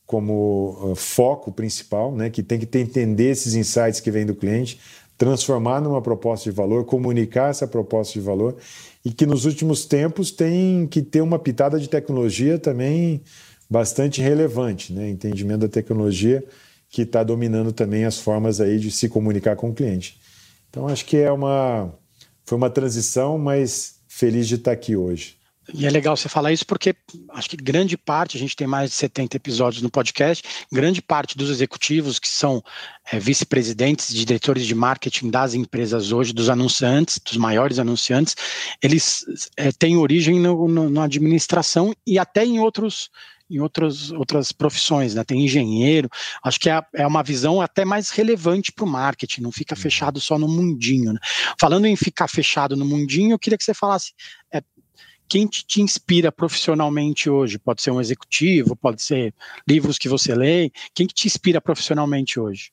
como 0.06 0.92
uh, 0.92 0.94
foco 0.94 1.50
principal, 1.50 2.14
né, 2.14 2.28
que 2.28 2.42
tem 2.42 2.58
que 2.58 2.66
ter, 2.66 2.80
entender 2.80 3.30
esses 3.30 3.54
insights 3.54 4.00
que 4.00 4.10
vêm 4.10 4.26
do 4.26 4.34
cliente, 4.34 4.78
transformar 5.16 5.80
numa 5.80 6.02
proposta 6.02 6.50
de 6.50 6.56
valor, 6.56 6.84
comunicar 6.84 7.50
essa 7.50 7.66
proposta 7.66 8.12
de 8.14 8.20
valor 8.20 8.56
e 9.04 9.12
que 9.12 9.24
nos 9.24 9.44
últimos 9.44 9.86
tempos 9.86 10.30
tem 10.30 10.86
que 10.86 11.00
ter 11.00 11.20
uma 11.20 11.38
pitada 11.38 11.78
de 11.78 11.88
tecnologia 11.88 12.58
também 12.58 13.22
bastante 13.70 14.20
relevante, 14.20 14.92
né, 14.92 15.08
entendimento 15.08 15.60
da 15.60 15.68
tecnologia 15.68 16.44
que 16.90 17.02
está 17.02 17.24
dominando 17.24 17.72
também 17.72 18.04
as 18.04 18.18
formas 18.18 18.60
aí 18.60 18.78
de 18.78 18.90
se 18.90 19.08
comunicar 19.08 19.56
com 19.56 19.70
o 19.70 19.74
cliente. 19.74 20.20
Então 20.68 20.86
acho 20.86 21.04
que 21.06 21.16
é 21.16 21.30
uma 21.30 21.92
foi 22.44 22.58
uma 22.58 22.68
transição, 22.68 23.38
mas 23.38 24.00
feliz 24.06 24.46
de 24.46 24.56
estar 24.56 24.72
aqui 24.72 24.94
hoje. 24.94 25.36
E 25.72 25.86
é 25.86 25.90
legal 25.90 26.16
você 26.16 26.28
falar 26.28 26.52
isso 26.52 26.66
porque 26.66 26.94
acho 27.30 27.48
que 27.48 27.56
grande 27.56 27.96
parte, 27.96 28.36
a 28.36 28.40
gente 28.40 28.54
tem 28.54 28.66
mais 28.66 28.90
de 28.90 28.96
70 28.96 29.36
episódios 29.36 29.82
no 29.82 29.90
podcast, 29.90 30.44
grande 30.70 31.00
parte 31.00 31.38
dos 31.38 31.48
executivos 31.48 32.18
que 32.18 32.28
são 32.28 32.62
é, 33.10 33.18
vice-presidentes, 33.18 34.12
diretores 34.12 34.66
de 34.66 34.74
marketing 34.74 35.30
das 35.30 35.54
empresas 35.54 36.12
hoje, 36.12 36.32
dos 36.32 36.50
anunciantes, 36.50 37.18
dos 37.18 37.36
maiores 37.36 37.78
anunciantes, 37.78 38.36
eles 38.82 39.24
é, 39.56 39.72
têm 39.72 39.96
origem 39.96 40.38
no, 40.38 40.68
no, 40.68 40.90
na 40.90 41.04
administração 41.04 41.94
e 42.06 42.18
até 42.18 42.44
em 42.44 42.60
outros 42.60 43.10
em 43.50 43.60
outros, 43.60 44.10
outras 44.10 44.52
profissões, 44.52 45.14
né? 45.14 45.22
Tem 45.22 45.44
engenheiro, 45.44 46.08
acho 46.42 46.58
que 46.58 46.70
é, 46.70 46.82
é 46.94 47.06
uma 47.06 47.22
visão 47.22 47.60
até 47.60 47.84
mais 47.84 48.10
relevante 48.10 48.72
para 48.72 48.84
o 48.84 48.88
marketing, 48.88 49.42
não 49.42 49.52
fica 49.52 49.74
uhum. 49.74 49.80
fechado 49.80 50.20
só 50.20 50.38
no 50.38 50.48
mundinho. 50.48 51.12
Né? 51.12 51.20
Falando 51.60 51.86
em 51.86 51.94
ficar 51.94 52.26
fechado 52.26 52.76
no 52.76 52.84
mundinho, 52.84 53.32
eu 53.32 53.38
queria 53.38 53.58
que 53.58 53.64
você 53.64 53.74
falasse 53.74 54.12
é, 54.52 54.62
quem 55.34 55.48
te, 55.48 55.82
inspira 55.82 56.30
profissionalmente 56.30 57.28
hoje? 57.28 57.58
Pode 57.58 57.82
ser 57.82 57.90
um 57.90 58.00
executivo, 58.00 58.76
pode 58.76 59.02
ser 59.02 59.34
livros 59.68 59.98
que 59.98 60.08
você 60.08 60.32
lê. 60.32 60.70
Quem 60.94 61.08
que 61.08 61.12
te 61.12 61.26
inspira 61.26 61.60
profissionalmente 61.60 62.38
hoje? 62.38 62.70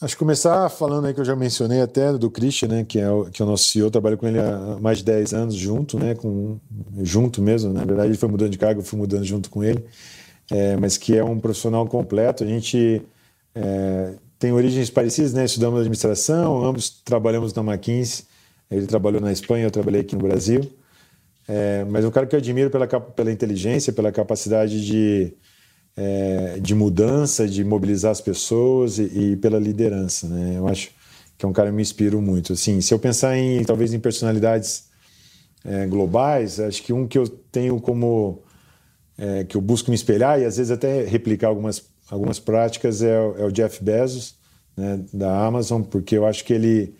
Acho 0.00 0.16
que 0.16 0.18
começar 0.18 0.68
falando 0.70 1.06
aí 1.06 1.14
que 1.14 1.20
eu 1.20 1.24
já 1.24 1.36
mencionei 1.36 1.80
até 1.80 2.12
do 2.14 2.28
Christian, 2.28 2.66
né, 2.66 2.84
que 2.84 2.98
é 2.98 3.08
o, 3.08 3.26
que 3.26 3.40
é 3.40 3.44
o 3.44 3.48
nosso 3.48 3.68
CEO, 3.68 3.86
eu 3.86 3.90
trabalho 3.92 4.18
com 4.18 4.26
ele 4.26 4.40
há 4.40 4.76
mais 4.80 4.98
de 4.98 5.04
10 5.04 5.34
anos 5.34 5.54
junto, 5.54 5.96
né, 5.96 6.16
com, 6.16 6.58
junto 7.00 7.40
mesmo, 7.40 7.72
na 7.72 7.84
verdade 7.84 8.08
ele 8.08 8.18
foi 8.18 8.28
mudando 8.28 8.50
de 8.50 8.58
cargo, 8.58 8.80
eu 8.80 8.84
fui 8.84 8.98
mudando 8.98 9.24
junto 9.24 9.48
com 9.48 9.62
ele, 9.62 9.86
é, 10.50 10.76
mas 10.76 10.98
que 10.98 11.16
é 11.16 11.22
um 11.22 11.38
profissional 11.38 11.86
completo, 11.86 12.42
a 12.42 12.46
gente 12.46 13.02
é, 13.54 14.14
tem 14.36 14.50
origens 14.50 14.90
parecidas, 14.90 15.32
né, 15.32 15.44
estudamos 15.44 15.78
administração, 15.78 16.64
ambos 16.64 16.90
trabalhamos 16.90 17.54
na 17.54 17.62
McKinsey, 17.62 18.24
ele 18.68 18.88
trabalhou 18.88 19.20
na 19.20 19.30
Espanha, 19.30 19.64
eu 19.64 19.70
trabalhei 19.70 20.00
aqui 20.00 20.16
no 20.16 20.22
Brasil, 20.22 20.68
é, 21.46 21.84
mas 21.84 22.04
um 22.04 22.10
cara 22.10 22.26
que 22.26 22.34
eu 22.34 22.38
admiro 22.38 22.70
pela, 22.70 22.86
pela 22.86 23.30
inteligência, 23.30 23.92
pela 23.92 24.10
capacidade 24.10 24.84
de, 24.84 25.34
é, 25.96 26.58
de 26.60 26.74
mudança, 26.74 27.46
de 27.46 27.62
mobilizar 27.62 28.12
as 28.12 28.20
pessoas 28.20 28.98
e, 28.98 29.32
e, 29.32 29.36
pela 29.36 29.58
liderança. 29.58 30.26
Né? 30.28 30.54
Eu 30.56 30.66
acho 30.68 30.90
que 31.36 31.44
é 31.44 31.48
um 31.48 31.52
cara 31.52 31.68
que 31.68 31.76
me 31.76 31.82
inspira 31.82 32.16
muito. 32.18 32.54
Assim, 32.54 32.80
se 32.80 32.94
eu 32.94 32.98
pensar 32.98 33.36
em 33.36 33.62
talvez 33.64 33.92
em 33.92 34.00
personalidades 34.00 34.88
é, 35.64 35.86
globais, 35.86 36.60
acho 36.60 36.82
que 36.82 36.92
um 36.92 37.06
que 37.06 37.18
eu 37.18 37.28
tenho 37.28 37.80
como 37.80 38.42
é, 39.18 39.44
que 39.44 39.56
eu 39.56 39.60
busco 39.60 39.90
me 39.90 39.94
espelhar 39.94 40.40
e 40.40 40.44
às 40.44 40.56
vezes 40.56 40.70
até 40.70 41.04
replicar 41.04 41.48
algumas 41.48 41.92
algumas 42.10 42.38
práticas 42.38 43.02
é, 43.02 43.14
é 43.14 43.44
o 43.44 43.50
Jeff 43.50 43.82
Bezos 43.82 44.36
né, 44.76 45.00
da 45.12 45.44
Amazon, 45.46 45.82
porque 45.82 46.16
eu 46.16 46.26
acho 46.26 46.44
que 46.44 46.52
ele 46.52 46.94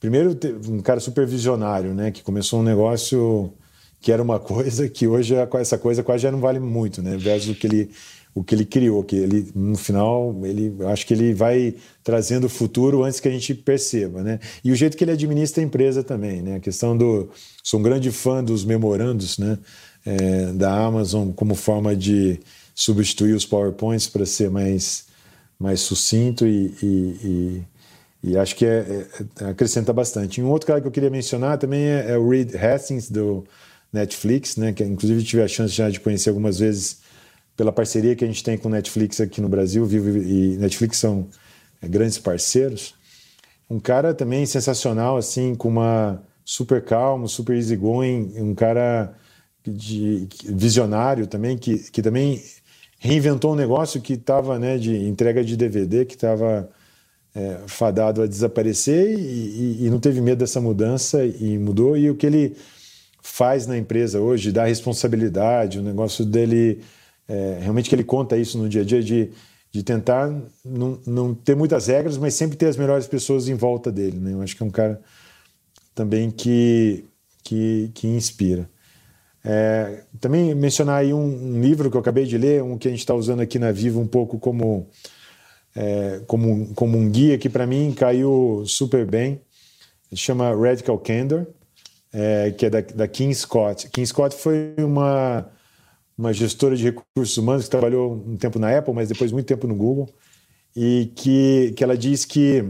primeiro 0.00 0.36
um 0.68 0.80
cara 0.80 1.00
super 1.00 1.26
visionário, 1.26 1.94
né, 1.94 2.10
que 2.10 2.22
começou 2.22 2.60
um 2.60 2.62
negócio 2.62 3.52
que 4.00 4.12
era 4.12 4.22
uma 4.22 4.38
coisa 4.38 4.88
que 4.88 5.06
hoje 5.06 5.34
é 5.34 5.48
essa 5.54 5.78
coisa 5.78 6.02
quase 6.02 6.22
já 6.22 6.32
não 6.32 6.40
vale 6.40 6.58
muito, 6.58 7.02
né? 7.02 7.16
Versus 7.16 7.50
o 7.50 7.54
que 7.54 7.66
ele 7.66 7.90
o 8.34 8.44
que 8.44 8.54
ele 8.54 8.64
criou, 8.64 9.02
que 9.02 9.16
ele 9.16 9.50
no 9.54 9.76
final 9.76 10.34
ele 10.44 10.72
acho 10.86 11.06
que 11.06 11.12
ele 11.12 11.34
vai 11.34 11.74
trazendo 12.04 12.44
o 12.44 12.48
futuro 12.48 13.02
antes 13.02 13.18
que 13.18 13.26
a 13.26 13.30
gente 13.30 13.52
perceba, 13.54 14.22
né? 14.22 14.38
E 14.62 14.70
o 14.70 14.76
jeito 14.76 14.96
que 14.96 15.04
ele 15.04 15.10
administra 15.12 15.62
a 15.62 15.66
empresa 15.66 16.04
também, 16.04 16.42
né? 16.42 16.56
A 16.56 16.60
questão 16.60 16.96
do 16.96 17.28
sou 17.62 17.80
um 17.80 17.82
grande 17.82 18.10
fã 18.10 18.42
dos 18.42 18.64
memorandos, 18.64 19.38
né? 19.38 19.58
É, 20.06 20.52
da 20.52 20.72
Amazon 20.72 21.32
como 21.32 21.54
forma 21.54 21.94
de 21.96 22.40
substituir 22.74 23.34
os 23.34 23.44
PowerPoints 23.44 24.06
para 24.06 24.24
ser 24.24 24.48
mais 24.50 25.06
mais 25.58 25.80
sucinto 25.80 26.46
e, 26.46 26.72
e, 26.80 26.86
e, 28.22 28.30
e 28.30 28.38
acho 28.38 28.54
que 28.54 28.64
é, 28.64 29.06
é, 29.40 29.44
acrescenta 29.46 29.92
bastante. 29.92 30.40
E 30.40 30.44
um 30.44 30.50
outro 30.50 30.68
cara 30.68 30.80
que 30.80 30.86
eu 30.86 30.92
queria 30.92 31.10
mencionar 31.10 31.58
também 31.58 31.82
é, 31.82 32.12
é 32.12 32.18
o 32.18 32.28
Reed 32.28 32.54
Hastings 32.54 33.10
do 33.10 33.44
Netflix, 33.92 34.56
né? 34.56 34.72
Que 34.72 34.84
inclusive 34.84 35.22
tive 35.24 35.42
a 35.42 35.48
chance 35.48 35.74
já 35.74 35.88
de 35.90 36.00
conhecer 36.00 36.30
algumas 36.30 36.58
vezes 36.58 36.98
pela 37.56 37.72
parceria 37.72 38.14
que 38.14 38.24
a 38.24 38.28
gente 38.28 38.44
tem 38.44 38.56
com 38.56 38.68
Netflix 38.68 39.20
aqui 39.20 39.40
no 39.40 39.48
Brasil. 39.48 39.84
Vivo 39.84 40.16
e 40.18 40.56
Netflix 40.58 40.98
são 40.98 41.28
é, 41.82 41.88
grandes 41.88 42.18
parceiros. 42.18 42.94
Um 43.68 43.80
cara 43.80 44.14
também 44.14 44.46
sensacional, 44.46 45.16
assim, 45.16 45.54
com 45.54 45.68
uma 45.68 46.22
super 46.44 46.82
calmo, 46.82 47.28
super 47.28 47.54
easygoing, 47.56 48.32
um 48.36 48.54
cara 48.54 49.14
de, 49.66 50.26
visionário 50.44 51.26
também, 51.26 51.58
que, 51.58 51.78
que 51.90 52.00
também 52.00 52.42
reinventou 52.98 53.52
um 53.52 53.56
negócio 53.56 54.00
que 54.00 54.14
estava, 54.14 54.58
né, 54.58 54.78
de 54.78 54.96
entrega 54.96 55.44
de 55.44 55.56
DVD, 55.56 56.04
que 56.06 56.14
estava 56.14 56.70
é, 57.34 57.58
fadado 57.66 58.22
a 58.22 58.26
desaparecer 58.26 59.18
e, 59.18 59.78
e, 59.82 59.86
e 59.86 59.90
não 59.90 60.00
teve 60.00 60.20
medo 60.20 60.38
dessa 60.38 60.60
mudança 60.60 61.24
e 61.24 61.58
mudou. 61.58 61.96
E 61.96 62.10
o 62.10 62.16
que 62.16 62.26
ele 62.26 62.56
faz 63.22 63.66
na 63.66 63.76
empresa 63.76 64.20
hoje, 64.20 64.52
dá 64.52 64.64
responsabilidade, 64.64 65.78
o 65.78 65.82
negócio 65.82 66.24
dele, 66.24 66.80
é, 67.28 67.58
realmente 67.60 67.88
que 67.88 67.94
ele 67.94 68.04
conta 68.04 68.36
isso 68.36 68.58
no 68.58 68.68
dia 68.68 68.82
a 68.82 68.84
dia, 68.84 69.02
de, 69.02 69.30
de 69.70 69.82
tentar 69.82 70.32
não, 70.64 70.98
não 71.06 71.34
ter 71.34 71.54
muitas 71.54 71.86
regras, 71.86 72.16
mas 72.16 72.34
sempre 72.34 72.56
ter 72.56 72.66
as 72.66 72.76
melhores 72.76 73.06
pessoas 73.06 73.48
em 73.48 73.54
volta 73.54 73.90
dele. 73.92 74.18
Né? 74.18 74.32
Eu 74.32 74.42
acho 74.42 74.56
que 74.56 74.62
é 74.62 74.66
um 74.66 74.70
cara 74.70 75.00
também 75.94 76.30
que, 76.30 77.04
que, 77.42 77.90
que 77.94 78.06
inspira. 78.06 78.68
É, 79.44 80.04
também 80.20 80.54
mencionar 80.54 81.00
aí 81.00 81.14
um, 81.14 81.56
um, 81.56 81.60
livro 81.60 81.90
que 81.90 81.96
eu 81.96 82.00
acabei 82.00 82.24
de 82.24 82.36
ler, 82.36 82.62
um 82.62 82.76
que 82.76 82.88
a 82.88 82.90
gente 82.90 83.00
está 83.00 83.14
usando 83.14 83.40
aqui 83.40 83.58
na 83.58 83.72
Viva 83.72 83.98
um 83.98 84.06
pouco 84.06 84.38
como, 84.38 84.88
é, 85.74 86.20
como, 86.26 86.74
como 86.74 86.98
um 86.98 87.08
guia 87.08 87.38
que 87.38 87.48
para 87.48 87.66
mim 87.66 87.92
caiu 87.96 88.64
super 88.66 89.06
bem. 89.06 89.40
Ele 90.10 90.20
chama 90.20 90.54
Radical 90.54 90.98
Candor 90.98 91.46
é, 92.12 92.50
que 92.52 92.66
é 92.66 92.70
da, 92.70 92.80
da 92.80 93.08
King 93.08 93.34
Scott. 93.34 93.88
King 93.90 94.06
Scott 94.06 94.34
foi 94.36 94.74
uma, 94.78 95.48
uma 96.16 96.32
gestora 96.32 96.76
de 96.76 96.84
recursos 96.84 97.36
humanos 97.36 97.64
que 97.64 97.70
trabalhou 97.70 98.12
um 98.26 98.36
tempo 98.36 98.58
na 98.58 98.76
Apple, 98.76 98.94
mas 98.94 99.08
depois 99.08 99.32
muito 99.32 99.46
tempo 99.46 99.66
no 99.66 99.74
Google, 99.74 100.08
e 100.74 101.12
que, 101.14 101.72
que 101.76 101.84
ela 101.84 101.96
diz 101.96 102.24
que, 102.24 102.64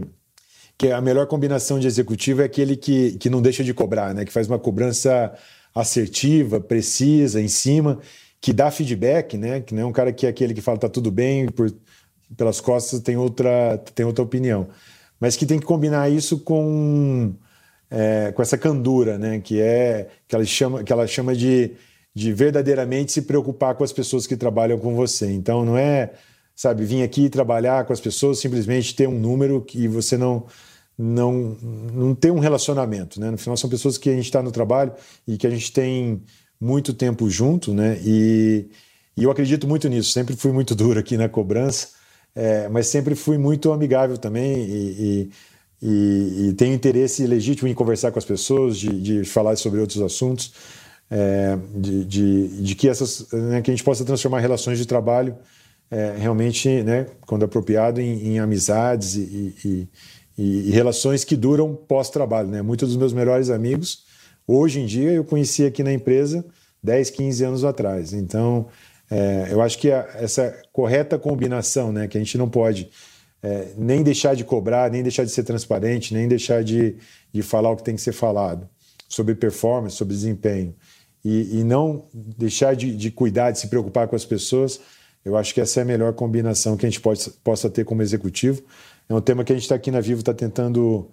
que 0.77 0.91
a 0.91 1.01
melhor 1.01 1.27
combinação 1.27 1.79
de 1.79 1.87
executivo 1.87 2.41
é 2.41 2.45
aquele 2.45 2.75
que, 2.75 3.13
que 3.17 3.29
não 3.29 3.41
deixa 3.41 3.63
de 3.63 3.73
cobrar, 3.73 4.13
né? 4.13 4.25
que 4.25 4.31
faz 4.31 4.47
uma 4.47 4.59
cobrança 4.59 5.33
assertiva, 5.73 6.59
precisa, 6.59 7.41
em 7.41 7.47
cima, 7.47 7.99
que 8.41 8.51
dá 8.51 8.71
feedback, 8.71 9.37
né? 9.37 9.61
que 9.61 9.73
não 9.73 9.83
é 9.83 9.85
um 9.85 9.91
cara 9.91 10.11
que 10.11 10.25
é 10.25 10.29
aquele 10.29 10.53
que 10.53 10.61
fala 10.61 10.77
tá 10.77 10.89
tudo 10.89 11.11
bem, 11.11 11.47
por, 11.47 11.71
pelas 12.35 12.59
costas 12.61 12.99
tem 13.01 13.17
outra, 13.17 13.77
tem 13.93 14.05
outra 14.05 14.23
opinião. 14.23 14.67
Mas 15.19 15.35
que 15.35 15.45
tem 15.45 15.59
que 15.59 15.65
combinar 15.65 16.09
isso 16.09 16.39
com 16.39 17.35
é, 17.89 18.31
com 18.31 18.41
essa 18.41 18.57
candura, 18.57 19.17
né? 19.17 19.39
Que 19.39 19.59
é 19.61 20.09
que 20.27 20.35
ela 20.35 20.45
chama, 20.45 20.83
que 20.83 20.91
ela 20.93 21.07
chama 21.07 21.35
de, 21.35 21.71
de 22.13 22.33
verdadeiramente 22.33 23.11
se 23.11 23.23
preocupar 23.23 23.75
com 23.75 23.83
as 23.83 23.93
pessoas 23.93 24.27
que 24.27 24.37
trabalham 24.37 24.77
com 24.79 24.95
você. 24.95 25.31
Então 25.31 25.65
não 25.65 25.77
é, 25.77 26.11
sabe, 26.55 26.85
vir 26.85 27.03
aqui 27.03 27.29
trabalhar 27.29 27.85
com 27.85 27.93
as 27.93 27.99
pessoas, 27.99 28.39
simplesmente 28.39 28.95
ter 28.95 29.07
um 29.07 29.19
número 29.19 29.61
que 29.61 29.87
você 29.87 30.17
não 30.17 30.45
não 30.97 31.57
não 31.93 32.13
tem 32.13 32.29
um 32.29 32.39
relacionamento, 32.39 33.19
né? 33.19 33.31
No 33.31 33.37
final 33.37 33.55
são 33.55 33.69
pessoas 33.69 33.97
que 33.97 34.09
a 34.09 34.13
gente 34.13 34.25
está 34.25 34.43
no 34.43 34.51
trabalho 34.51 34.91
e 35.27 35.37
que 35.37 35.47
a 35.47 35.49
gente 35.49 35.71
tem 35.71 36.21
muito 36.59 36.93
tempo 36.93 37.29
junto, 37.29 37.73
né? 37.73 37.97
E, 38.03 38.69
e 39.15 39.23
eu 39.23 39.31
acredito 39.31 39.67
muito 39.67 39.87
nisso. 39.87 40.11
Sempre 40.11 40.35
fui 40.35 40.51
muito 40.51 40.75
duro 40.75 40.99
aqui 40.99 41.15
na 41.17 41.29
cobrança, 41.29 41.89
é, 42.35 42.67
mas 42.67 42.87
sempre 42.87 43.15
fui 43.15 43.37
muito 43.37 43.71
amigável 43.71 44.17
também 44.17 44.57
e, 44.65 45.29
e, 45.29 45.31
e, 45.81 46.49
e, 46.49 46.53
tenho 46.53 46.73
interesse 46.73 47.25
legítimo 47.25 47.67
em 47.67 47.73
conversar 47.73 48.11
com 48.11 48.19
as 48.19 48.25
pessoas, 48.25 48.77
de, 48.77 48.89
de 49.01 49.23
falar 49.23 49.55
sobre 49.55 49.79
outros 49.79 50.01
assuntos 50.01 50.53
é, 51.09 51.57
de, 51.75 52.05
de, 52.05 52.47
de, 52.61 52.75
que 52.75 52.87
essas 52.87 53.31
né, 53.31 53.61
que 53.61 53.71
a 53.71 53.73
gente 53.73 53.83
possa 53.83 54.05
transformar 54.05 54.39
relações 54.39 54.77
de 54.77 54.85
trabalho 54.85 55.35
é, 55.89 56.15
realmente, 56.17 56.83
né, 56.83 57.07
quando 57.25 57.43
apropriado, 57.43 57.99
em, 57.99 58.33
em 58.33 58.39
amizades 58.39 59.15
e, 59.15 59.55
e, 59.65 59.87
e, 60.37 60.71
relações 60.71 61.23
que 61.23 61.35
duram 61.35 61.73
pós-trabalho. 61.73 62.47
Né? 62.47 62.61
Muitos 62.61 62.89
dos 62.89 62.97
meus 62.97 63.11
melhores 63.11 63.49
amigos, 63.49 64.03
hoje 64.45 64.79
em 64.79 64.85
dia, 64.85 65.11
eu 65.11 65.23
conheci 65.23 65.65
aqui 65.65 65.81
na 65.81 65.91
empresa 65.91 66.45
10, 66.83 67.09
15 67.09 67.43
anos 67.43 67.63
atrás. 67.63 68.13
Então, 68.13 68.67
é, 69.09 69.47
eu 69.49 69.61
acho 69.61 69.79
que 69.79 69.91
a, 69.91 70.07
essa 70.15 70.55
correta 70.71 71.17
combinação, 71.17 71.91
né, 71.91 72.07
que 72.07 72.17
a 72.17 72.21
gente 72.21 72.37
não 72.37 72.47
pode 72.47 72.89
é, 73.41 73.69
nem 73.77 74.03
deixar 74.03 74.35
de 74.35 74.43
cobrar, 74.43 74.91
nem 74.91 75.01
deixar 75.01 75.23
de 75.23 75.31
ser 75.31 75.43
transparente, 75.43 76.13
nem 76.13 76.27
deixar 76.27 76.63
de, 76.63 76.95
de 77.31 77.41
falar 77.41 77.71
o 77.71 77.75
que 77.75 77.83
tem 77.83 77.95
que 77.95 78.01
ser 78.01 78.11
falado 78.11 78.67
sobre 79.07 79.33
performance, 79.33 79.95
sobre 79.95 80.13
desempenho, 80.13 80.75
e, 81.23 81.59
e 81.59 81.63
não 81.63 82.05
deixar 82.13 82.75
de, 82.75 82.95
de, 82.95 83.11
cuidar, 83.11 83.51
de 83.51 83.59
se 83.59 83.67
preocupar 83.67 84.07
com 84.07 84.15
as 84.15 84.25
pessoas, 84.25 84.79
eu 85.25 85.35
acho 85.35 85.53
que 85.53 85.59
essa 85.59 85.81
é 85.81 85.83
a 85.83 85.85
melhor 85.85 86.13
combinação 86.13 86.77
que 86.77 86.85
a 86.85 86.89
gente 86.89 87.01
pode, 87.01 87.29
possa 87.43 87.69
ter 87.69 87.83
como 87.83 88.01
executivo. 88.01 88.61
É 89.07 89.13
um 89.13 89.19
tema 89.19 89.43
que 89.43 89.51
a 89.51 89.55
gente 89.55 89.63
está 89.63 89.75
aqui 89.75 89.91
na 89.91 89.99
Vivo, 89.99 90.21
está 90.21 90.33
tentando 90.33 91.09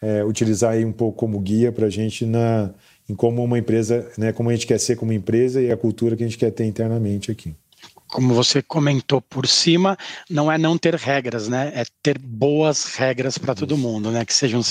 é, 0.00 0.24
utilizar 0.24 0.72
aí 0.72 0.84
um 0.84 0.92
pouco 0.92 1.18
como 1.18 1.38
guia 1.40 1.70
para 1.70 1.86
a 1.86 1.90
gente 1.90 2.24
na, 2.24 2.72
em 3.08 3.14
como 3.14 3.44
uma 3.44 3.58
empresa, 3.58 4.10
né, 4.16 4.32
como 4.32 4.48
a 4.48 4.54
gente 4.54 4.66
quer 4.66 4.78
ser 4.78 4.96
como 4.96 5.12
empresa 5.12 5.60
e 5.60 5.70
a 5.70 5.76
cultura 5.76 6.16
que 6.16 6.22
a 6.22 6.26
gente 6.26 6.38
quer 6.38 6.50
ter 6.50 6.64
internamente 6.64 7.30
aqui 7.30 7.54
como 8.12 8.34
você 8.34 8.62
comentou 8.62 9.20
por 9.20 9.46
cima, 9.46 9.96
não 10.28 10.50
é 10.50 10.58
não 10.58 10.76
ter 10.76 10.94
regras, 10.94 11.48
né? 11.48 11.72
É 11.74 11.84
ter 12.02 12.18
boas 12.18 12.94
regras 12.94 13.38
para 13.38 13.54
todo 13.54 13.76
mundo, 13.76 14.10
né? 14.10 14.24
Que 14.24 14.34
sejam 14.34 14.62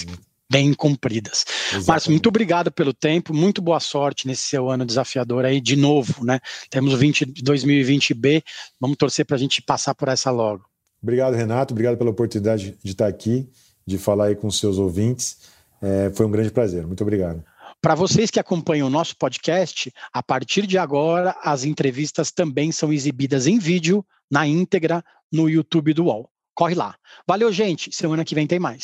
bem 0.52 0.74
cumpridas. 0.74 1.46
Exatamente. 1.48 1.88
Márcio, 1.88 2.12
muito 2.12 2.28
obrigado 2.28 2.72
pelo 2.72 2.94
tempo, 2.94 3.34
muito 3.34 3.62
boa 3.62 3.80
sorte 3.80 4.28
nesse 4.28 4.44
seu 4.44 4.70
ano 4.70 4.86
desafiador 4.86 5.46
aí 5.46 5.62
de 5.62 5.76
novo, 5.76 6.26
né? 6.26 6.40
Temos 6.70 6.94
o 6.94 6.98
20, 6.98 7.26
2020B, 7.44 8.44
vamos 8.80 8.98
torcer 8.98 9.26
para 9.26 9.36
a 9.36 9.40
gente 9.40 9.62
passar 9.62 9.94
por 9.94 10.08
essa 10.08 10.32
logo. 10.32 10.66
Obrigado, 11.02 11.36
Renato, 11.36 11.74
obrigado 11.74 11.98
pela 11.98 12.10
oportunidade 12.10 12.76
de 12.84 12.92
estar 12.92 13.08
aqui, 13.08 13.48
de 13.86 13.98
falar 13.98 14.26
aí 14.26 14.36
com 14.36 14.48
os 14.48 14.58
seus 14.60 14.78
ouvintes. 14.78 15.38
É, 15.82 16.12
foi 16.14 16.26
um 16.26 16.32
grande 16.32 16.52
prazer, 16.52 16.86
muito 16.86 17.02
obrigado. 17.02 17.44
Para 17.82 17.96
vocês 17.96 18.30
que 18.30 18.40
acompanham 18.40 18.88
o 18.88 18.90
nosso 18.90 19.16
podcast, 19.16 19.92
a 20.12 20.22
partir 20.22 20.68
de 20.68 20.78
agora 20.78 21.34
as 21.42 21.64
entrevistas 21.64 22.30
também 22.30 22.74
são 22.74 22.92
exibidas 22.92 23.48
em 23.48 23.58
vídeo, 23.58 24.06
na 24.30 24.46
íntegra, 24.46 25.04
no 25.32 25.50
YouTube 25.50 25.94
do 25.94 26.06
UOL. 26.06 26.30
Corre 26.54 26.76
lá. 26.76 26.96
Valeu, 27.26 27.54
gente. 27.54 27.96
Semana 27.96 28.26
que 28.26 28.36
vem 28.36 28.46
tem 28.46 28.60
mais. 28.60 28.84